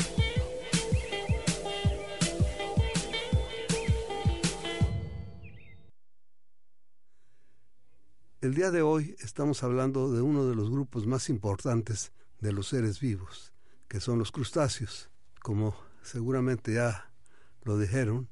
El 8.40 8.54
día 8.54 8.70
de 8.70 8.80
hoy 8.80 9.14
estamos 9.20 9.62
hablando 9.62 10.10
de 10.10 10.22
uno 10.22 10.46
de 10.46 10.54
los 10.54 10.70
grupos 10.70 11.06
más 11.06 11.28
importantes 11.28 12.12
de 12.40 12.54
los 12.54 12.68
seres 12.68 12.98
vivos, 12.98 13.52
que 13.86 14.00
son 14.00 14.18
los 14.18 14.32
crustáceos. 14.32 15.10
Como 15.42 15.76
seguramente 16.02 16.72
ya 16.72 17.12
lo 17.64 17.78
dijeron, 17.78 18.30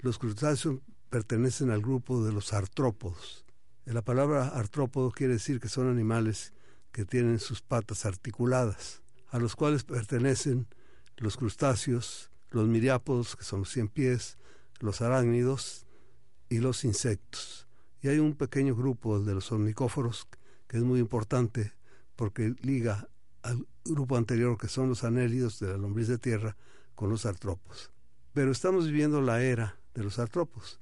los 0.00 0.18
crustáceos 0.18 0.80
pertenecen 1.08 1.70
al 1.70 1.80
grupo 1.80 2.22
de 2.22 2.34
los 2.34 2.52
artrópodos. 2.52 3.46
La 3.86 4.02
palabra 4.02 4.48
artrópodo 4.48 5.10
quiere 5.10 5.32
decir 5.32 5.58
que 5.58 5.70
son 5.70 5.88
animales 5.88 6.52
que 6.92 7.04
tienen 7.04 7.38
sus 7.38 7.62
patas 7.62 8.06
articuladas, 8.06 9.02
a 9.30 9.38
los 9.38 9.56
cuales 9.56 9.84
pertenecen 9.84 10.66
los 11.16 11.36
crustáceos, 11.36 12.30
los 12.50 12.66
miriápodos, 12.68 13.36
que 13.36 13.44
son 13.44 13.60
los 13.60 13.70
cien 13.70 13.88
pies, 13.88 14.38
los 14.80 15.00
arácnidos 15.00 15.86
y 16.48 16.58
los 16.58 16.84
insectos. 16.84 17.66
Y 18.00 18.08
hay 18.08 18.18
un 18.18 18.34
pequeño 18.34 18.74
grupo 18.76 19.20
de 19.20 19.34
los 19.34 19.50
ornicóforos 19.52 20.28
que 20.66 20.76
es 20.76 20.82
muy 20.82 21.00
importante 21.00 21.72
porque 22.16 22.54
liga 22.62 23.08
al 23.42 23.66
grupo 23.84 24.16
anterior 24.16 24.58
que 24.58 24.68
son 24.68 24.88
los 24.88 25.04
anélidos 25.04 25.58
de 25.60 25.68
la 25.68 25.78
lombriz 25.78 26.08
de 26.08 26.18
tierra 26.18 26.56
con 26.94 27.10
los 27.10 27.26
artrópodos. 27.26 27.90
Pero 28.32 28.52
estamos 28.52 28.86
viviendo 28.86 29.20
la 29.20 29.42
era 29.42 29.76
de 29.94 30.04
los 30.04 30.18
artrópodos, 30.18 30.80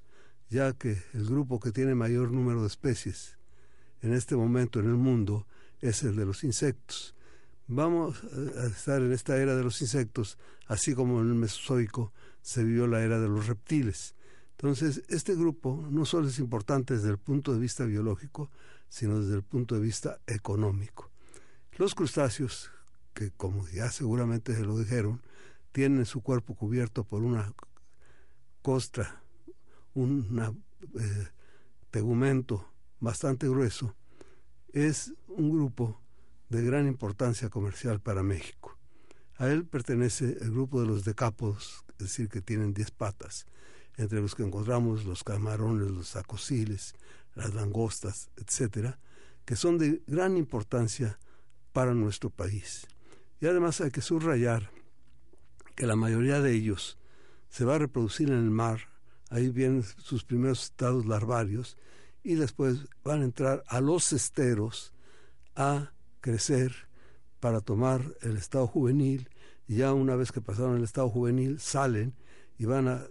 ya 0.51 0.73
que 0.73 1.03
el 1.15 1.27
grupo 1.27 1.61
que 1.61 1.73
tiene 1.73 1.95
mayor 1.95 2.33
número 2.33 2.63
de 2.63 2.69
especies 2.69 3.39
en 4.03 4.13
este 4.13 4.37
momento 4.37 4.81
en 4.81 4.87
el 4.87 4.97
mundo 4.97 5.47
es 5.81 6.03
el 6.03 6.16
de 6.16 6.27
los 6.27 6.45
insectos. 6.45 7.14
Vamos 7.68 8.22
a 8.57 8.66
estar 8.66 9.03
en 9.03 9.12
esta 9.12 9.37
era 9.37 9.57
de 9.57 9.64
los 9.64 9.83
insectos, 9.83 10.39
así 10.66 10.95
como 10.95 11.20
en 11.20 11.29
el 11.29 11.35
Mesozoico 11.35 12.12
se 12.43 12.62
vivió 12.62 12.87
la 12.87 13.03
era 13.03 13.18
de 13.18 13.29
los 13.29 13.47
reptiles. 13.47 14.14
Entonces, 14.53 15.03
este 15.09 15.35
grupo 15.35 15.87
no 15.91 16.05
solo 16.05 16.29
es 16.29 16.39
importante 16.39 16.95
desde 16.95 17.11
el 17.11 17.18
punto 17.18 17.53
de 17.53 17.59
vista 17.59 17.85
biológico, 17.85 18.51
sino 18.89 19.20
desde 19.20 19.35
el 19.35 19.43
punto 19.43 19.74
de 19.74 19.81
vista 19.81 20.20
económico. 20.27 21.11
Los 21.77 21.95
crustáceos, 21.95 22.70
que 23.12 23.33
como 23.33 23.68
ya 23.68 23.91
seguramente 23.91 24.55
se 24.55 24.64
lo 24.64 24.79
dijeron, 24.79 25.20
tienen 25.72 26.07
su 26.07 26.22
cuerpo 26.22 26.55
cubierto 26.55 27.05
por 27.05 27.22
una 27.22 27.53
costra, 28.62 29.22
un 29.93 30.64
tegumento 31.91 32.72
bastante 33.01 33.49
grueso, 33.49 33.95
es 34.77 35.14
un 35.29 35.51
grupo 35.51 35.99
de 36.51 36.62
gran 36.62 36.87
importancia 36.87 37.49
comercial 37.49 37.99
para 37.99 38.22
México. 38.22 38.77
A 39.39 39.49
él 39.49 39.64
pertenece 39.64 40.37
el 40.43 40.51
grupo 40.51 40.83
de 40.83 40.87
los 40.87 41.03
decápodos, 41.03 41.83
es 41.93 41.99
decir, 41.99 42.29
que 42.29 42.43
tienen 42.43 42.74
diez 42.74 42.91
patas, 42.91 43.47
entre 43.97 44.20
los 44.20 44.35
que 44.35 44.43
encontramos 44.43 45.07
los 45.07 45.24
camarones, 45.24 45.91
los 45.91 46.14
acosiles, 46.14 46.95
las 47.35 47.55
langostas, 47.55 48.29
etcétera, 48.37 48.99
que 49.47 49.57
son 49.57 49.79
de 49.79 50.03
gran 50.07 50.37
importancia 50.37 51.18
para 51.72 51.95
nuestro 51.95 52.29
país. 52.29 52.87
Y 53.41 53.47
además 53.47 53.81
hay 53.81 53.91
que 53.91 54.03
subrayar 54.03 54.70
que 55.74 55.87
la 55.87 55.97
mayoría 55.97 56.43
de 56.43 56.53
ellos 56.53 56.99
se 57.49 57.64
va 57.64 57.77
a 57.77 57.79
reproducir 57.79 58.29
en 58.29 58.39
el 58.39 58.51
mar, 58.51 58.91
ahí 59.31 59.49
vienen 59.49 59.83
sus 59.83 60.22
primeros 60.22 60.64
estados 60.64 61.07
larvarios, 61.07 61.79
y 62.27 62.35
después 62.35 62.89
van 63.05 63.22
a 63.22 63.24
entrar 63.24 63.62
a 63.68 63.81
los 63.81 64.12
esteros 64.12 64.93
a 65.55 65.93
crecer 66.20 66.74
para 67.39 67.61
tomar 67.61 68.03
el 68.20 68.37
estado 68.37 68.66
juvenil, 68.66 69.31
ya 69.68 69.93
una 69.93 70.16
vez 70.16 70.33
que 70.33 70.41
pasaron 70.41 70.77
el 70.77 70.83
estado 70.83 71.09
juvenil 71.09 71.61
salen 71.61 72.16
y 72.59 72.64
van 72.64 72.89
a 72.89 73.05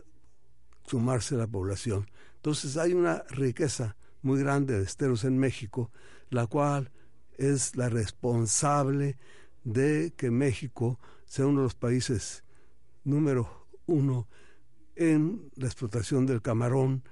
sumarse 0.86 1.36
a 1.36 1.38
la 1.38 1.48
población. 1.48 2.10
Entonces 2.36 2.76
hay 2.76 2.92
una 2.92 3.24
riqueza 3.30 3.96
muy 4.22 4.42
grande 4.42 4.78
de 4.78 4.84
esteros 4.84 5.24
en 5.24 5.38
México, 5.38 5.92
la 6.30 6.46
cual 6.48 6.92
es 7.38 7.78
la 7.78 7.88
responsable 7.88 9.18
de 9.64 10.14
que 10.18 10.30
México 10.30 11.00
sea 11.26 11.48
uno 11.48 11.62
de 11.62 11.68
los 11.68 11.76
países 11.76 12.44
número 13.06 13.66
uno 13.86 14.28
en 14.98 15.50
la 15.56 15.68
explotación 15.68 16.26
del 16.26 16.42
camarón, 16.42 17.04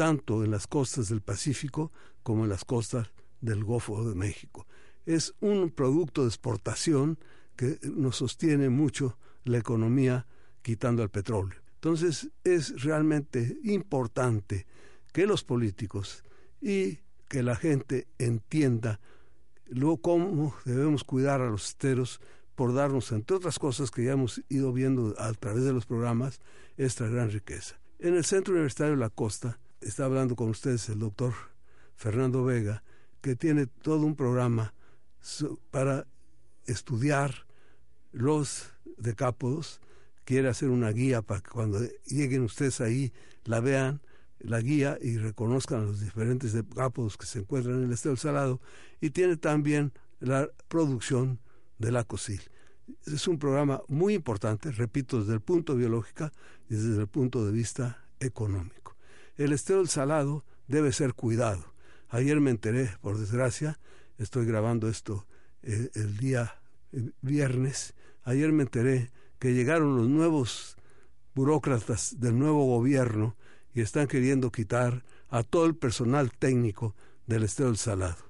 tanto 0.00 0.42
en 0.42 0.50
las 0.50 0.66
costas 0.66 1.10
del 1.10 1.20
Pacífico 1.20 1.92
como 2.22 2.44
en 2.44 2.48
las 2.48 2.64
costas 2.64 3.12
del 3.42 3.64
Golfo 3.64 4.02
de 4.02 4.14
México. 4.14 4.66
Es 5.04 5.34
un 5.40 5.68
producto 5.68 6.22
de 6.22 6.28
exportación 6.28 7.18
que 7.54 7.78
nos 7.82 8.16
sostiene 8.16 8.70
mucho 8.70 9.18
la 9.44 9.58
economía 9.58 10.26
quitando 10.62 11.02
el 11.02 11.10
petróleo. 11.10 11.60
Entonces 11.74 12.30
es 12.44 12.82
realmente 12.82 13.58
importante 13.62 14.66
que 15.12 15.26
los 15.26 15.44
políticos 15.44 16.24
y 16.62 17.00
que 17.28 17.42
la 17.42 17.56
gente 17.56 18.06
entienda 18.16 19.00
lo 19.66 19.98
cómo 19.98 20.56
debemos 20.64 21.04
cuidar 21.04 21.42
a 21.42 21.50
los 21.50 21.68
esteros 21.68 22.22
por 22.54 22.72
darnos, 22.72 23.12
entre 23.12 23.36
otras 23.36 23.58
cosas 23.58 23.90
que 23.90 24.04
ya 24.04 24.12
hemos 24.12 24.40
ido 24.48 24.72
viendo 24.72 25.14
a 25.18 25.30
través 25.34 25.64
de 25.64 25.74
los 25.74 25.84
programas, 25.84 26.40
esta 26.78 27.06
gran 27.06 27.30
riqueza. 27.30 27.78
En 27.98 28.14
el 28.14 28.24
Centro 28.24 28.54
Universitario 28.54 28.94
de 28.94 29.00
la 29.00 29.10
Costa 29.10 29.58
está 29.80 30.04
hablando 30.04 30.36
con 30.36 30.50
ustedes 30.50 30.88
el 30.88 30.98
doctor 30.98 31.32
Fernando 31.96 32.44
Vega, 32.44 32.82
que 33.20 33.36
tiene 33.36 33.66
todo 33.66 34.06
un 34.06 34.16
programa 34.16 34.74
para 35.70 36.06
estudiar 36.66 37.46
los 38.12 38.70
decápodos, 38.96 39.80
quiere 40.24 40.48
hacer 40.48 40.70
una 40.70 40.90
guía 40.90 41.22
para 41.22 41.40
que 41.40 41.50
cuando 41.50 41.80
lleguen 42.06 42.42
ustedes 42.42 42.80
ahí 42.80 43.12
la 43.44 43.60
vean, 43.60 44.00
la 44.38 44.60
guía 44.60 44.98
y 45.00 45.18
reconozcan 45.18 45.86
los 45.86 46.00
diferentes 46.00 46.52
decápodos 46.52 47.16
que 47.16 47.26
se 47.26 47.40
encuentran 47.40 47.76
en 47.76 47.84
el 47.84 47.92
estado 47.92 48.16
salado 48.16 48.60
y 49.00 49.10
tiene 49.10 49.36
también 49.36 49.92
la 50.18 50.48
producción 50.68 51.40
de 51.78 51.92
la 51.92 52.04
COSIL. 52.04 52.40
Es 53.06 53.28
un 53.28 53.38
programa 53.38 53.82
muy 53.88 54.14
importante, 54.14 54.70
repito, 54.72 55.20
desde 55.20 55.34
el 55.34 55.40
punto 55.40 55.76
biológico 55.76 56.30
y 56.68 56.74
desde 56.74 57.00
el 57.00 57.08
punto 57.08 57.44
de 57.44 57.52
vista 57.52 58.04
económico. 58.18 58.79
El 59.40 59.54
estero 59.54 59.78
del 59.78 59.88
salado 59.88 60.44
debe 60.68 60.92
ser 60.92 61.14
cuidado. 61.14 61.72
Ayer 62.10 62.38
me 62.42 62.50
enteré, 62.50 62.90
por 63.00 63.16
desgracia, 63.16 63.78
estoy 64.18 64.44
grabando 64.44 64.86
esto 64.86 65.26
eh, 65.62 65.88
el 65.94 66.18
día 66.18 66.60
eh, 66.92 67.12
viernes, 67.22 67.94
ayer 68.24 68.52
me 68.52 68.64
enteré 68.64 69.10
que 69.38 69.54
llegaron 69.54 69.96
los 69.96 70.08
nuevos 70.08 70.76
burócratas 71.34 72.20
del 72.20 72.38
nuevo 72.38 72.66
gobierno 72.66 73.34
y 73.72 73.80
están 73.80 74.08
queriendo 74.08 74.52
quitar 74.52 75.04
a 75.30 75.42
todo 75.42 75.64
el 75.64 75.74
personal 75.74 76.30
técnico 76.32 76.94
del 77.26 77.44
estero 77.44 77.70
del 77.70 77.78
salado. 77.78 78.22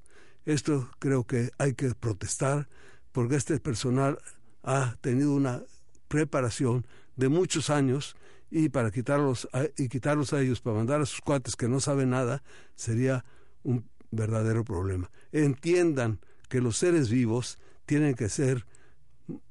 Esto 0.44 0.92
creo 1.00 1.24
que 1.24 1.50
hay 1.58 1.74
que 1.74 1.92
protestar 1.92 2.68
porque 3.10 3.34
este 3.34 3.58
personal 3.58 4.20
ha 4.62 4.94
tenido 5.00 5.32
una 5.32 5.64
preparación 6.06 6.86
de 7.16 7.28
muchos 7.28 7.68
años 7.68 8.14
y 8.50 8.68
para 8.68 8.90
quitarlos 8.90 9.48
a, 9.52 9.64
y 9.76 9.88
quitarlos 9.88 10.32
a 10.32 10.40
ellos 10.40 10.60
para 10.60 10.76
mandar 10.76 11.00
a 11.00 11.06
sus 11.06 11.20
cuates 11.20 11.56
que 11.56 11.68
no 11.68 11.80
saben 11.80 12.10
nada 12.10 12.42
sería 12.74 13.24
un 13.62 13.88
verdadero 14.10 14.64
problema. 14.64 15.10
Entiendan 15.32 16.20
que 16.48 16.60
los 16.60 16.76
seres 16.76 17.10
vivos 17.10 17.58
tienen 17.86 18.14
que 18.14 18.28
ser 18.28 18.66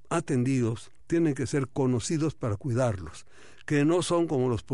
atendidos, 0.10 0.92
tienen 1.08 1.34
que 1.34 1.48
ser 1.48 1.68
conocidos 1.70 2.36
para 2.36 2.58
cuidarlos, 2.58 3.26
que 3.66 3.86
no 3.86 4.02
son 4.02 4.28
como 4.28 4.50
los 4.50 4.66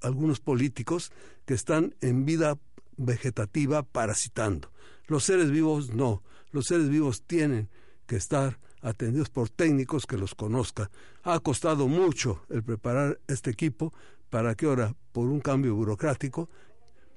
algunos 0.00 0.40
políticos 0.40 1.12
que 1.44 1.54
están 1.54 1.94
en 2.00 2.24
vida 2.24 2.58
vegetativa 2.96 3.82
parasitando. 3.82 4.72
Los 5.06 5.24
seres 5.24 5.50
vivos 5.50 5.94
no, 5.94 6.22
los 6.50 6.66
seres 6.66 6.88
vivos 6.88 7.22
tienen 7.22 7.68
que 8.06 8.16
estar 8.16 8.58
atendidos 8.86 9.30
por 9.30 9.48
técnicos 9.48 10.06
que 10.06 10.16
los 10.16 10.34
conozcan. 10.34 10.88
Ha 11.24 11.40
costado 11.40 11.88
mucho 11.88 12.42
el 12.48 12.62
preparar 12.62 13.18
este 13.26 13.50
equipo 13.50 13.92
para 14.30 14.54
que 14.54 14.66
ahora, 14.66 14.94
por 15.12 15.26
un 15.26 15.40
cambio 15.40 15.74
burocrático, 15.74 16.48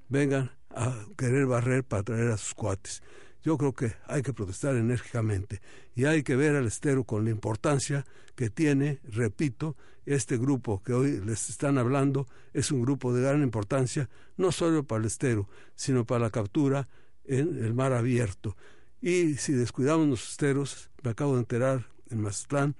vengan 0.08 0.52
a 0.72 0.96
querer 1.16 1.46
barrer 1.46 1.84
para 1.84 2.04
traer 2.04 2.32
a 2.32 2.38
sus 2.38 2.56
cuates. 2.56 3.04
Yo 3.44 3.58
creo 3.58 3.74
que 3.74 3.94
hay 4.08 4.24
que 4.24 4.34
protestar 4.34 4.76
enérgicamente 4.76 5.62
y 5.96 6.06
hay 6.06 6.24
que 6.24 6.36
ver 6.36 6.56
al 6.56 6.66
estero 6.66 7.04
con 7.04 7.24
la 7.24 7.30
importancia 7.30 8.04
que 8.36 8.50
tiene, 8.50 9.00
repito, 9.04 9.78
este 10.08 10.38
grupo 10.38 10.82
que 10.82 10.94
hoy 10.94 11.22
les 11.24 11.52
están 11.52 11.78
hablando 11.78 12.28
es 12.52 12.72
un 12.72 12.82
grupo 12.82 13.14
de 13.14 13.22
gran 13.22 13.44
importancia, 13.44 14.10
no 14.38 14.52
solo 14.52 14.84
para 14.84 15.02
el 15.02 15.06
estero, 15.06 15.48
sino 15.76 16.04
para 16.04 16.22
la 16.22 16.30
captura 16.32 16.88
en 17.26 17.64
el 17.64 17.76
mar 17.76 17.94
abierto. 17.94 18.58
Y 19.02 19.36
si 19.36 19.54
descuidamos 19.54 20.08
los 20.08 20.32
esteros, 20.32 20.90
me 21.04 21.12
acabo 21.12 21.34
de 21.34 21.40
enterar 21.40 21.88
en 22.10 22.22
Mazatlán 22.22 22.76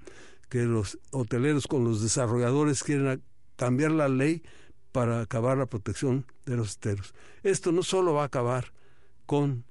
que 0.48 0.64
los 0.64 0.98
hoteleros 1.12 1.66
con 1.66 1.84
los 1.84 2.02
desarrolladores 2.02 2.82
quieren 2.82 3.22
cambiar 3.56 3.92
la 3.92 4.08
ley 4.08 4.42
para 4.92 5.20
acabar 5.20 5.56
la 5.56 5.66
protección 5.66 6.26
de 6.44 6.56
los 6.56 6.70
esteros. 6.70 7.14
Esto 7.42 7.72
no 7.72 7.82
solo 7.82 8.14
va 8.14 8.22
a 8.22 8.26
acabar 8.26 8.72
con, 9.26 9.64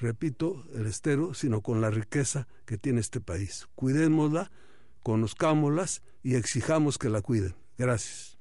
repito, 0.00 0.64
el 0.74 0.86
estero, 0.86 1.34
sino 1.34 1.60
con 1.60 1.80
la 1.80 1.90
riqueza 1.90 2.48
que 2.66 2.76
tiene 2.76 3.00
este 3.00 3.20
país. 3.20 3.68
Cuidémosla, 3.76 4.50
conozcámoslas 5.02 6.02
y 6.22 6.34
exijamos 6.34 6.98
que 6.98 7.10
la 7.10 7.22
cuiden. 7.22 7.54
Gracias. 7.78 8.34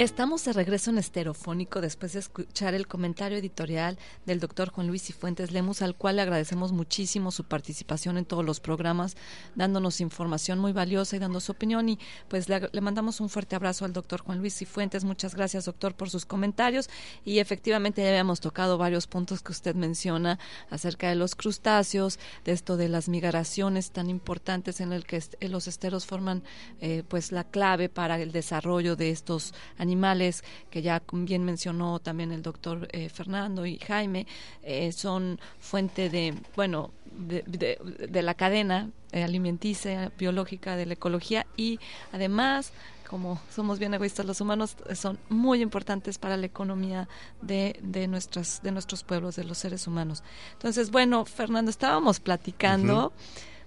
Estamos 0.00 0.46
de 0.46 0.54
regreso 0.54 0.88
en 0.88 0.96
Esterofónico 0.96 1.82
después 1.82 2.14
de 2.14 2.20
escuchar 2.20 2.72
el 2.72 2.86
comentario 2.86 3.36
editorial 3.36 3.98
del 4.24 4.40
doctor 4.40 4.70
Juan 4.70 4.86
Luis 4.86 5.02
Cifuentes 5.02 5.52
Lemus, 5.52 5.82
al 5.82 5.94
cual 5.94 6.16
le 6.16 6.22
agradecemos 6.22 6.72
muchísimo 6.72 7.30
su 7.30 7.44
participación 7.44 8.16
en 8.16 8.24
todos 8.24 8.42
los 8.42 8.60
programas, 8.60 9.18
dándonos 9.56 10.00
información 10.00 10.58
muy 10.58 10.72
valiosa 10.72 11.16
y 11.16 11.18
dando 11.18 11.38
su 11.38 11.52
opinión. 11.52 11.86
Y 11.90 11.98
pues 12.28 12.48
le, 12.48 12.70
mandamos 12.80 13.20
un 13.20 13.28
fuerte 13.28 13.56
abrazo 13.56 13.84
al 13.84 13.92
doctor 13.92 14.22
Juan 14.22 14.38
Luis 14.38 14.54
Cifuentes. 14.56 15.04
Muchas 15.04 15.34
gracias, 15.34 15.66
doctor, 15.66 15.94
por 15.94 16.08
sus 16.08 16.24
comentarios. 16.24 16.88
Y 17.22 17.40
efectivamente 17.40 18.00
ya 18.00 18.08
habíamos 18.08 18.40
tocado 18.40 18.78
varios 18.78 19.06
puntos 19.06 19.42
que 19.42 19.52
usted 19.52 19.74
menciona 19.74 20.38
acerca 20.70 21.10
de 21.10 21.14
los 21.14 21.34
crustáceos, 21.34 22.18
de 22.46 22.52
esto 22.52 22.78
de 22.78 22.88
las 22.88 23.10
migraciones 23.10 23.90
tan 23.90 24.08
importantes 24.08 24.80
en 24.80 24.94
el 24.94 25.04
que 25.04 25.22
los 25.42 25.68
esteros 25.68 26.06
forman 26.06 26.42
eh, 26.80 27.02
pues 27.06 27.32
la 27.32 27.44
clave 27.44 27.90
para 27.90 28.18
el 28.18 28.32
desarrollo 28.32 28.96
de 28.96 29.10
estos 29.10 29.52
animales 29.76 29.89
animales, 29.90 30.44
que 30.70 30.82
ya 30.82 31.02
bien 31.10 31.44
mencionó 31.44 31.98
también 31.98 32.30
el 32.30 32.42
doctor 32.42 32.88
eh, 32.92 33.08
Fernando 33.08 33.66
y 33.66 33.78
Jaime, 33.78 34.26
eh, 34.62 34.92
son 34.92 35.40
fuente 35.58 36.08
de, 36.08 36.34
bueno, 36.54 36.92
de, 37.10 38.22
la 38.22 38.34
cadena 38.34 38.90
eh, 39.10 39.24
alimenticia, 39.24 40.12
biológica, 40.16 40.76
de 40.76 40.86
la 40.86 40.94
ecología 40.94 41.46
y 41.56 41.80
además 42.12 42.72
como 43.08 43.40
somos 43.50 43.80
bien 43.80 43.92
egoístas 43.92 44.24
los 44.24 44.40
humanos, 44.40 44.76
son 44.94 45.18
muy 45.28 45.62
importantes 45.62 46.16
para 46.16 46.36
la 46.36 46.46
economía 46.46 47.08
de, 47.42 47.76
de, 47.82 48.06
nuestras, 48.06 48.62
de 48.62 48.70
nuestros 48.70 49.02
pueblos, 49.02 49.34
de 49.34 49.42
los 49.42 49.58
seres 49.58 49.88
humanos. 49.88 50.22
Entonces, 50.52 50.92
bueno, 50.92 51.24
Fernando, 51.24 51.72
estábamos 51.72 52.20
platicando 52.20 53.12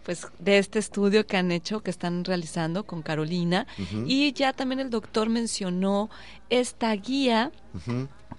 pues 0.04 0.28
de 0.40 0.58
este 0.58 0.80
estudio 0.80 1.26
que 1.26 1.38
han 1.38 1.52
hecho, 1.52 1.82
que 1.82 1.92
están 1.92 2.24
realizando 2.24 2.84
con 2.86 3.02
Carolina. 3.02 3.68
Y 4.06 4.34
ya 4.34 4.54
también 4.54 4.80
el 4.80 4.90
doctor 4.90 5.30
mencionó 5.30 6.10
esta 6.50 6.94
guía. 6.94 7.52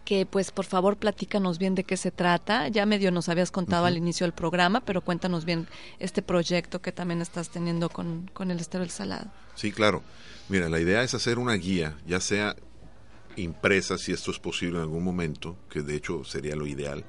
que 0.05 0.27
pues 0.27 0.51
por 0.51 0.67
favor 0.67 0.99
platícanos 0.99 1.59
bien 1.59 1.75
de 1.75 1.85
qué 1.85 1.97
se 1.97 2.11
trata. 2.11 2.69
Ya 2.69 2.85
medio 2.85 3.11
nos 3.11 3.31
habías 3.31 3.51
contado 3.51 3.87
al 3.87 3.97
inicio 3.97 4.25
del 4.25 4.35
programa, 4.35 4.81
pero 4.81 5.01
cuéntanos 5.01 5.47
bien 5.47 5.67
este 5.99 6.21
proyecto 6.21 6.83
que 6.83 6.93
también 6.93 7.23
estás 7.23 7.49
teniendo 7.49 7.89
con, 7.89 8.31
con 8.35 8.51
el 8.51 8.61
estero 8.61 8.83
del 8.83 8.91
salado. 8.91 9.31
Sí, 9.55 9.73
claro. 9.73 10.03
Mira, 10.51 10.69
la 10.69 10.79
idea 10.79 11.03
es 11.03 11.15
hacer 11.15 11.39
una 11.39 11.55
guía, 11.55 11.97
ya 12.07 12.21
sea 12.21 12.55
impresa, 13.37 13.97
si 13.99 14.13
esto 14.13 14.31
es 14.31 14.39
posible 14.39 14.77
en 14.77 14.83
algún 14.83 15.03
momento, 15.03 15.57
que 15.71 15.81
de 15.83 15.97
hecho 15.97 16.23
sería 16.25 16.55
lo 16.55 16.67
ideal, 16.67 17.05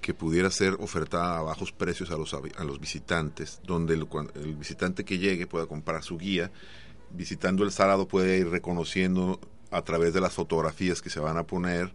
que 0.00 0.14
pudiera 0.14 0.50
ser 0.50 0.74
ofertada 0.80 1.38
a 1.38 1.42
bajos 1.42 1.72
precios 1.72 2.10
a 2.10 2.16
los, 2.16 2.34
a 2.34 2.64
los 2.64 2.80
visitantes, 2.80 3.60
donde 3.64 3.94
el, 3.94 4.06
visitante 4.54 5.04
que 5.04 5.18
llegue 5.18 5.46
pueda 5.46 5.66
comprar 5.66 6.02
su 6.02 6.18
guía, 6.18 6.50
visitando 7.10 7.64
el 7.64 7.72
sábado 7.72 8.06
puede 8.06 8.38
ir 8.38 8.48
reconociendo 8.48 9.40
a 9.70 9.82
través 9.82 10.14
de 10.14 10.20
las 10.20 10.32
fotografías 10.32 11.02
que 11.02 11.10
se 11.10 11.20
van 11.20 11.36
a 11.36 11.44
poner 11.44 11.92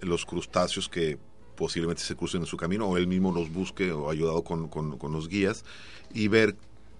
los 0.00 0.26
crustáceos 0.26 0.88
que 0.88 1.18
posiblemente 1.56 2.02
se 2.02 2.16
crucen 2.16 2.42
en 2.42 2.46
su 2.46 2.56
camino 2.56 2.86
o 2.86 2.96
él 2.98 3.06
mismo 3.06 3.32
los 3.32 3.50
busque 3.50 3.90
o 3.92 4.10
ayudado 4.10 4.44
con, 4.44 4.68
con, 4.68 4.98
con 4.98 5.12
los 5.12 5.28
guías 5.28 5.64
y 6.12 6.28
ver 6.28 6.56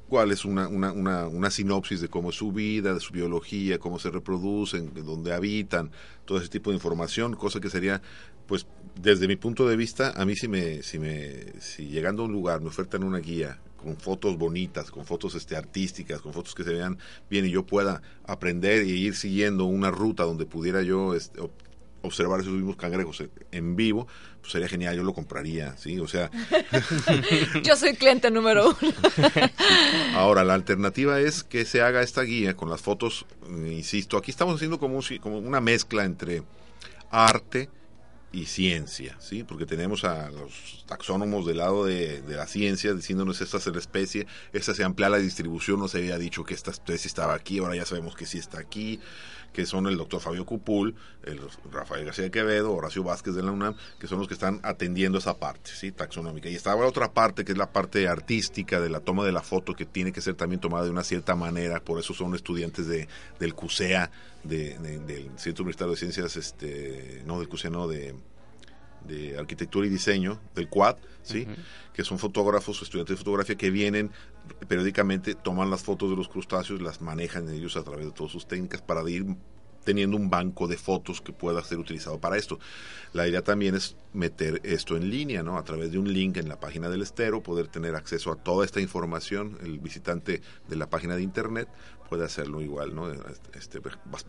cuál 0.09 0.30
es 0.30 0.44
una, 0.44 0.68
una, 0.68 0.92
una, 0.92 1.26
una, 1.26 1.51
sinopsis 1.51 2.01
de 2.01 2.09
cómo 2.09 2.30
es 2.30 2.36
su 2.36 2.53
vida, 2.53 2.94
de 2.94 3.01
su 3.01 3.12
biología, 3.12 3.78
cómo 3.78 3.99
se 3.99 4.11
reproducen, 4.11 4.94
de 4.94 5.03
dónde 5.03 5.32
habitan, 5.32 5.90
todo 6.24 6.38
ese 6.38 6.49
tipo 6.49 6.70
de 6.70 6.76
información, 6.76 7.34
cosa 7.34 7.61
que 7.61 7.70
sería, 7.70 8.01
pues, 8.47 8.66
desde 9.01 9.28
mi 9.28 9.36
punto 9.36 9.68
de 9.68 9.76
vista, 9.76 10.12
a 10.16 10.24
mí 10.24 10.36
si 10.36 10.49
me, 10.49 10.82
si 10.82 10.99
me, 10.99 11.61
si 11.61 11.88
llegando 11.88 12.22
a 12.22 12.26
un 12.26 12.32
lugar 12.32 12.61
me 12.61 12.68
ofertan 12.68 13.05
una 13.05 13.18
guía 13.18 13.59
con 13.76 13.97
fotos 13.97 14.36
bonitas, 14.38 14.90
con 14.90 15.05
fotos 15.05 15.34
este, 15.34 15.55
artísticas, 15.57 16.20
con 16.20 16.32
fotos 16.32 16.55
que 16.55 16.64
se 16.64 16.72
vean 16.72 16.99
bien 17.30 17.44
y 17.44 17.51
yo 17.51 17.64
pueda 17.64 18.03
aprender 18.24 18.86
y 18.86 18.92
ir 18.92 19.14
siguiendo 19.14 19.64
una 19.66 19.90
ruta 19.90 20.24
donde 20.24 20.47
pudiera 20.47 20.82
yo 20.82 21.14
este, 21.14 21.40
observar 22.03 22.40
esos 22.40 22.53
mismos 22.53 22.76
cangrejos 22.76 23.22
en 23.53 23.76
vivo, 23.76 24.07
pues 24.40 24.53
sería 24.53 24.68
genial, 24.68 24.97
yo 24.97 25.03
lo 25.03 25.12
compraría, 25.12 25.76
¿sí? 25.76 25.99
O 25.99 26.09
sea... 26.09 26.30
yo 27.62 27.76
soy 27.76 27.94
cliente 27.94 28.30
número 28.30 28.70
uno. 28.70 28.92
Ahora, 30.14 30.44
la 30.44 30.55
alternativa 30.55 31.20
es 31.20 31.42
que 31.42 31.64
se 31.64 31.82
haga 31.82 32.03
esta 32.03 32.22
guía 32.22 32.57
con 32.57 32.70
las 32.70 32.80
fotos, 32.80 33.26
insisto, 33.49 34.16
aquí 34.16 34.30
estamos 34.30 34.57
haciendo 34.57 34.78
como, 34.78 35.01
como 35.20 35.38
una 35.38 35.61
mezcla 35.61 36.05
entre 36.05 36.42
arte 37.11 37.68
y 38.37 38.45
ciencia, 38.45 39.16
¿sí? 39.18 39.45
Porque 39.45 39.64
tenemos 39.64 40.05
a 40.05 40.30
los 40.30 40.84
taxónomos 40.87 41.47
del 41.47 41.57
lado 41.57 41.87
de, 41.87 42.20
de, 42.20 42.37
la 42.37 42.47
ciencia 42.47 42.93
diciéndonos 42.93 43.41
esta 43.41 43.57
es 43.57 43.66
la 43.66 43.78
especie, 43.78 44.26
esta 44.53 44.74
se 44.74 44.84
amplía 44.84 45.09
la 45.09 45.16
distribución, 45.16 45.80
no 45.80 45.89
se 45.89 45.99
había 45.99 46.18
dicho 46.18 46.45
que 46.45 46.53
esta 46.53 46.70
especie 46.70 47.09
estaba 47.09 47.32
aquí, 47.32 47.59
ahora 47.59 47.74
ya 47.74 47.87
sabemos 47.87 48.14
que 48.14 48.26
sí 48.26 48.37
está 48.37 48.61
aquí, 48.61 49.01
que 49.57 49.64
son 49.64 49.86
el 49.86 49.96
doctor 49.96 50.20
Fabio 50.20 50.44
Cupul, 50.44 50.94
el 51.24 51.40
Rafael 51.72 52.04
García 52.04 52.24
de 52.24 52.30
Quevedo, 52.30 52.74
Horacio 52.74 53.02
Vázquez 53.02 53.34
de 53.34 53.42
la 53.42 53.52
UNAM, 53.52 53.74
que 53.98 54.07
son 54.07 54.18
los 54.18 54.28
que 54.28 54.34
están 54.34 54.61
atendiendo 54.62 55.16
esa 55.16 55.38
parte, 55.38 55.70
¿sí? 55.72 55.92
taxonómica. 55.92 56.50
Y 56.50 56.54
estaba 56.54 56.82
la 56.82 56.88
otra 56.88 57.14
parte, 57.14 57.42
que 57.42 57.52
es 57.52 57.59
la 57.59 57.72
parte 57.72 58.07
artística 58.07 58.82
de 58.82 58.90
la 58.90 59.00
toma 59.00 59.24
de 59.24 59.32
la 59.32 59.40
foto, 59.40 59.72
que 59.72 59.86
tiene 59.86 60.12
que 60.12 60.20
ser 60.20 60.34
también 60.34 60.61
tomada 60.61 60.84
de 60.84 60.90
una 60.90 61.04
cierta 61.04 61.34
manera, 61.36 61.80
por 61.80 61.98
eso 61.98 62.12
son 62.12 62.34
estudiantes 62.34 62.86
de, 62.86 63.09
del 63.40 63.54
CUSEA, 63.54 64.11
de, 64.44 64.76
del 64.76 65.30
Centro 65.38 65.62
Universitario 65.62 65.92
de 65.92 66.00
Ciencias, 66.00 66.36
este, 66.36 67.22
no 67.24 67.38
del 67.38 67.48
CUSEA, 67.48 67.70
no, 67.70 67.88
de 67.88 68.14
de 69.07 69.38
arquitectura 69.38 69.86
y 69.86 69.90
diseño 69.90 70.40
del 70.54 70.68
Quad, 70.68 70.96
¿sí? 71.22 71.46
que 71.92 72.04
son 72.04 72.18
fotógrafos, 72.18 72.82
estudiantes 72.82 73.14
de 73.14 73.18
fotografía 73.18 73.57
que 73.57 73.70
vienen 73.70 74.11
periódicamente, 74.68 75.34
toman 75.34 75.70
las 75.70 75.82
fotos 75.82 76.11
de 76.11 76.16
los 76.16 76.28
crustáceos, 76.28 76.80
las 76.80 77.00
manejan 77.00 77.48
ellos 77.48 77.76
a 77.76 77.82
través 77.82 78.07
de 78.07 78.12
todas 78.12 78.32
sus 78.32 78.46
técnicas 78.46 78.82
para 78.82 79.09
ir 79.09 79.26
teniendo 79.86 80.16
un 80.16 80.28
banco 80.28 80.66
de 80.66 80.76
fotos 80.76 81.20
que 81.20 81.32
pueda 81.32 81.62
ser 81.62 81.78
utilizado 81.78 82.18
para 82.20 82.36
esto. 82.36 82.59
La 83.12 83.28
idea 83.28 83.42
también 83.42 83.76
es 83.76 83.96
meter 84.12 84.61
esto 84.64 84.96
en 84.96 85.09
línea, 85.09 85.44
¿no? 85.44 85.57
A 85.57 85.64
través 85.64 85.92
de 85.92 85.98
un 85.98 86.12
link 86.12 86.36
en 86.38 86.48
la 86.48 86.59
página 86.59 86.88
del 86.88 87.02
estero, 87.02 87.42
poder 87.42 87.68
tener 87.68 87.94
acceso 87.94 88.32
a 88.32 88.36
toda 88.36 88.64
esta 88.64 88.80
información, 88.80 89.57
el 89.62 89.78
visitante 89.78 90.42
de 90.68 90.76
la 90.76 90.90
página 90.90 91.14
de 91.14 91.22
internet 91.22 91.68
puede 92.09 92.24
hacerlo 92.24 92.61
igual, 92.61 92.94
¿no? 92.94 93.11
Este, 93.54 93.80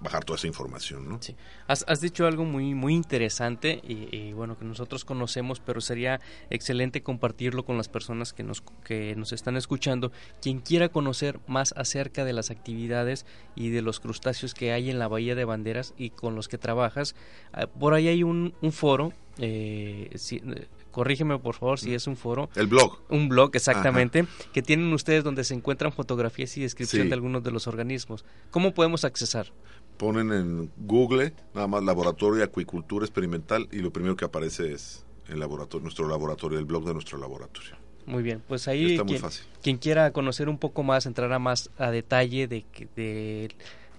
bajar 0.02 0.24
toda 0.24 0.38
esa 0.38 0.48
información, 0.48 1.08
¿no? 1.08 1.22
Sí. 1.22 1.36
Has, 1.68 1.86
has 1.88 2.02
dicho 2.02 2.26
algo 2.26 2.46
muy 2.46 2.74
muy 2.74 2.94
interesante 2.94 3.82
y, 3.84 4.34
bueno 4.34 4.58
que 4.58 4.66
nosotros 4.66 5.06
conocemos, 5.06 5.60
pero 5.60 5.82
sería 5.82 6.20
excelente 6.50 7.02
compartirlo 7.02 7.66
con 7.66 7.78
las 7.78 7.90
personas 7.90 8.34
que 8.34 8.44
nos 8.44 8.62
que 8.84 9.16
nos 9.16 9.32
están 9.32 9.58
escuchando. 9.58 10.12
Quien 10.42 10.60
quiera 10.60 10.90
conocer 10.90 11.40
más 11.48 11.74
acerca 11.78 12.26
de 12.26 12.34
las 12.34 12.52
actividades 12.52 13.26
y 13.56 13.70
de 13.70 13.82
los 13.82 14.00
crustáceos 14.00 14.54
que 14.54 14.72
hay 14.72 14.90
en 14.90 15.00
la 15.00 15.08
bahía 15.08 15.36
de 15.36 15.46
Banderas 15.46 15.94
y 15.98 16.10
con 16.12 16.36
los 16.36 16.48
que 16.48 16.58
trabajas, 16.58 17.16
ah, 17.54 17.68
por 17.68 17.94
ahí 17.94 18.08
hay 18.08 18.24
un, 18.24 18.54
un 18.62 18.72
foro. 18.72 19.14
Eh, 19.40 20.10
corrígeme 20.98 21.38
por 21.38 21.54
favor 21.54 21.80
si 21.80 21.94
es 21.94 22.08
un 22.08 22.16
foro. 22.16 22.50
El 22.56 22.66
blog. 22.66 22.98
Un 23.10 23.30
blog, 23.30 23.52
exactamente, 23.54 24.26
que 24.52 24.64
tienen 24.64 24.92
ustedes 24.94 25.24
donde 25.24 25.44
se 25.44 25.54
encuentran 25.54 25.92
fotografías 25.92 26.58
y 26.58 26.62
descripción 26.62 27.08
de 27.08 27.14
algunos 27.14 27.44
de 27.44 27.52
los 27.52 27.68
organismos. 27.68 28.26
¿Cómo 28.50 28.74
podemos 28.74 29.06
accesar? 29.06 29.54
Ponen 29.98 30.32
en 30.32 30.72
Google 30.76 31.36
nada 31.54 31.68
más 31.68 31.84
Laboratorio 31.84 32.38
de 32.40 32.46
Acuicultura 32.46 33.06
Experimental 33.06 33.70
y 33.72 33.78
lo 33.78 33.92
primero 33.92 34.16
que 34.16 34.26
aparece 34.26 34.72
es 34.72 35.06
el 35.28 35.40
laboratorio, 35.40 35.84
nuestro 35.84 36.08
laboratorio, 36.08 36.58
el 36.58 36.66
blog 36.66 36.84
de 36.84 36.94
nuestro 36.94 37.20
laboratorio. 37.20 37.76
Muy 38.08 38.24
bien, 38.24 38.42
pues 38.48 38.68
ahí 38.68 38.94
Está 38.94 39.04
muy 39.04 39.20
fácil. 39.20 39.46
quien 39.62 39.78
quiera 39.78 40.10
conocer 40.10 40.50
un 40.50 40.58
poco 40.58 40.82
más, 40.82 41.06
entrará 41.06 41.38
más 41.38 41.70
a 41.78 41.92
detalle 41.92 42.48
de, 42.48 42.66
de 42.96 43.50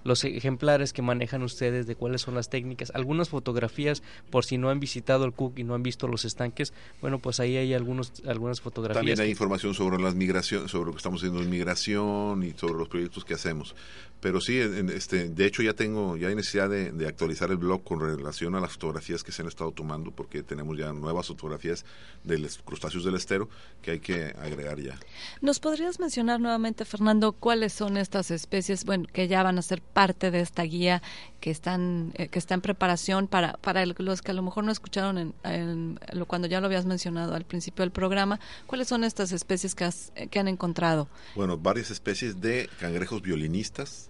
los 0.08 0.24
ejemplares 0.24 0.92
que 0.92 1.02
manejan 1.02 1.42
ustedes, 1.42 1.86
de 1.86 1.94
cuáles 1.94 2.22
son 2.22 2.34
las 2.34 2.48
técnicas, 2.48 2.90
algunas 2.94 3.28
fotografías 3.28 4.02
por 4.30 4.44
si 4.44 4.58
no 4.58 4.70
han 4.70 4.80
visitado 4.80 5.24
el 5.24 5.32
Cook 5.32 5.58
y 5.58 5.64
no 5.64 5.74
han 5.74 5.82
visto 5.82 6.08
los 6.08 6.24
estanques, 6.24 6.72
bueno, 7.00 7.18
pues 7.18 7.38
ahí 7.38 7.56
hay 7.56 7.74
algunos 7.74 8.12
algunas 8.26 8.60
fotografías. 8.60 8.98
También 8.98 9.20
hay 9.20 9.30
información 9.30 9.74
sobre 9.74 10.02
las 10.02 10.14
migraciones, 10.14 10.70
sobre 10.70 10.86
lo 10.86 10.92
que 10.92 10.98
estamos 10.98 11.20
haciendo 11.20 11.42
en 11.42 11.50
migración 11.50 12.42
y 12.42 12.52
sobre 12.52 12.74
los 12.74 12.88
proyectos 12.88 13.24
que 13.24 13.34
hacemos. 13.34 13.74
Pero 14.20 14.40
sí, 14.40 14.58
este, 14.58 15.28
de 15.28 15.46
hecho 15.46 15.62
ya 15.62 15.74
tengo, 15.74 16.16
ya 16.16 16.28
hay 16.28 16.34
necesidad 16.34 16.68
de, 16.68 17.06
actualizar 17.06 17.50
el 17.50 17.56
blog 17.56 17.84
con 17.84 18.00
relación 18.00 18.56
a 18.56 18.60
las 18.60 18.72
fotografías 18.72 19.22
que 19.22 19.30
se 19.30 19.42
han 19.42 19.48
estado 19.48 19.70
tomando, 19.70 20.10
porque 20.10 20.42
tenemos 20.42 20.76
ya 20.76 20.92
nuevas 20.92 21.28
fotografías 21.28 21.84
de 22.24 22.38
los 22.38 22.58
crustáceos 22.58 23.04
del 23.04 23.14
estero 23.14 23.48
que 23.80 23.92
hay 23.92 24.00
que 24.00 24.34
agregar 24.40 24.80
ya. 24.80 24.98
¿Nos 25.40 25.60
podrías 25.60 26.00
mencionar 26.00 26.40
nuevamente, 26.40 26.84
Fernando, 26.84 27.32
cuáles 27.32 27.72
son 27.72 27.96
estas 27.96 28.32
especies, 28.32 28.84
bueno, 28.84 29.06
que 29.12 29.28
ya 29.28 29.44
van 29.44 29.56
a 29.56 29.62
ser 29.62 29.80
parte 29.98 30.30
de 30.30 30.38
esta 30.38 30.62
guía 30.62 31.02
que 31.40 31.50
están 31.50 32.12
eh, 32.14 32.28
que 32.28 32.38
está 32.38 32.54
en 32.54 32.60
preparación 32.60 33.26
para 33.26 33.54
para 33.54 33.84
los 33.84 34.22
que 34.22 34.30
a 34.30 34.34
lo 34.34 34.42
mejor 34.42 34.62
no 34.62 34.70
escucharon 34.70 35.34
en, 35.42 35.98
cuando 36.28 36.46
ya 36.46 36.60
lo 36.60 36.66
habías 36.66 36.86
mencionado 36.86 37.34
al 37.34 37.44
principio 37.44 37.82
del 37.82 37.90
programa, 37.90 38.38
cuáles 38.68 38.86
son 38.86 39.02
estas 39.02 39.32
especies 39.32 39.74
que, 39.74 39.90
que 40.30 40.38
han 40.38 40.46
encontrado? 40.46 41.08
Bueno, 41.34 41.58
varias 41.58 41.90
especies 41.90 42.40
de 42.40 42.70
cangrejos 42.78 43.22
violinistas 43.22 44.08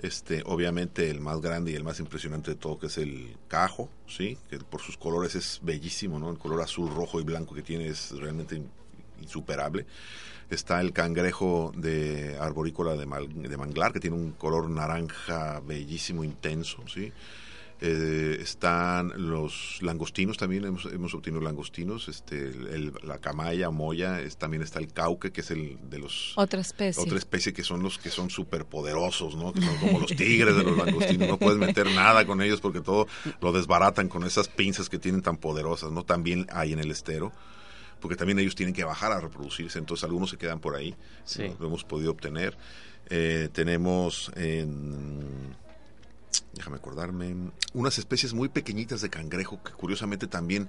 este, 0.00 0.42
obviamente 0.44 1.08
el 1.08 1.20
más 1.20 1.40
grande 1.40 1.72
y 1.72 1.76
el 1.76 1.84
más 1.84 1.98
impresionante 1.98 2.50
de 2.50 2.56
todo 2.56 2.78
que 2.78 2.88
es 2.88 2.98
el 2.98 3.34
cajo, 3.48 3.88
sí, 4.06 4.36
que 4.50 4.58
por 4.58 4.82
sus 4.82 4.98
colores 4.98 5.34
es 5.34 5.60
bellísimo, 5.62 6.18
¿no? 6.18 6.28
El 6.28 6.38
color 6.38 6.60
azul, 6.60 6.94
rojo 6.94 7.20
y 7.20 7.24
blanco 7.24 7.54
que 7.54 7.62
tiene 7.62 7.86
es 7.86 8.10
realmente 8.10 8.60
insuperable. 9.22 9.86
Está 10.52 10.82
el 10.82 10.92
cangrejo 10.92 11.72
de 11.74 12.36
arborícola 12.38 12.94
de, 12.94 13.06
manglar 13.06 13.90
que 13.94 14.00
tiene 14.00 14.16
un 14.16 14.32
color 14.32 14.68
naranja 14.68 15.60
bellísimo, 15.60 16.24
intenso, 16.24 16.86
sí. 16.86 17.10
Eh, 17.80 18.36
están 18.38 19.12
los 19.16 19.78
langostinos 19.80 20.36
también, 20.36 20.66
hemos, 20.66 20.84
hemos 20.84 21.14
obtenido 21.14 21.40
langostinos, 21.42 22.06
este, 22.08 22.52
la 23.02 23.16
camaya, 23.18 23.70
moya, 23.70 24.20
también 24.36 24.62
está 24.62 24.78
el 24.78 24.92
cauque, 24.92 25.32
que 25.32 25.40
es 25.40 25.50
el 25.50 25.78
de 25.88 25.98
los... 25.98 26.34
Otra 26.36 26.60
especie. 26.60 27.02
Otra 27.02 27.16
especie 27.16 27.54
que 27.54 27.64
son 27.64 27.82
los 27.82 27.98
que 27.98 28.10
son 28.10 28.28
súper 28.28 28.66
poderosos, 28.66 29.34
¿no? 29.34 29.54
Que 29.54 29.62
son 29.62 29.76
como 29.78 30.00
los 30.00 30.14
tigres 30.14 30.54
de 30.54 30.64
los 30.64 30.76
langostinos, 30.76 31.28
no 31.28 31.38
puedes 31.38 31.58
meter 31.58 31.86
nada 31.92 32.26
con 32.26 32.42
ellos 32.42 32.60
porque 32.60 32.82
todo 32.82 33.08
lo 33.40 33.52
desbaratan 33.52 34.08
con 34.08 34.24
esas 34.24 34.48
pinzas 34.48 34.90
que 34.90 34.98
tienen 34.98 35.22
tan 35.22 35.38
poderosas, 35.38 35.90
¿no? 35.92 36.04
También 36.04 36.46
hay 36.52 36.74
en 36.74 36.78
el 36.78 36.90
estero 36.90 37.32
porque 38.02 38.16
también 38.16 38.38
ellos 38.38 38.54
tienen 38.54 38.74
que 38.74 38.84
bajar 38.84 39.12
a 39.12 39.20
reproducirse, 39.20 39.78
entonces 39.78 40.04
algunos 40.04 40.28
se 40.28 40.36
quedan 40.36 40.60
por 40.60 40.74
ahí, 40.74 40.94
lo 41.58 41.66
hemos 41.66 41.84
podido 41.84 42.10
obtener. 42.10 42.58
Eh, 43.08 43.48
tenemos 43.52 44.30
en 44.36 45.56
déjame 46.54 46.76
acordarme, 46.76 47.34
unas 47.72 47.98
especies 47.98 48.34
muy 48.34 48.48
pequeñitas 48.48 49.00
de 49.00 49.10
cangrejo 49.10 49.62
que 49.62 49.72
curiosamente 49.72 50.26
también 50.26 50.68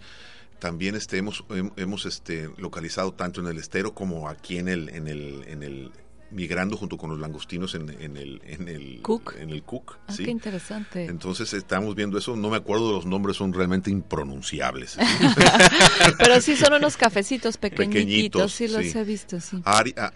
también 0.59 0.95
este, 0.95 1.17
hemos, 1.17 1.43
hemos 1.75 2.05
este, 2.05 2.49
localizado 2.57 3.13
tanto 3.13 3.41
en 3.41 3.47
el 3.47 3.57
estero 3.57 3.93
como 3.93 4.29
aquí 4.29 4.59
en 4.59 4.69
el, 4.69 4.87
en 4.89 5.09
el, 5.09 5.43
en 5.47 5.61
el 5.61 5.91
migrando 6.33 6.77
junto 6.77 6.97
con 6.97 7.09
los 7.09 7.19
langostinos 7.19 7.75
en, 7.75 7.89
en 7.89 8.17
el 8.17 8.41
en 8.45 8.67
el 8.67 9.01
Cook. 9.01 9.35
en 9.39 9.49
el 9.49 9.63
Cook 9.63 9.97
ah, 10.07 10.13
qué 10.17 10.31
interesante. 10.31 11.05
Entonces 11.05 11.53
estamos 11.53 11.95
viendo 11.95 12.17
eso. 12.17 12.35
No 12.35 12.49
me 12.49 12.57
acuerdo 12.57 12.91
los 12.91 13.05
nombres 13.05 13.37
son 13.37 13.53
realmente 13.53 13.91
impronunciables. 13.91 14.97
Pero 16.17 16.41
sí 16.41 16.55
son 16.55 16.73
unos 16.73 16.97
cafecitos 16.97 17.57
pequeñitos, 17.57 18.53
sí 18.53 18.67
los 18.67 18.95
he 18.95 19.03
visto 19.03 19.39
sí. 19.39 19.61
Aria, 19.65 20.11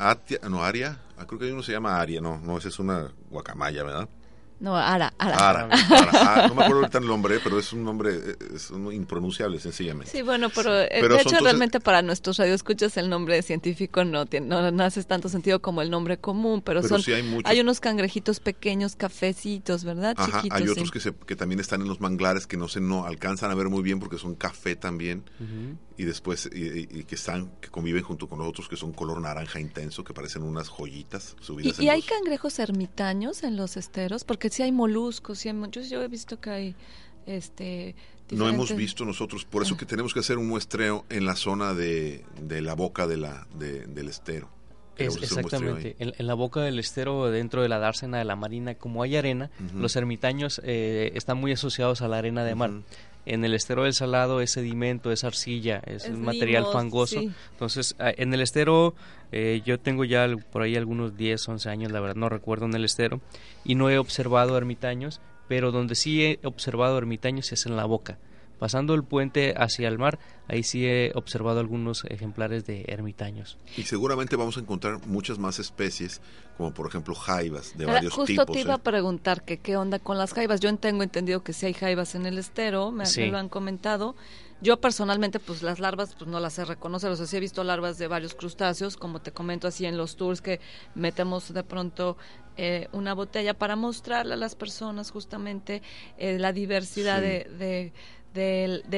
no 0.49 0.63
Aria. 0.63 0.99
Ah, 1.18 1.26
creo 1.26 1.39
que 1.39 1.51
uno 1.51 1.63
se 1.63 1.72
llama 1.72 1.99
Aria. 1.99 2.22
No 2.22 2.39
no 2.39 2.57
esa 2.57 2.68
es 2.68 2.80
una 2.80 3.11
guacamaya 3.30 3.84
verdad 3.84 4.09
No, 4.60 4.76
Ara, 4.76 5.14
Ara. 5.20 5.49
Ara, 5.49 5.70
Ara, 5.70 6.12
ah, 6.14 6.45
no 6.47 6.55
me 6.55 6.64
acuerdo 6.64 6.82
ahorita 6.82 6.97
el 6.97 7.05
nombre, 7.05 7.39
pero 7.43 7.60
es 7.60 7.72
un 7.74 7.84
nombre 7.84 8.38
es 8.55 8.72
un 8.72 8.91
impronunciable 8.91 9.60
sencillamente. 9.60 10.12
Sí, 10.12 10.24
bueno, 10.24 10.49
pero, 10.49 10.82
eh, 10.82 11.08
de 11.08 11.22
hecho 11.22 11.38
realmente 11.41 11.80
para 11.80 12.01
nuestros 12.01 12.38
radioescuchas 12.38 12.97
el 12.97 13.10
nombre 13.10 13.41
científico 13.43 14.03
no 14.03 14.26
tiene 14.26 14.47
no, 14.47 14.84
hace 14.84 15.03
tanto 15.03 15.30
sentido 15.30 15.62
como 15.62 15.82
el 15.82 15.91
nombre 15.91 16.18
común, 16.18 16.62
pero, 16.62 16.82
son 16.82 17.01
hay, 17.45 17.60
unos 17.60 17.80
cangrejitos 17.80 18.39
pequeños, 18.39 18.95
cafecitos, 18.95 19.84
¿verdad? 19.84 20.16
Ajá, 20.18 20.41
hay 20.49 20.68
otros 20.68 20.91
que, 20.91 20.99
se, 20.99 21.14
que 21.14 21.36
también 21.36 21.60
están 21.60 21.82
en 21.82 21.88
los 21.88 22.01
manglares 22.01 22.47
que 22.47 22.58
no 22.58 22.68
se 22.68 22.82
no 22.82 23.05
alcanzan 23.05 23.51
a 23.51 23.55
ver 23.55 23.70
muy 23.70 23.84
bien 23.84 23.99
porque 23.99 24.18
son 24.18 24.36
café 24.36 24.76
también 24.76 25.24
y 25.98 26.06
después 26.06 26.50
y, 26.54 27.04
que 27.04 27.16
están 27.16 27.52
que 27.60 27.70
conviven 27.70 28.04
junto 28.04 28.28
con 28.28 28.41
otros 28.41 28.70
que 28.70 28.78
son 28.78 28.93
color 28.93 29.20
naranja 29.20 29.60
intenso 29.60 30.04
que 30.04 30.14
parecen 30.14 30.43
unas 30.43 30.70
joyitas 30.70 31.36
subidas. 31.41 31.80
¿Y, 31.80 31.86
y 31.86 31.89
hay 31.89 32.02
cangrejos 32.02 32.60
ermitaños 32.60 33.43
en 33.43 33.58
los 33.58 33.78
esteros? 33.78 34.24
Porque 34.24 34.50
si 34.50 34.64
hay 34.64 34.72
moluscos, 34.72 35.39
sí 35.39 35.50
hay, 35.50 35.56
yo, 35.72 35.82
yo 35.82 36.02
he 36.02 36.08
visto 36.08 36.39
que 36.39 36.50
hay 36.50 36.76
este 37.26 37.95
no 38.32 38.50
hemos 38.50 38.76
visto 38.76 39.06
nosotros, 39.06 39.45
por 39.45 39.64
eso 39.64 39.76
ah. 39.76 39.78
que 39.78 39.86
tenemos 39.86 40.14
que 40.14 40.20
hacer 40.20 40.38
un 40.38 40.48
muestreo 40.48 41.06
en 41.10 41.26
la 41.26 41.36
zona 41.36 41.74
de, 41.74 42.26
de 42.41 42.62
la 42.62 42.74
boca 42.74 43.08
de 43.08 43.18
la, 43.18 43.48
del 43.56 44.10
estero. 44.10 44.50
exactamente, 44.98 45.95
en, 46.00 46.28
la 46.28 46.34
boca 46.34 46.62
del 46.62 46.80
estero, 46.80 47.30
dentro 47.32 47.62
de 47.62 47.70
la 47.70 47.80
dársena 47.80 48.18
de 48.18 48.26
la 48.26 48.36
marina, 48.36 48.76
como 48.76 49.04
hay 49.04 49.16
arena, 49.16 49.50
los 49.74 49.95
ermitaños 49.95 50.60
eh, 50.64 51.12
están 51.16 51.38
muy 51.38 51.54
asociados 51.54 52.02
a 52.02 52.08
la 52.08 52.18
arena 52.18 52.43
de 52.43 52.56
mar. 52.56 52.72
En 53.28 53.43
el 53.43 53.53
estero 53.53 53.84
del 53.84 53.93
Salado 53.93 54.39
es 54.39 54.51
sedimento, 54.51 55.11
es 55.11 55.25
arcilla, 55.25 55.82
es, 55.86 56.07
un 56.07 56.21
material 56.21 56.65
fangoso. 56.71 57.21
Entonces, 57.51 57.95
ah, 57.99 58.11
en 58.15 58.34
el 58.34 58.39
estero, 58.39 58.95
eh, 59.34 59.61
yo 59.65 59.80
tengo 59.80 60.05
ya 60.05 60.34
por 60.49 60.61
ahí 60.61 60.78
algunos 60.78 61.17
10, 61.17 61.49
11 61.49 61.69
años, 61.69 61.91
la 61.91 61.99
verdad 61.99 62.15
no 62.15 62.30
recuerdo 62.30 62.67
en 62.67 62.73
el 62.73 62.86
estero, 62.86 63.19
y 63.65 63.75
no 63.75 63.89
he 63.89 63.97
observado 63.97 64.57
ermitaños, 64.57 65.19
pero 65.49 65.71
donde 65.71 65.95
sí 65.95 66.23
he 66.23 66.39
observado 66.43 66.97
ermitaños 66.97 67.51
es 67.51 67.65
en 67.65 67.75
la 67.75 67.84
boca. 67.84 68.17
Pasando 68.60 68.93
el 68.93 69.03
puente 69.03 69.53
hacia 69.55 69.88
el 69.88 69.99
mar, 69.99 70.20
ahí 70.47 70.64
sí 70.64 70.86
he 70.86 71.12
observado 71.16 71.60
algunos 71.60 72.03
ejemplares 72.05 72.66
de 72.66 72.86
ermitaños. 72.88 73.58
Y 73.78 73.84
seguramente 73.84 74.36
vamos 74.36 74.58
a 74.58 74.62
encontrar 74.62 75.05
muchas 75.05 75.38
más 75.38 75.60
especies, 75.60 76.22
como 76.58 76.74
por 76.74 76.88
ejemplo 76.88 77.14
jaivas 77.14 77.78
de 77.78 77.86
varios 77.86 78.14
tipos. 78.14 78.28
Justo 78.30 78.45
te 78.45 78.62
iba 78.62 78.74
a 78.74 78.78
¿eh? 78.78 78.82
preguntar 78.84 79.43
que 79.43 79.58
qué 79.58 79.78
onda 79.78 79.99
con 79.99 80.18
las 80.18 80.34
jaivas. 80.34 80.60
Yo 80.60 80.76
tengo 80.78 81.03
entendido 81.03 81.43
que 81.43 81.53
sí 81.53 81.68
hay 81.68 81.74
jaivas 81.74 82.16
en 82.16 82.26
el 82.26 82.38
estero, 82.38 82.91
me, 82.91 83.05
lo 83.30 83.38
han 83.38 83.49
comentado. 83.49 84.16
Yo 84.60 84.82
personalmente, 84.82 85.39
pues 85.39 85.62
las 85.62 85.80
larvas, 85.80 86.16
pues 86.16 86.28
no 86.28 86.39
las 86.39 86.53
sé 86.53 86.66
reconocer. 86.66 87.12
O 87.12 87.16
sea, 87.16 87.28
sí 87.28 87.38
he 87.38 87.39
visto 87.39 87.64
larvas 87.64 87.99
de 87.99 88.08
varios 88.08 88.34
crustáceos, 88.34 88.97
como 88.97 89.22
te 89.22 89.32
comento 89.32 89.68
así 89.68 89.86
en 89.86 89.97
los 89.97 90.16
tours 90.16 90.41
que 90.41 90.60
metemos 90.95 91.53
de 91.53 91.64
pronto 91.64 92.18
eh, 92.58 92.88
una 92.91 93.14
botella 93.14 93.53
para 93.53 93.76
mostrarle 93.76 94.34
a 94.34 94.38
las 94.38 94.55
personas 94.55 95.12
justamente 95.12 95.84
eh, 96.18 96.39
la 96.39 96.53
diversidad 96.53 97.22
de 97.22 97.47
de, 97.60 97.93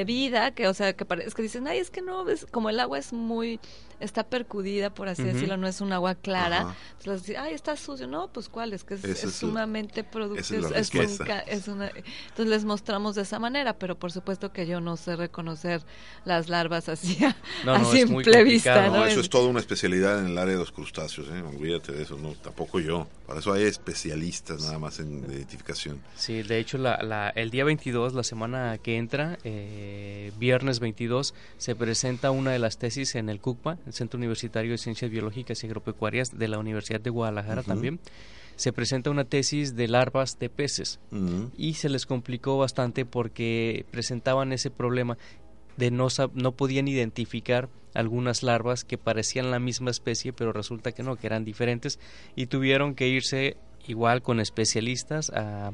vida, 0.04 0.52
que 0.52 0.68
o 0.68 0.74
sea, 0.74 0.92
que, 0.92 1.06
es 1.24 1.34
que 1.34 1.42
dicen, 1.42 1.66
ay, 1.66 1.78
es 1.78 1.90
que 1.90 2.02
no, 2.02 2.28
es, 2.28 2.46
como 2.46 2.70
el 2.70 2.80
agua 2.80 2.98
es 2.98 3.12
muy 3.12 3.60
está 4.00 4.24
percudida, 4.24 4.90
por 4.90 5.08
así 5.08 5.22
decirlo, 5.22 5.56
no 5.56 5.66
es 5.66 5.80
un 5.80 5.92
agua 5.92 6.14
clara. 6.14 6.74
Entonces 6.98 7.26
dicen, 7.26 7.42
ay, 7.42 7.54
está 7.54 7.76
sucio. 7.76 8.06
No, 8.06 8.28
pues 8.32 8.48
cuál, 8.48 8.72
es 8.72 8.84
que 8.84 8.94
es, 8.94 9.20
sumamente 9.32 10.04
productivo. 10.04 10.68
Es, 10.74 10.90
entonces 10.94 12.46
les 12.46 12.64
mostramos 12.64 13.14
de 13.14 13.22
esa 13.22 13.38
manera, 13.38 13.78
pero 13.78 13.98
por 13.98 14.10
supuesto 14.12 14.52
que 14.52 14.66
yo 14.66 14.80
no 14.80 14.96
sé 14.96 15.16
reconocer 15.16 15.82
las 16.24 16.48
larvas 16.48 16.88
así 16.88 17.18
a, 17.24 17.84
simple 17.84 18.44
vista. 18.44 18.88
No, 18.88 19.04
eso 19.04 19.20
es 19.20 19.28
toda 19.28 19.48
una 19.48 19.60
especialidad 19.60 20.20
en 20.20 20.26
el 20.26 20.38
área 20.38 20.54
de 20.54 20.60
los 20.60 20.72
crustáceos, 20.72 21.28
¿eh? 21.28 21.42
olvídate 21.42 21.92
de 21.92 22.02
eso, 22.02 22.16
no, 22.16 22.32
tampoco 22.32 22.80
yo. 22.80 23.06
Para 23.26 23.40
eso 23.40 23.52
hay 23.52 23.64
especialistas 23.64 24.62
nada 24.62 24.78
más 24.78 24.98
en 24.98 25.24
identificación. 25.30 26.00
Sí, 26.16 26.42
de 26.42 26.58
hecho, 26.58 26.78
la, 26.78 27.32
el 27.36 27.50
día 27.50 27.64
22, 27.64 28.14
la 28.14 28.24
semana 28.24 28.78
que 28.78 28.96
entra, 28.96 29.38
eh, 29.44 30.32
viernes 30.38 30.80
22, 30.80 31.34
se 31.58 31.76
presenta 31.76 32.30
una 32.30 32.50
de 32.50 32.58
las 32.58 32.78
tesis 32.78 33.14
en 33.14 33.28
el 33.28 33.40
CUCPA, 33.40 33.78
Centro 33.92 34.18
Universitario 34.18 34.72
de 34.72 34.78
Ciencias 34.78 35.10
Biológicas 35.10 35.62
y 35.62 35.66
Agropecuarias 35.66 36.36
de 36.36 36.48
la 36.48 36.58
Universidad 36.58 37.00
de 37.00 37.10
Guadalajara 37.10 37.62
también, 37.62 38.00
se 38.56 38.72
presenta 38.72 39.10
una 39.10 39.24
tesis 39.24 39.74
de 39.74 39.88
larvas 39.88 40.38
de 40.38 40.50
peces. 40.50 41.00
Y 41.56 41.74
se 41.74 41.88
les 41.88 42.06
complicó 42.06 42.58
bastante 42.58 43.06
porque 43.06 43.86
presentaban 43.90 44.52
ese 44.52 44.70
problema 44.70 45.16
de 45.76 45.90
no, 45.90 46.08
no 46.34 46.52
podían 46.52 46.88
identificar 46.88 47.68
algunas 47.94 48.42
larvas 48.42 48.84
que 48.84 48.98
parecían 48.98 49.50
la 49.50 49.58
misma 49.58 49.90
especie, 49.90 50.32
pero 50.32 50.52
resulta 50.52 50.92
que 50.92 51.02
no, 51.02 51.16
que 51.16 51.26
eran 51.26 51.44
diferentes 51.44 51.98
y 52.36 52.46
tuvieron 52.46 52.94
que 52.94 53.08
irse 53.08 53.56
igual 53.86 54.22
con 54.22 54.40
especialistas 54.40 55.30
a, 55.30 55.72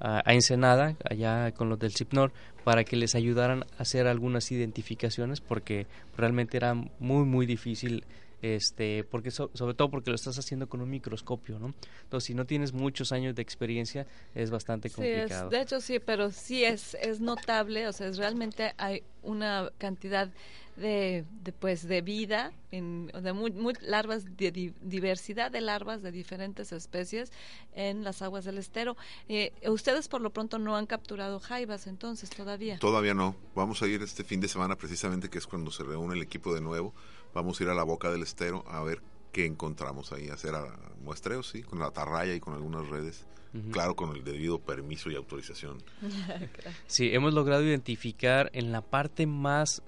a, 0.00 0.32
Ensenada, 0.32 0.96
allá 1.08 1.52
con 1.52 1.68
los 1.68 1.78
del 1.78 1.92
CIPNOR, 1.92 2.32
para 2.64 2.84
que 2.84 2.96
les 2.96 3.14
ayudaran 3.14 3.64
a 3.78 3.82
hacer 3.82 4.06
algunas 4.06 4.50
identificaciones 4.50 5.40
porque 5.40 5.86
realmente 6.16 6.56
era 6.56 6.74
muy 6.74 7.24
muy 7.24 7.46
difícil 7.46 8.04
este 8.42 9.04
porque 9.04 9.30
sobre 9.30 9.74
todo 9.74 9.90
porque 9.90 10.10
lo 10.10 10.16
estás 10.16 10.38
haciendo 10.38 10.68
con 10.68 10.80
un 10.80 10.90
microscopio 10.90 11.58
no 11.58 11.74
entonces 12.02 12.26
si 12.26 12.34
no 12.34 12.44
tienes 12.44 12.72
muchos 12.72 13.12
años 13.12 13.34
de 13.34 13.42
experiencia 13.42 14.06
es 14.34 14.50
bastante 14.50 14.90
complicado. 14.90 15.48
de 15.48 15.60
hecho 15.62 15.80
sí 15.80 15.98
pero 15.98 16.30
sí 16.30 16.64
es 16.64 16.94
es 17.00 17.20
notable 17.20 17.88
o 17.88 17.92
sea 17.92 18.08
es 18.08 18.18
realmente 18.18 18.74
hay 18.76 19.02
una 19.22 19.70
cantidad 19.78 20.30
de, 20.76 21.24
pues 21.60 21.86
de 21.86 22.02
vida 22.02 22.52
en, 22.70 23.06
de 23.06 23.32
muy, 23.32 23.52
larvas 23.80 24.36
de 24.36 24.72
diversidad 24.82 25.50
de 25.50 25.60
larvas 25.60 26.02
de 26.02 26.10
diferentes 26.10 26.72
especies 26.72 27.32
en 27.74 28.02
las 28.04 28.22
aguas 28.22 28.44
del 28.44 28.58
estero. 28.58 28.96
Eh, 29.28 29.52
ustedes 29.68 30.08
por 30.08 30.20
lo 30.20 30.30
pronto 30.30 30.58
no 30.58 30.76
han 30.76 30.86
capturado 30.86 31.40
jaivas 31.40 31.86
entonces 31.86 32.30
todavía. 32.30 32.78
Todavía 32.78 33.14
no. 33.14 33.36
Vamos 33.54 33.82
a 33.82 33.86
ir 33.86 34.02
este 34.02 34.24
fin 34.24 34.40
de 34.40 34.48
semana 34.48 34.76
precisamente 34.76 35.28
que 35.28 35.38
es 35.38 35.46
cuando 35.46 35.70
se 35.70 35.84
reúne 35.84 36.14
el 36.14 36.22
equipo 36.22 36.54
de 36.54 36.60
nuevo. 36.60 36.94
Vamos 37.32 37.60
a 37.60 37.64
ir 37.64 37.70
a 37.70 37.74
la 37.74 37.84
boca 37.84 38.10
del 38.10 38.22
estero 38.22 38.64
a 38.68 38.82
ver 38.82 39.00
qué 39.32 39.46
encontramos 39.46 40.12
ahí 40.12 40.28
hacer 40.28 40.54
muestreos 41.02 41.48
sí 41.48 41.62
con 41.62 41.80
la 41.80 41.86
atarraya 41.86 42.34
y 42.34 42.40
con 42.40 42.54
algunas 42.54 42.88
redes. 42.88 43.26
Claro, 43.70 43.94
con 43.94 44.16
el 44.16 44.24
debido 44.24 44.58
permiso 44.58 45.12
y 45.12 45.14
autorización. 45.14 45.80
sí, 46.88 47.14
hemos 47.14 47.34
logrado 47.34 47.62
identificar 47.62 48.50
en 48.52 48.72
la 48.72 48.80
parte 48.80 49.28
más 49.28 49.80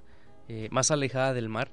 eh, 0.49 0.69
más 0.71 0.91
alejada 0.91 1.35
del 1.35 1.49
mar, 1.49 1.71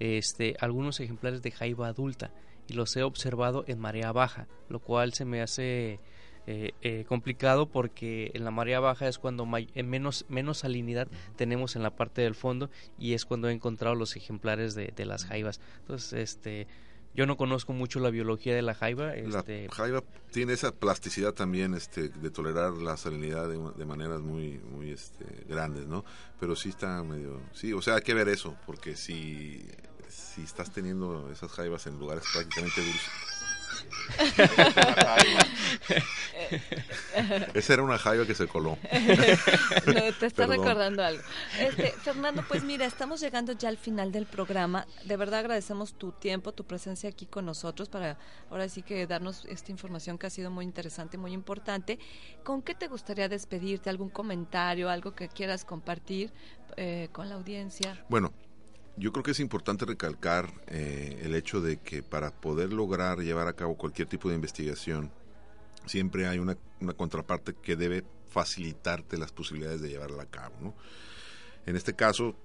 este, 0.00 0.56
algunos 0.60 1.00
ejemplares 1.00 1.42
de 1.42 1.50
jaiba 1.50 1.88
adulta 1.88 2.32
y 2.68 2.74
los 2.74 2.96
he 2.96 3.02
observado 3.02 3.64
en 3.66 3.78
marea 3.78 4.12
baja, 4.12 4.48
lo 4.68 4.80
cual 4.80 5.12
se 5.12 5.24
me 5.24 5.42
hace 5.42 6.00
eh, 6.46 6.72
eh, 6.82 7.04
complicado 7.06 7.66
porque 7.66 8.30
en 8.34 8.44
la 8.44 8.50
marea 8.50 8.80
baja 8.80 9.08
es 9.08 9.18
cuando 9.18 9.46
menos, 9.46 10.24
menos 10.28 10.58
salinidad 10.58 11.08
tenemos 11.36 11.76
en 11.76 11.82
la 11.82 11.96
parte 11.96 12.22
del 12.22 12.34
fondo 12.34 12.70
y 12.98 13.14
es 13.14 13.24
cuando 13.24 13.48
he 13.48 13.52
encontrado 13.52 13.94
los 13.94 14.16
ejemplares 14.16 14.74
de, 14.74 14.92
de 14.94 15.04
las 15.04 15.24
jaivas. 15.24 15.60
Entonces, 15.80 16.12
este, 16.14 16.66
yo 17.14 17.26
no 17.26 17.36
conozco 17.36 17.72
mucho 17.72 18.00
la 18.00 18.10
biología 18.10 18.54
de 18.54 18.62
la 18.62 18.74
jaiba. 18.74 19.14
Este... 19.14 19.66
La 19.68 19.74
jaiba 19.74 20.02
tiene 20.32 20.52
esa 20.52 20.72
plasticidad 20.72 21.32
también 21.32 21.74
este, 21.74 22.08
de 22.08 22.30
tolerar 22.30 22.72
la 22.72 22.96
salinidad 22.96 23.48
de, 23.48 23.86
maneras 23.86 24.20
muy, 24.20 24.58
muy 24.58 24.90
este, 24.90 25.24
grandes, 25.48 25.86
¿no? 25.86 26.04
Pero 26.40 26.56
sí 26.56 26.70
está 26.70 27.02
medio... 27.04 27.40
Sí, 27.52 27.72
o 27.72 27.80
sea, 27.80 27.96
hay 27.96 28.02
que 28.02 28.14
ver 28.14 28.28
eso, 28.28 28.56
porque 28.66 28.96
si, 28.96 29.64
si 30.08 30.42
estás 30.42 30.72
teniendo 30.72 31.30
esas 31.30 31.52
jaivas 31.52 31.86
en 31.86 31.98
lugares 31.98 32.24
prácticamente 32.32 32.80
dulces 32.80 33.33
Esa 37.54 37.74
era 37.74 37.82
una 37.82 37.98
jaiba 37.98 38.26
que 38.26 38.34
se 38.34 38.46
coló. 38.46 38.78
te 40.20 40.26
está 40.26 40.46
recordando 40.46 41.04
algo. 41.04 41.22
Este, 41.58 41.92
Fernando, 42.02 42.44
pues 42.46 42.64
mira, 42.64 42.86
estamos 42.86 43.20
llegando 43.20 43.52
ya 43.52 43.68
al 43.68 43.76
final 43.76 44.12
del 44.12 44.26
programa. 44.26 44.86
De 45.04 45.16
verdad 45.16 45.40
agradecemos 45.40 45.94
tu 45.94 46.12
tiempo, 46.12 46.52
tu 46.52 46.64
presencia 46.64 47.08
aquí 47.08 47.26
con 47.26 47.46
nosotros 47.46 47.88
para 47.88 48.18
ahora 48.50 48.68
sí 48.68 48.82
que 48.82 49.06
darnos 49.06 49.44
esta 49.46 49.70
información 49.70 50.18
que 50.18 50.26
ha 50.26 50.30
sido 50.30 50.50
muy 50.50 50.64
interesante, 50.64 51.18
muy 51.18 51.32
importante. 51.32 51.98
¿Con 52.42 52.62
qué 52.62 52.74
te 52.74 52.88
gustaría 52.88 53.28
despedirte? 53.28 53.90
¿Algún 53.90 54.10
comentario, 54.10 54.90
algo 54.90 55.14
que 55.14 55.28
quieras 55.28 55.64
compartir 55.64 56.32
eh, 56.76 57.08
con 57.12 57.28
la 57.28 57.36
audiencia? 57.36 58.04
Bueno, 58.08 58.32
yo 58.96 59.12
creo 59.12 59.22
que 59.22 59.32
es 59.32 59.40
importante 59.40 59.84
recalcar 59.84 60.52
eh, 60.68 61.20
el 61.24 61.34
hecho 61.34 61.60
de 61.60 61.78
que 61.78 62.02
para 62.02 62.30
poder 62.30 62.72
lograr 62.72 63.18
llevar 63.18 63.48
a 63.48 63.54
cabo 63.54 63.76
cualquier 63.76 64.08
tipo 64.08 64.28
de 64.28 64.36
investigación, 64.36 65.10
siempre 65.86 66.26
hay 66.26 66.38
una, 66.38 66.56
contraparte 66.96 67.54
que 67.54 67.76
debe 67.76 68.04
facilitarte 68.28 69.18
las 69.18 69.32
posibilidades 69.32 69.80
de 69.80 69.88
llevarla 69.88 70.22
a 70.22 70.26
cabo. 70.26 70.54
¿no? 70.60 70.74
En 71.66 71.76
este 71.76 71.94
caso, 71.94 72.36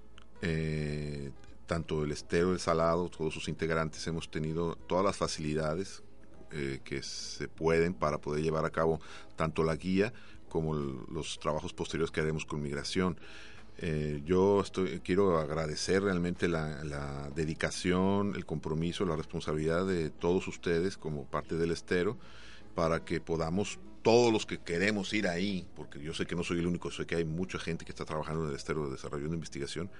eh, 0.42 1.30
tanto 1.66 2.02
el 2.02 2.12
estero, 2.12 2.52
el 2.52 2.60
salado, 2.60 3.08
todos 3.08 3.32
sus 3.32 3.48
integrantes 3.48 4.06
hemos 4.06 4.30
tenido 4.30 4.74
todas 4.74 5.04
las 5.04 5.16
facilidades 5.16 6.02
eh, 6.50 6.80
que 6.82 7.02
se 7.02 7.46
pueden 7.46 7.94
para 7.94 8.18
poder 8.18 8.42
llevar 8.42 8.64
a 8.64 8.70
cabo 8.70 9.00
tanto 9.36 9.62
la 9.62 9.76
guía 9.76 10.12
como 10.48 10.74
los 10.74 11.38
trabajos 11.38 11.72
posteriores 11.72 12.10
que 12.10 12.20
haremos 12.20 12.44
con 12.44 12.60
migración. 12.60 13.16
Eh, 13.82 14.20
yo 14.26 14.60
estoy, 14.60 15.00
quiero 15.00 15.38
agradecer 15.38 16.02
realmente 16.02 16.48
la, 16.48 17.30
dedicación, 17.34 18.34
el 18.36 18.44
compromiso, 18.44 19.06
la 19.06 19.16
responsabilidad 19.16 19.86
de 19.86 20.10
todos 20.10 20.46
ustedes 20.48 20.98
como 20.98 21.24
parte 21.24 21.56
del 21.56 21.70
estero 21.70 22.18
para 22.74 23.06
que 23.06 23.22
podamos 23.22 23.78
todos 24.02 24.30
los 24.32 24.44
que 24.44 24.58
queremos 24.58 25.14
ir 25.14 25.26
ahí, 25.26 25.66
porque 25.74 25.98
yo 25.98 26.12
sé 26.12 26.26
que 26.26 26.36
no 26.36 26.44
soy 26.44 26.58
el 26.58 26.66
único, 26.66 26.90
sé 26.90 27.06
que 27.06 27.16
hay 27.16 27.24
mucha 27.24 27.58
gente 27.58 27.86
que 27.86 27.92
está 27.92 28.04
trabajando 28.04 28.44
en 28.44 28.50
el 28.50 28.56
estero 28.56 28.84
de 28.84 28.92
desarrollo 28.92 29.28
de 29.28 29.34
investigación, 29.34 29.90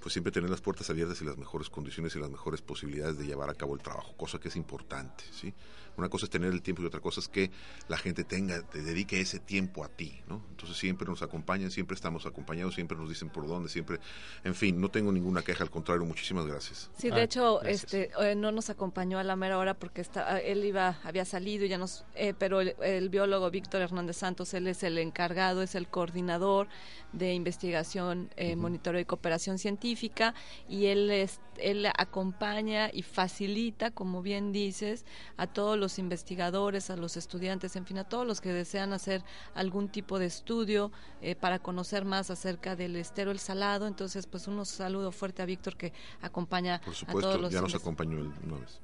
pues 0.00 0.12
siempre 0.12 0.32
tener 0.32 0.50
las 0.50 0.60
puertas 0.60 0.90
abiertas 0.90 1.22
y 1.22 1.24
las 1.24 1.38
mejores 1.38 1.70
condiciones 1.70 2.16
y 2.16 2.18
las 2.18 2.30
mejores 2.30 2.60
posibilidades 2.60 3.18
de 3.18 3.26
llevar 3.26 3.50
a 3.50 3.54
cabo 3.54 3.74
el 3.74 3.82
trabajo, 3.82 4.16
cosa 4.16 4.40
que 4.40 4.48
es 4.48 4.56
importante, 4.56 5.22
¿sí? 5.30 5.54
Una 5.98 6.08
cosa 6.08 6.26
es 6.26 6.30
tener 6.30 6.52
el 6.52 6.62
tiempo 6.62 6.82
y 6.82 6.86
otra 6.86 7.00
cosa 7.00 7.18
es 7.20 7.28
que 7.28 7.50
la 7.88 7.98
gente 7.98 8.22
tenga, 8.22 8.62
te 8.62 8.82
dedique 8.82 9.20
ese 9.20 9.40
tiempo 9.40 9.84
a 9.84 9.88
ti, 9.88 10.20
¿no? 10.28 10.44
Entonces 10.50 10.76
siempre 10.76 11.08
nos 11.08 11.22
acompañan, 11.22 11.72
siempre 11.72 11.96
estamos 11.96 12.24
acompañados, 12.24 12.76
siempre 12.76 12.96
nos 12.96 13.08
dicen 13.08 13.30
por 13.30 13.48
dónde, 13.48 13.68
siempre, 13.68 13.98
en 14.44 14.54
fin, 14.54 14.80
no 14.80 14.90
tengo 14.90 15.10
ninguna 15.10 15.42
queja, 15.42 15.64
al 15.64 15.70
contrario, 15.70 16.06
muchísimas 16.06 16.46
gracias. 16.46 16.88
Sí, 16.96 17.10
de 17.10 17.22
hecho, 17.24 17.62
este, 17.62 18.10
eh, 18.20 18.36
no 18.36 18.52
nos 18.52 18.70
acompañó 18.70 19.18
a 19.18 19.24
la 19.24 19.34
mera 19.34 19.58
hora 19.58 19.74
porque 19.74 20.00
está, 20.00 20.38
él 20.38 20.64
iba, 20.64 20.98
había 21.02 21.24
salido 21.24 21.64
y 21.64 21.68
ya 21.68 21.78
nos, 21.78 22.04
eh, 22.14 22.32
pero 22.38 22.60
el, 22.60 23.08
biólogo 23.08 23.50
Víctor 23.50 23.82
Hernández 23.82 24.18
Santos, 24.18 24.54
él 24.54 24.68
es 24.68 24.84
el 24.84 24.98
encargado, 24.98 25.62
es 25.62 25.74
el 25.74 25.88
coordinador 25.88 26.68
de 27.12 27.34
investigación, 27.34 28.30
eh, 28.36 28.54
monitoreo 28.54 29.00
y 29.00 29.04
cooperación 29.04 29.58
científica 29.58 30.34
y 30.68 30.86
él 30.86 31.10
es, 31.10 31.40
él 31.56 31.86
acompaña 31.96 32.90
y 32.92 33.02
facilita, 33.02 33.90
como 33.90 34.22
bien 34.22 34.52
dices, 34.52 35.04
a 35.36 35.46
todos 35.46 35.78
los 35.78 35.87
investigadores, 35.96 36.90
a 36.90 36.96
los 36.96 37.16
estudiantes, 37.16 37.76
en 37.76 37.86
fin, 37.86 37.98
a 37.98 38.04
todos 38.04 38.26
los 38.26 38.40
que 38.40 38.52
desean 38.52 38.92
hacer 38.92 39.22
algún 39.54 39.88
tipo 39.88 40.18
de 40.18 40.26
estudio 40.26 40.90
eh, 41.22 41.36
para 41.36 41.60
conocer 41.60 42.04
más 42.04 42.30
acerca 42.30 42.74
del 42.76 42.96
estero 42.96 43.30
el 43.30 43.38
salado. 43.38 43.86
Entonces, 43.86 44.26
pues 44.26 44.48
un 44.48 44.66
saludo 44.66 45.12
fuerte 45.12 45.40
a 45.40 45.46
Víctor 45.46 45.76
que 45.76 45.92
acompaña 46.20 46.82
a 47.06 47.12
todos 47.12 47.40
los 47.40 47.52
ya 47.52 47.60
nos 47.60 47.74
acompañó 47.74 48.18
una 48.18 48.58
vez. 48.58 48.80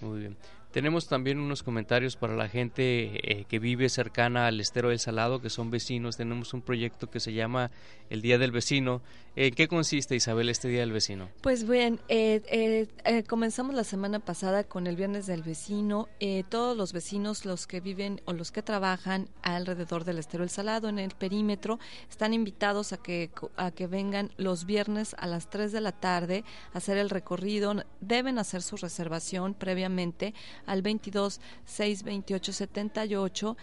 Muy 0.00 0.20
bien. 0.20 0.36
Tenemos 0.70 1.08
también 1.08 1.40
unos 1.40 1.64
comentarios 1.64 2.14
para 2.14 2.36
la 2.36 2.48
gente 2.48 3.10
eh, 3.40 3.44
que 3.48 3.58
vive 3.58 3.88
cercana 3.88 4.46
al 4.46 4.60
estero 4.60 4.90
del 4.90 5.00
Salado, 5.00 5.40
que 5.40 5.50
son 5.50 5.70
vecinos. 5.70 6.16
Tenemos 6.16 6.54
un 6.54 6.62
proyecto 6.62 7.10
que 7.10 7.18
se 7.18 7.32
llama 7.32 7.72
el 8.08 8.22
Día 8.22 8.38
del 8.38 8.52
Vecino. 8.52 9.02
¿En 9.34 9.52
qué 9.54 9.66
consiste, 9.66 10.14
Isabel, 10.14 10.48
este 10.48 10.68
Día 10.68 10.80
del 10.80 10.92
Vecino? 10.92 11.28
Pues 11.40 11.68
bien, 11.68 11.98
eh, 12.08 12.86
eh, 13.04 13.24
comenzamos 13.24 13.74
la 13.74 13.82
semana 13.82 14.20
pasada 14.20 14.62
con 14.62 14.86
el 14.86 14.94
Viernes 14.94 15.26
del 15.26 15.42
Vecino. 15.42 16.08
todos 16.48 16.76
los 16.76 16.92
vecinos, 16.92 17.44
los 17.44 17.66
que 17.66 17.80
viven 17.80 18.20
o 18.24 18.32
los 18.32 18.52
que 18.52 18.62
trabajan 18.62 19.28
alrededor 19.42 20.04
del 20.04 20.18
estero 20.18 20.42
del 20.42 20.50
Salado, 20.50 20.88
en 20.88 20.98
el 21.00 21.10
perímetro, 21.10 21.80
están 22.08 22.32
invitados 22.32 22.92
a 22.92 22.96
que, 22.96 23.30
a 23.56 23.72
que 23.72 23.88
vengan 23.88 24.30
los 24.36 24.66
viernes 24.66 25.16
a 25.18 25.26
las 25.26 25.50
3 25.50 25.72
de 25.72 25.80
la 25.80 25.92
tarde 25.92 26.44
a 26.74 26.78
hacer 26.78 26.96
el 26.96 27.10
recorrido. 27.10 27.74
Deben 28.00 28.38
hacer 28.38 28.62
su 28.62 28.76
reservación 28.76 29.54
previamente 29.54 30.34
al 30.66 30.82
22 30.82 31.40
6 31.64 32.02
28 32.02 32.52
78. 32.52 33.56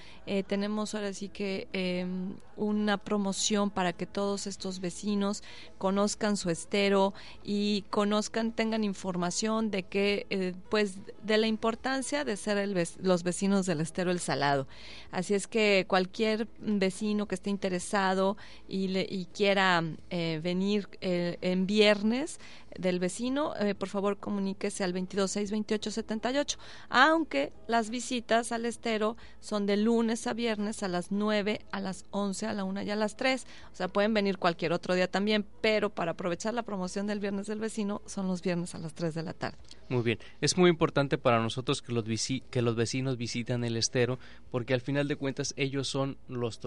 tenemos 0.47 0.95
ahora 0.95 1.13
sí 1.13 1.29
que 1.29 1.67
em, 1.73 2.35
una 2.57 2.97
promoción 2.97 3.69
para 3.69 3.93
que 3.93 4.05
todos 4.05 4.47
estos 4.47 4.79
vecinos 4.79 5.43
conozcan 5.77 6.35
su 6.37 6.49
estero 6.49 7.13
y 7.43 7.83
conozcan, 7.89 8.51
tengan 8.51 8.83
información 8.83 9.71
de 9.71 9.83
que, 9.83 10.25
eh, 10.29 10.53
pues, 10.69 10.97
de 11.23 11.37
la 11.37 11.47
importancia 11.47 12.25
de 12.25 12.35
ser 12.35 12.57
el, 12.57 12.75
los 13.01 13.23
vecinos 13.23 13.65
del 13.65 13.81
estero 13.81 14.11
El 14.11 14.19
Salado. 14.19 14.67
Así 15.11 15.33
es 15.35 15.47
que 15.47 15.85
cualquier 15.87 16.47
vecino 16.59 17.27
que 17.27 17.35
esté 17.35 17.49
interesado 17.49 18.37
y, 18.67 18.89
le, 18.89 19.07
y 19.09 19.25
quiera 19.25 19.83
eh, 20.09 20.39
venir 20.43 20.89
eh, 21.01 21.37
en 21.41 21.67
viernes, 21.67 22.39
del 22.77 22.99
vecino, 22.99 23.53
eh, 23.59 23.75
por 23.75 23.89
favor 23.89 24.17
comuníquese 24.17 24.83
al 24.83 24.93
2262878, 24.93 26.57
aunque 26.89 27.53
las 27.67 27.89
visitas 27.89 28.51
al 28.51 28.65
estero 28.65 29.17
son 29.39 29.65
de 29.65 29.77
lunes 29.77 30.27
a 30.27 30.33
viernes 30.33 30.83
a 30.83 30.87
las 30.87 31.11
9, 31.11 31.61
a 31.71 31.79
las 31.79 32.05
11, 32.11 32.45
a 32.47 32.53
la 32.53 32.63
1 32.63 32.83
y 32.83 32.91
a 32.91 32.95
las 32.95 33.15
3. 33.15 33.45
O 33.73 33.75
sea, 33.75 33.87
pueden 33.87 34.13
venir 34.13 34.37
cualquier 34.37 34.73
otro 34.73 34.95
día 34.95 35.09
también, 35.09 35.45
pero 35.61 35.89
para 35.89 36.11
aprovechar 36.11 36.53
la 36.53 36.63
promoción 36.63 37.07
del 37.07 37.19
viernes 37.19 37.47
del 37.47 37.59
vecino 37.59 38.01
son 38.05 38.27
los 38.27 38.41
viernes 38.41 38.75
a 38.75 38.79
las 38.79 38.93
3 38.93 39.13
de 39.13 39.23
la 39.23 39.33
tarde. 39.33 39.57
Muy 39.89 40.03
bien, 40.03 40.19
es 40.41 40.57
muy 40.57 40.69
importante 40.69 41.17
para 41.17 41.41
nosotros 41.41 41.81
que 41.81 41.93
los, 41.93 42.03
que 42.49 42.61
los 42.61 42.75
vecinos 42.75 43.17
visitan 43.17 43.63
el 43.63 43.77
estero, 43.77 44.19
porque 44.51 44.73
al 44.73 44.81
final 44.81 45.07
de 45.07 45.15
cuentas 45.15 45.53
ellos 45.57 45.87
son 45.87 46.17
los, 46.27 46.59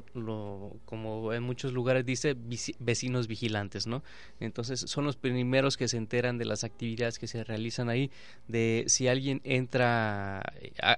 como 0.84 1.32
en 1.32 1.42
muchos 1.42 1.72
lugares 1.72 2.07
dice, 2.07 2.36
vecinos 2.78 3.26
vigilantes, 3.26 3.86
¿no? 3.86 4.03
Entonces 4.38 4.80
son 4.80 5.05
los 5.05 5.16
primeros 5.16 5.76
que 5.76 5.88
se 5.91 5.97
enteran 5.97 6.38
de 6.38 6.45
las 6.45 6.64
actividades 6.64 7.18
que 7.18 7.26
se 7.26 7.45
realizan 7.45 7.88
ahí, 7.88 8.11
de 8.49 8.84
si 8.86 9.09
alguien 9.09 9.41
entra, 9.45 10.43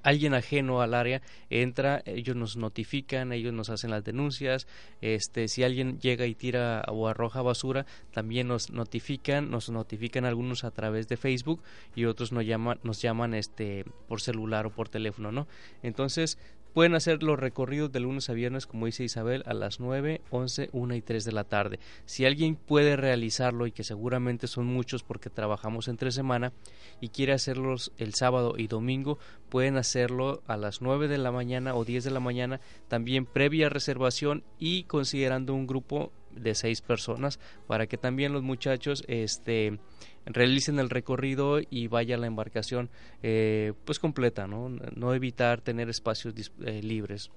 alguien 0.02 0.34
ajeno 0.34 0.80
al 0.80 0.94
área 0.94 1.22
entra, 1.50 2.02
ellos 2.06 2.36
nos 2.36 2.56
notifican, 2.56 3.32
ellos 3.32 3.52
nos 3.52 3.70
hacen 3.70 3.90
las 3.90 4.04
denuncias, 4.04 4.66
este, 5.00 5.48
si 5.48 5.64
alguien 5.64 5.98
llega 5.98 6.26
y 6.26 6.34
tira 6.34 6.84
o 6.88 7.08
arroja 7.08 7.42
basura, 7.42 7.86
también 8.12 8.48
nos 8.48 8.70
notifican, 8.70 9.50
nos 9.50 9.70
notifican 9.70 10.24
algunos 10.24 10.64
a 10.64 10.70
través 10.70 11.08
de 11.08 11.16
Facebook 11.16 11.62
y 11.94 12.04
otros 12.04 12.32
nos 12.32 12.44
llaman, 12.44 12.78
nos 12.82 13.00
llaman 13.02 13.34
este 13.34 13.84
por 14.08 14.20
celular 14.20 14.66
o 14.66 14.70
por 14.70 14.88
teléfono, 14.88 15.32
¿no? 15.32 15.46
Entonces, 15.82 16.38
Pueden 16.72 16.94
hacer 16.94 17.22
los 17.22 17.38
recorridos 17.38 17.92
de 17.92 18.00
lunes 18.00 18.30
a 18.30 18.32
viernes, 18.32 18.66
como 18.66 18.86
dice 18.86 19.04
Isabel, 19.04 19.42
a 19.46 19.52
las 19.52 19.78
9, 19.78 20.22
11, 20.30 20.70
1 20.72 20.94
y 20.94 21.02
3 21.02 21.24
de 21.24 21.32
la 21.32 21.44
tarde. 21.44 21.78
Si 22.06 22.24
alguien 22.24 22.56
puede 22.56 22.96
realizarlo, 22.96 23.66
y 23.66 23.72
que 23.72 23.84
seguramente 23.84 24.46
son 24.46 24.66
muchos 24.66 25.02
porque 25.02 25.28
trabajamos 25.28 25.88
entre 25.88 26.12
semana, 26.12 26.52
y 27.00 27.08
quiere 27.08 27.34
hacerlos 27.34 27.92
el 27.98 28.14
sábado 28.14 28.54
y 28.56 28.68
domingo, 28.68 29.18
pueden 29.50 29.76
hacerlo 29.76 30.42
a 30.46 30.56
las 30.56 30.80
9 30.80 31.08
de 31.08 31.18
la 31.18 31.30
mañana 31.30 31.74
o 31.74 31.84
10 31.84 32.04
de 32.04 32.10
la 32.10 32.20
mañana, 32.20 32.60
también 32.88 33.26
previa 33.26 33.68
reservación 33.68 34.42
y 34.58 34.84
considerando 34.84 35.52
un 35.52 35.66
grupo 35.66 36.10
de 36.34 36.54
seis 36.54 36.80
personas 36.80 37.38
para 37.66 37.86
que 37.86 37.98
también 37.98 38.32
los 38.32 38.42
muchachos 38.42 39.04
este 39.08 39.78
realicen 40.24 40.78
el 40.78 40.90
recorrido 40.90 41.60
y 41.68 41.88
vaya 41.88 42.16
la 42.16 42.26
embarcación 42.26 42.90
eh, 43.22 43.72
pues 43.84 43.98
completa, 43.98 44.46
¿no? 44.46 44.68
No 44.68 45.14
evitar 45.14 45.60
tener 45.60 45.88
espacios 45.88 46.34
eh, 46.64 46.80
libres. 46.82 47.30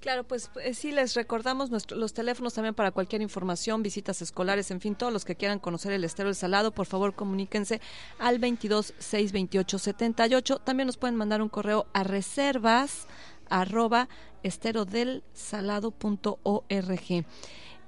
Claro, 0.00 0.24
pues 0.24 0.50
eh, 0.62 0.74
sí, 0.74 0.92
les 0.92 1.14
recordamos 1.14 1.70
los 1.70 2.12
teléfonos 2.12 2.52
también 2.54 2.74
para 2.74 2.90
cualquier 2.90 3.22
información, 3.22 3.82
visitas 3.82 4.20
escolares, 4.22 4.70
en 4.70 4.80
fin, 4.80 4.94
todos 4.94 5.12
los 5.12 5.24
que 5.24 5.34
quieran 5.36 5.58
conocer 5.58 5.92
el 5.92 6.04
estero 6.04 6.28
del 6.28 6.36
Salado, 6.36 6.70
por 6.70 6.86
favor 6.86 7.14
comuníquense 7.14 7.80
al 8.18 8.38
22 8.38 8.94
628 8.98 9.78
78. 9.78 10.58
También 10.58 10.86
nos 10.86 10.98
pueden 10.98 11.16
mandar 11.16 11.42
un 11.42 11.48
correo 11.48 11.86
a 11.92 12.04
reservas 12.04 13.08
arroba 13.48 14.08
esterodelsalado.org. 14.42 17.24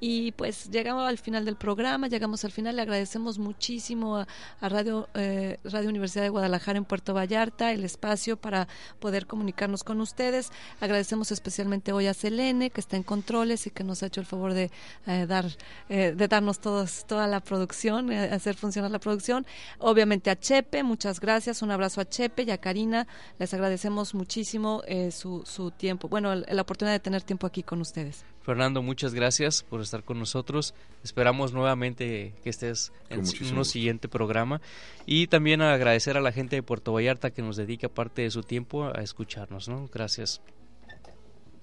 Y 0.01 0.33
pues 0.33 0.71
llegamos 0.71 1.09
al 1.09 1.19
final 1.19 1.45
del 1.45 1.57
programa, 1.57 2.07
llegamos 2.07 2.45
al 2.45 2.53
final, 2.53 2.77
le 2.77 2.83
agradecemos 2.83 3.39
muchísimo 3.39 4.19
a, 4.19 4.27
Radio, 4.61 5.09
eh, 5.15 5.59
Radio 5.65 5.89
Universidad 5.89 6.23
de 6.23 6.29
Guadalajara 6.29 6.79
en 6.79 6.85
Puerto 6.85 7.15
Vallarta 7.15 7.73
el 7.73 7.85
espacio 7.85 8.37
para 8.37 8.69
poder 9.01 9.27
comunicarnos 9.27 9.83
con 9.83 10.01
ustedes. 10.01 10.51
Agradecemos 10.81 11.33
especialmente 11.33 11.93
hoy 11.93 12.07
a 12.07 12.15
Selene, 12.15 12.71
que 12.71 12.81
está 12.81 12.97
en 12.97 13.03
controles 13.03 13.67
y 13.67 13.71
que 13.71 13.83
nos 13.83 14.03
ha 14.03 14.07
hecho 14.07 14.21
el 14.21 14.27
favor 14.27 14.55
de 14.55 14.71
eh, 15.07 15.27
dar 15.27 15.47
eh, 15.89 16.15
de 16.17 16.29
darnos 16.29 16.61
todos, 16.61 17.05
toda 17.07 17.27
la 17.27 17.41
producción, 17.41 18.13
hacer 18.13 18.55
funcionar 18.55 18.91
la 18.91 19.01
producción. 19.01 19.47
Obviamente 19.79 20.31
a 20.31 20.39
Chepe, 20.39 20.85
muchas 20.85 21.19
gracias, 21.19 21.63
un 21.63 21.71
abrazo 21.73 22.01
a 22.01 22.09
Chepe 22.09 22.45
y 22.45 22.51
a 22.51 22.59
Karina, 22.59 23.07
les 23.39 23.53
agradecemos 23.53 24.15
muchísimo 24.15 24.83
su, 25.11 25.43
su 25.45 25.71
tiempo, 25.71 26.09
bueno, 26.09 26.35
la 26.35 26.63
oportunidad 26.63 26.95
de 26.95 27.01
tener 27.01 27.23
tiempo 27.23 27.47
aquí 27.47 27.63
con 27.63 27.81
ustedes. 27.81 28.25
Fernando, 28.49 28.81
muchas 28.81 29.13
gracias 29.13 29.63
por 29.63 29.83
estar 29.83 30.03
con 30.05 30.19
nosotros. 30.19 30.73
Esperamos 31.05 31.53
nuevamente 31.53 32.33
que 32.43 32.49
estés 32.49 32.93
en 33.11 33.21
un 33.55 33.65
siguiente 33.67 34.09
programa. 34.09 34.63
Y 35.05 35.27
también 35.27 35.61
agradecer 35.61 36.17
a 36.17 36.23
la 36.23 36.33
gente 36.33 36.57
de 36.57 36.63
Puerto 36.63 36.95
Vallarta 36.95 37.31
que 37.31 37.43
nos 37.43 37.59
dedica 37.59 37.91
parte 37.91 38.23
de 38.23 38.31
su 38.31 38.43
tiempo 38.43 38.87
a 38.87 39.03
escucharnos. 39.03 39.69
¿no? 39.69 39.91
Gracias. 39.93 40.41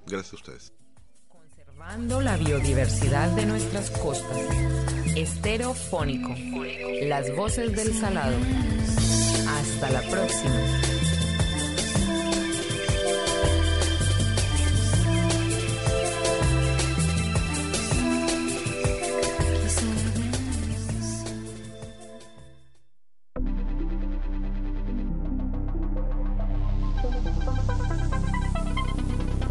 Gracias 0.05 0.33
a 0.33 0.35
ustedes. 0.35 0.73
Conservando 1.27 2.21
la 2.21 2.37
biodiversidad 2.37 3.35
de 3.35 3.47
nuestras 3.47 3.89
costas. 3.89 4.37
Estereofónico. 5.15 6.35
Las 7.01 7.35
voces 7.35 7.75
del 7.75 7.95
salado. 7.95 8.37
Hasta 9.47 9.89
la 9.89 10.01
próxima. 10.03 10.94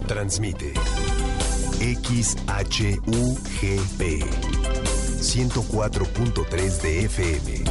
Transmite 0.06 0.74
XHUGP 1.80 3.04
104.3 5.20 6.82
de 6.82 7.04
FM. 7.04 7.64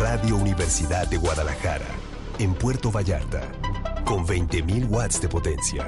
Radio 0.00 0.36
Universidad 0.36 1.08
de 1.08 1.16
Guadalajara, 1.16 1.86
en 2.38 2.54
Puerto 2.54 2.90
Vallarta. 2.90 3.42
con 4.08 4.26
20.000 4.26 4.88
watts 4.88 5.20
de 5.20 5.28
potencia. 5.28 5.86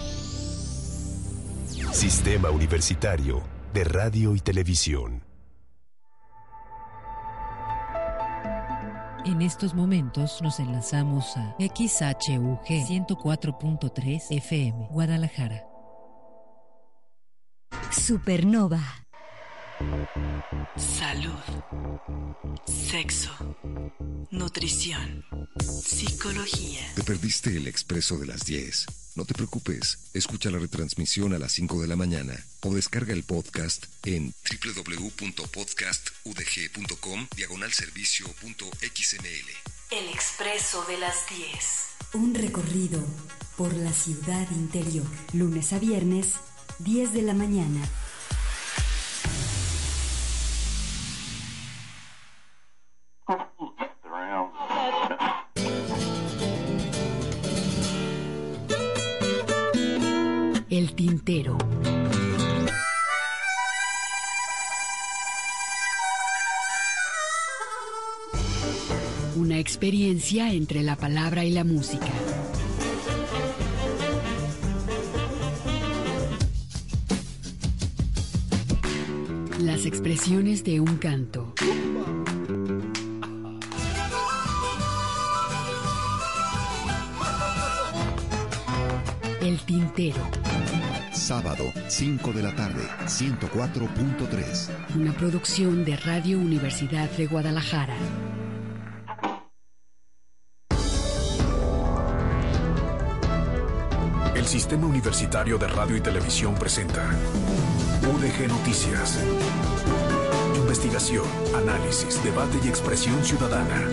Sistema 1.92 2.50
Universitario 2.50 3.42
de 3.72 3.84
Radio 3.84 4.36
y 4.36 4.40
Televisión. 4.40 5.24
En 9.24 9.40
estos 9.40 9.72
momentos 9.74 10.42
nos 10.42 10.60
enlazamos 10.60 11.34
a 11.38 11.56
XHUG 11.58 12.66
104.3 12.66 14.20
FM, 14.28 14.88
Guadalajara. 14.90 15.73
Supernova. 18.06 18.82
Salud. 20.76 21.32
Sexo. 22.66 23.30
Nutrición. 24.30 25.24
Psicología. 25.58 26.82
¿Te 26.96 27.02
perdiste 27.02 27.56
el 27.56 27.66
expreso 27.66 28.18
de 28.18 28.26
las 28.26 28.44
10? 28.44 28.84
No 29.14 29.24
te 29.24 29.32
preocupes, 29.32 30.10
escucha 30.12 30.50
la 30.50 30.58
retransmisión 30.58 31.32
a 31.32 31.38
las 31.38 31.52
5 31.52 31.80
de 31.80 31.88
la 31.88 31.96
mañana 31.96 32.34
o 32.60 32.74
descarga 32.74 33.14
el 33.14 33.22
podcast 33.22 33.86
en 34.04 34.34
www.podcastudg.com 34.50 37.28
diagonal 37.34 37.72
servicio.xml. 37.72 39.48
El 39.92 40.10
expreso 40.10 40.84
de 40.84 40.98
las 40.98 41.26
10. 41.30 42.22
Un 42.22 42.34
recorrido 42.34 43.02
por 43.56 43.72
la 43.72 43.94
ciudad 43.94 44.46
interior. 44.50 45.06
Lunes 45.32 45.72
a 45.72 45.78
viernes, 45.78 46.34
10 46.80 47.12
de 47.12 47.22
la 47.22 47.34
mañana. 47.34 47.80
El 60.68 60.94
tintero. 60.96 61.56
Una 69.36 69.58
experiencia 69.58 70.52
entre 70.52 70.82
la 70.82 70.96
palabra 70.96 71.44
y 71.44 71.50
la 71.50 71.62
música. 71.62 72.10
Las 79.84 79.92
expresiones 79.92 80.64
de 80.64 80.80
un 80.80 80.96
canto. 80.96 81.52
El 89.42 89.60
tintero. 89.66 90.16
Sábado, 91.12 91.70
5 91.88 92.32
de 92.32 92.42
la 92.42 92.54
tarde, 92.54 92.82
104.3. 93.04 94.70
Una 94.96 95.12
producción 95.12 95.84
de 95.84 95.98
Radio 95.98 96.38
Universidad 96.38 97.10
de 97.10 97.26
Guadalajara. 97.26 97.96
El 104.34 104.46
Sistema 104.46 104.86
Universitario 104.86 105.58
de 105.58 105.68
Radio 105.68 105.96
y 105.98 106.00
Televisión 106.00 106.54
presenta 106.54 107.02
UDG 108.06 108.48
Noticias. 108.48 109.18
Investigación, 110.74 111.24
análisis, 111.54 112.20
debate 112.24 112.58
y 112.64 112.68
expresión 112.68 113.24
ciudadana. 113.24 113.88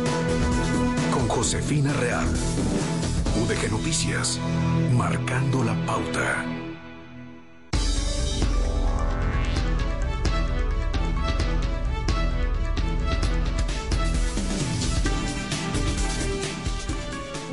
Con 1.14 1.28
Josefina 1.28 1.94
Real. 1.94 2.26
UDG 3.40 3.70
Noticias. 3.70 4.40
Marcando 4.92 5.64
la 5.64 5.76
pauta. 5.86 6.44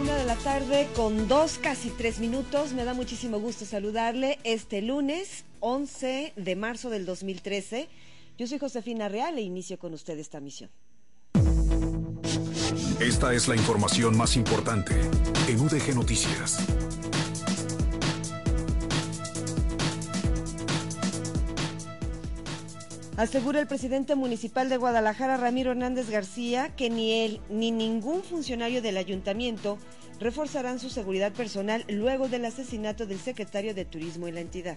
Una 0.00 0.14
de 0.14 0.24
la 0.24 0.36
tarde 0.36 0.88
con 0.96 1.28
dos, 1.28 1.58
casi 1.58 1.90
tres 1.90 2.18
minutos. 2.18 2.72
Me 2.72 2.86
da 2.86 2.94
muchísimo 2.94 3.38
gusto 3.38 3.66
saludarle 3.66 4.38
este 4.44 4.80
lunes 4.80 5.44
11 5.60 6.32
de 6.34 6.56
marzo 6.56 6.88
del 6.88 7.04
2013. 7.04 7.90
Yo 8.38 8.46
soy 8.46 8.60
Josefina 8.60 9.08
Real 9.08 9.36
e 9.36 9.40
inicio 9.40 9.80
con 9.80 9.92
usted 9.94 10.16
esta 10.16 10.38
misión. 10.38 10.70
Esta 13.00 13.34
es 13.34 13.48
la 13.48 13.56
información 13.56 14.16
más 14.16 14.36
importante 14.36 14.94
en 15.48 15.60
UDG 15.60 15.92
Noticias. 15.96 16.64
Asegura 23.16 23.58
el 23.58 23.66
presidente 23.66 24.14
municipal 24.14 24.68
de 24.68 24.76
Guadalajara, 24.76 25.36
Ramiro 25.36 25.72
Hernández 25.72 26.08
García, 26.08 26.76
que 26.76 26.90
ni 26.90 27.24
él 27.24 27.40
ni 27.50 27.72
ningún 27.72 28.22
funcionario 28.22 28.80
del 28.80 28.98
ayuntamiento 28.98 29.78
reforzarán 30.20 30.78
su 30.78 30.90
seguridad 30.90 31.32
personal 31.32 31.84
luego 31.88 32.28
del 32.28 32.44
asesinato 32.44 33.04
del 33.04 33.18
secretario 33.18 33.74
de 33.74 33.84
Turismo 33.84 34.28
en 34.28 34.36
la 34.36 34.42
entidad. 34.42 34.76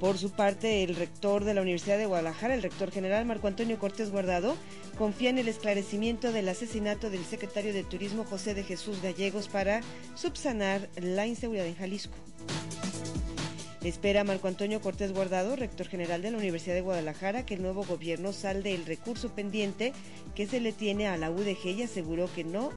Por 0.00 0.18
su 0.18 0.30
parte, 0.30 0.82
el 0.82 0.96
rector 0.96 1.44
de 1.44 1.54
la 1.54 1.62
Universidad 1.62 1.98
de 1.98 2.06
Guadalajara, 2.06 2.54
el 2.54 2.62
rector 2.62 2.90
general 2.90 3.24
Marco 3.24 3.46
Antonio 3.46 3.78
Cortés 3.78 4.10
Guardado, 4.10 4.56
confía 4.98 5.30
en 5.30 5.38
el 5.38 5.48
esclarecimiento 5.48 6.32
del 6.32 6.48
asesinato 6.48 7.10
del 7.10 7.24
secretario 7.24 7.72
de 7.72 7.84
Turismo 7.84 8.24
José 8.24 8.54
de 8.54 8.64
Jesús 8.64 9.00
Gallegos 9.02 9.48
para 9.48 9.80
subsanar 10.14 10.88
la 10.96 11.26
inseguridad 11.26 11.66
en 11.66 11.76
Jalisco. 11.76 12.14
Espera 13.84 14.24
Marco 14.24 14.48
Antonio 14.48 14.80
Cortés 14.80 15.12
Guardado, 15.12 15.56
rector 15.56 15.86
general 15.86 16.22
de 16.22 16.30
la 16.30 16.38
Universidad 16.38 16.74
de 16.74 16.80
Guadalajara, 16.80 17.44
que 17.44 17.54
el 17.54 17.62
nuevo 17.62 17.84
gobierno 17.84 18.32
salde 18.32 18.74
el 18.74 18.86
recurso 18.86 19.34
pendiente 19.34 19.92
que 20.34 20.46
se 20.46 20.58
le 20.58 20.72
tiene 20.72 21.06
a 21.06 21.18
la 21.18 21.30
UDG 21.30 21.66
y 21.66 21.82
aseguró 21.82 22.32
que 22.34 22.44
no 22.44 22.72